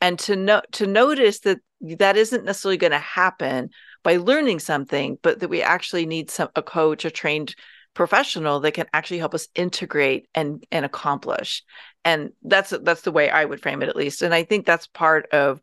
and 0.00 0.18
to 0.20 0.34
know 0.34 0.62
to 0.72 0.86
notice 0.86 1.40
that 1.40 1.58
that 1.82 2.16
isn't 2.16 2.46
necessarily 2.46 2.78
going 2.78 2.90
to 2.92 2.98
happen 2.98 3.68
by 4.02 4.16
learning 4.16 4.60
something 4.60 5.18
but 5.20 5.40
that 5.40 5.48
we 5.48 5.60
actually 5.60 6.06
need 6.06 6.30
some 6.30 6.48
a 6.56 6.62
coach 6.62 7.04
a 7.04 7.10
trained 7.10 7.54
professional 7.94 8.60
that 8.60 8.72
can 8.72 8.86
actually 8.92 9.18
help 9.18 9.34
us 9.34 9.48
integrate 9.54 10.28
and 10.34 10.64
and 10.70 10.84
accomplish. 10.84 11.62
And 12.04 12.32
that's 12.42 12.70
that's 12.82 13.02
the 13.02 13.12
way 13.12 13.30
i 13.30 13.44
would 13.44 13.60
frame 13.60 13.82
it 13.82 13.88
at 13.88 13.96
least. 13.96 14.22
And 14.22 14.34
i 14.34 14.44
think 14.44 14.66
that's 14.66 14.86
part 14.86 15.26
of 15.32 15.60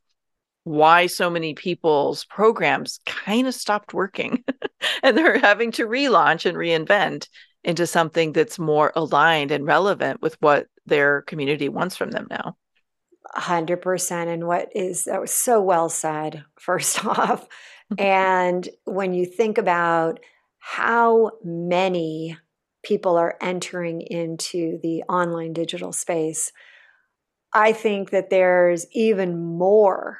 why 0.63 1.07
so 1.07 1.29
many 1.29 1.53
people's 1.53 2.25
programs 2.25 2.99
kind 3.05 3.47
of 3.47 3.55
stopped 3.55 3.93
working 3.93 4.43
and 5.03 5.17
they're 5.17 5.39
having 5.39 5.71
to 5.71 5.87
relaunch 5.87 6.45
and 6.45 6.57
reinvent 6.57 7.27
into 7.63 7.87
something 7.87 8.31
that's 8.31 8.59
more 8.59 8.91
aligned 8.95 9.51
and 9.51 9.65
relevant 9.65 10.21
with 10.21 10.37
what 10.41 10.67
their 10.85 11.23
community 11.23 11.69
wants 11.69 11.95
from 11.95 12.11
them 12.11 12.27
now. 12.29 12.55
100% 13.35 14.27
and 14.27 14.47
what 14.47 14.69
is 14.75 15.03
that 15.03 15.21
was 15.21 15.31
so 15.31 15.61
well 15.61 15.89
said 15.89 16.43
first 16.59 17.05
off. 17.05 17.47
Mm-hmm. 17.93 18.01
And 18.01 18.69
when 18.85 19.13
you 19.13 19.25
think 19.25 19.57
about 19.57 20.19
how 20.59 21.31
many 21.43 22.37
people 22.83 23.17
are 23.17 23.37
entering 23.41 24.01
into 24.01 24.79
the 24.81 25.03
online 25.03 25.53
digital 25.53 25.91
space, 25.91 26.51
I 27.53 27.71
think 27.73 28.11
that 28.11 28.29
there's 28.29 28.85
even 28.91 29.37
more 29.37 30.19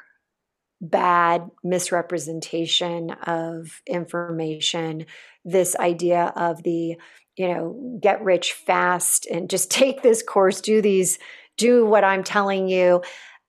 bad 0.80 1.50
misrepresentation 1.62 3.10
of 3.10 3.82
information, 3.86 5.06
this 5.44 5.76
idea 5.76 6.32
of 6.36 6.62
the, 6.62 6.96
you 7.36 7.48
know, 7.48 7.98
get 8.02 8.22
rich 8.24 8.52
fast 8.52 9.26
and 9.26 9.50
just 9.50 9.70
take 9.80 10.02
this 10.02 10.22
course, 10.22 10.60
do 10.60 10.80
these, 10.80 11.18
do 11.56 11.84
what 11.84 12.04
I'm 12.04 12.24
telling 12.24 12.68
you. 12.68 13.02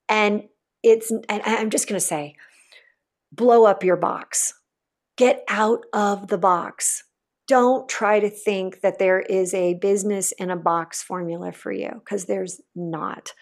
And 0.08 0.44
it's, 0.82 1.10
and 1.10 1.42
I'm 1.44 1.70
just 1.70 1.88
going 1.88 1.98
to 1.98 2.04
say, 2.04 2.36
blow 3.32 3.64
up 3.64 3.82
your 3.82 3.96
box. 3.96 4.54
Get 5.16 5.44
out 5.48 5.84
of 5.92 6.28
the 6.28 6.38
box. 6.38 7.04
Don't 7.48 7.88
try 7.88 8.20
to 8.20 8.30
think 8.30 8.80
that 8.80 8.98
there 8.98 9.20
is 9.20 9.52
a 9.52 9.74
business 9.74 10.32
in 10.32 10.50
a 10.50 10.56
box 10.56 11.02
formula 11.02 11.52
for 11.52 11.72
you 11.72 11.90
because 11.94 12.24
there's 12.24 12.60
not 12.74 13.32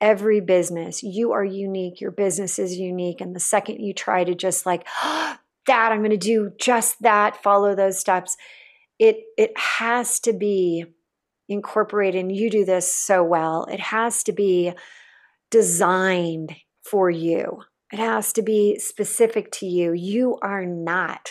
every 0.00 0.40
business. 0.40 1.02
You 1.02 1.32
are 1.32 1.44
unique. 1.44 2.00
Your 2.00 2.10
business 2.10 2.58
is 2.58 2.76
unique. 2.76 3.20
And 3.20 3.34
the 3.34 3.40
second 3.40 3.80
you 3.80 3.94
try 3.94 4.24
to 4.24 4.34
just 4.34 4.66
like, 4.66 4.86
oh, 5.02 5.36
that, 5.66 5.92
I'm 5.92 6.00
going 6.00 6.10
to 6.10 6.18
do 6.18 6.52
just 6.60 7.00
that, 7.00 7.42
follow 7.42 7.74
those 7.74 7.98
steps, 7.98 8.36
it, 8.98 9.16
it 9.38 9.56
has 9.56 10.20
to 10.20 10.34
be 10.34 10.84
incorporated. 11.48 12.20
And 12.20 12.36
you 12.36 12.50
do 12.50 12.66
this 12.66 12.92
so 12.94 13.24
well. 13.24 13.64
It 13.64 13.80
has 13.80 14.22
to 14.24 14.32
be 14.32 14.74
designed 15.50 16.54
for 16.82 17.08
you. 17.08 17.62
It 17.94 18.00
has 18.00 18.32
to 18.32 18.42
be 18.42 18.76
specific 18.80 19.52
to 19.60 19.66
you. 19.66 19.92
You 19.92 20.36
are 20.42 20.66
not 20.66 21.28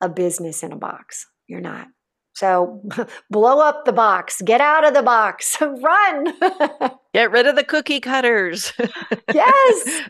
a 0.00 0.08
business 0.08 0.62
in 0.62 0.70
a 0.70 0.76
box. 0.76 1.26
You're 1.48 1.60
not. 1.60 1.88
So 2.32 2.80
blow 3.28 3.58
up 3.58 3.84
the 3.84 3.92
box, 3.92 4.40
get 4.40 4.60
out 4.60 4.86
of 4.86 4.94
the 4.94 5.02
box, 5.02 5.56
run. 5.60 6.32
get 7.12 7.32
rid 7.32 7.48
of 7.48 7.56
the 7.56 7.64
cookie 7.64 7.98
cutters. 7.98 8.72
yes. 9.34 10.00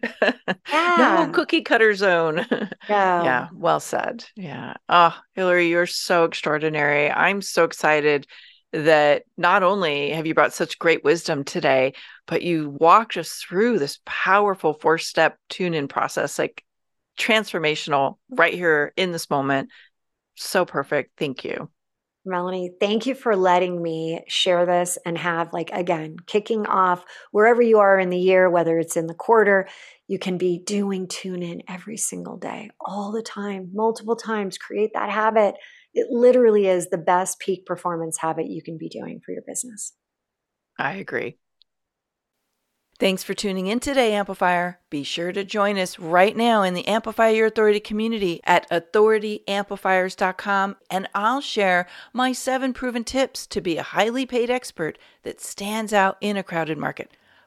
Yeah. 0.71 1.25
No 1.29 1.31
cookie 1.33 1.63
cutter 1.63 1.95
zone. 1.95 2.45
Yeah. 2.91 3.23
yeah. 3.25 3.49
Well 3.55 3.81
said. 3.81 4.27
Yeah. 4.37 4.75
Oh, 4.91 5.19
Hilary, 5.33 5.71
you're 5.71 5.87
so 5.87 6.25
extraordinary. 6.25 7.11
I'm 7.11 7.41
so 7.41 7.65
excited 7.65 8.27
that 8.73 9.23
not 9.37 9.63
only 9.63 10.11
have 10.11 10.27
you 10.27 10.35
brought 10.35 10.53
such 10.53 10.79
great 10.79 11.05
wisdom 11.05 11.45
today, 11.45 11.95
but 12.27 12.43
you 12.43 12.71
walked 12.79 13.17
us 13.17 13.33
through 13.35 13.79
this 13.79 13.99
powerful 14.05 14.75
four 14.75 14.99
step 14.99 15.39
tune 15.49 15.75
in 15.75 15.89
process, 15.89 16.39
like 16.39 16.65
transformational 17.19 18.19
right 18.31 18.55
here 18.55 18.93
in 18.97 19.13
this 19.13 19.31
moment. 19.31 19.71
So 20.35 20.65
perfect. 20.65 21.13
Thank 21.17 21.45
you. 21.45 21.71
Melanie, 22.29 22.73
thank 22.81 23.07
you 23.07 23.15
for 23.15 23.37
letting 23.37 23.81
me 23.81 24.25
share 24.27 24.67
this 24.67 24.99
and 25.07 25.17
have, 25.17 25.53
like, 25.53 25.71
again, 25.73 26.17
kicking 26.27 26.67
off 26.67 27.05
wherever 27.31 27.63
you 27.63 27.79
are 27.79 28.01
in 28.01 28.11
the 28.11 28.19
year, 28.19 28.51
whether 28.51 28.81
it's 28.81 28.97
in 28.97 29.07
the 29.07 29.15
quarter, 29.15 29.69
you 30.09 30.19
can 30.19 30.37
be 30.37 30.59
doing 30.59 31.07
tune 31.07 31.41
in 31.41 31.63
every 31.69 31.97
single 31.97 32.37
day, 32.37 32.71
all 32.81 33.13
the 33.13 33.23
time, 33.23 33.71
multiple 33.73 34.17
times. 34.17 34.59
Create 34.59 34.91
that 34.95 35.09
habit. 35.09 35.55
It 35.97 36.09
literally 36.11 36.67
is 36.67 36.91
the 36.91 36.99
best 36.99 37.41
peak 37.41 37.65
performance 37.65 38.19
habit 38.19 38.49
you 38.49 38.63
can 38.63 38.77
be 38.77 38.91
doing 38.91 39.23
for 39.25 39.33
your 39.33 39.41
business. 39.47 39.95
I 40.79 40.97
agree. 40.97 41.39
Thanks 42.99 43.23
for 43.23 43.33
tuning 43.33 43.67
in 43.67 43.81
today, 43.81 44.13
Amplifier. 44.13 44.81
Be 44.91 45.03
sure 45.03 45.33
to 45.33 45.43
join 45.43 45.79
us 45.79 45.99
right 45.99 46.37
now 46.37 46.63
in 46.63 46.75
the 46.75 46.87
Amplify 46.87 47.31
Your 47.31 47.47
Authority 47.47 47.81
community 47.81 48.43
at 48.45 48.69
authorityamplifiers.com, 48.71 50.77
and 50.91 51.09
I'll 51.15 51.41
share 51.41 51.87
my 52.13 52.33
seven 52.33 52.75
proven 52.75 53.05
tips 53.05 53.47
to 53.49 53.61
be 53.63 53.79
a 53.79 53.83
highly 53.83 54.27
paid 54.27 54.51
expert 54.51 54.99
that 55.23 55.41
stands 55.41 55.95
out 55.95 56.19
in 56.21 56.37
a 56.37 56.43
crowded 56.43 56.77
market. 56.77 57.11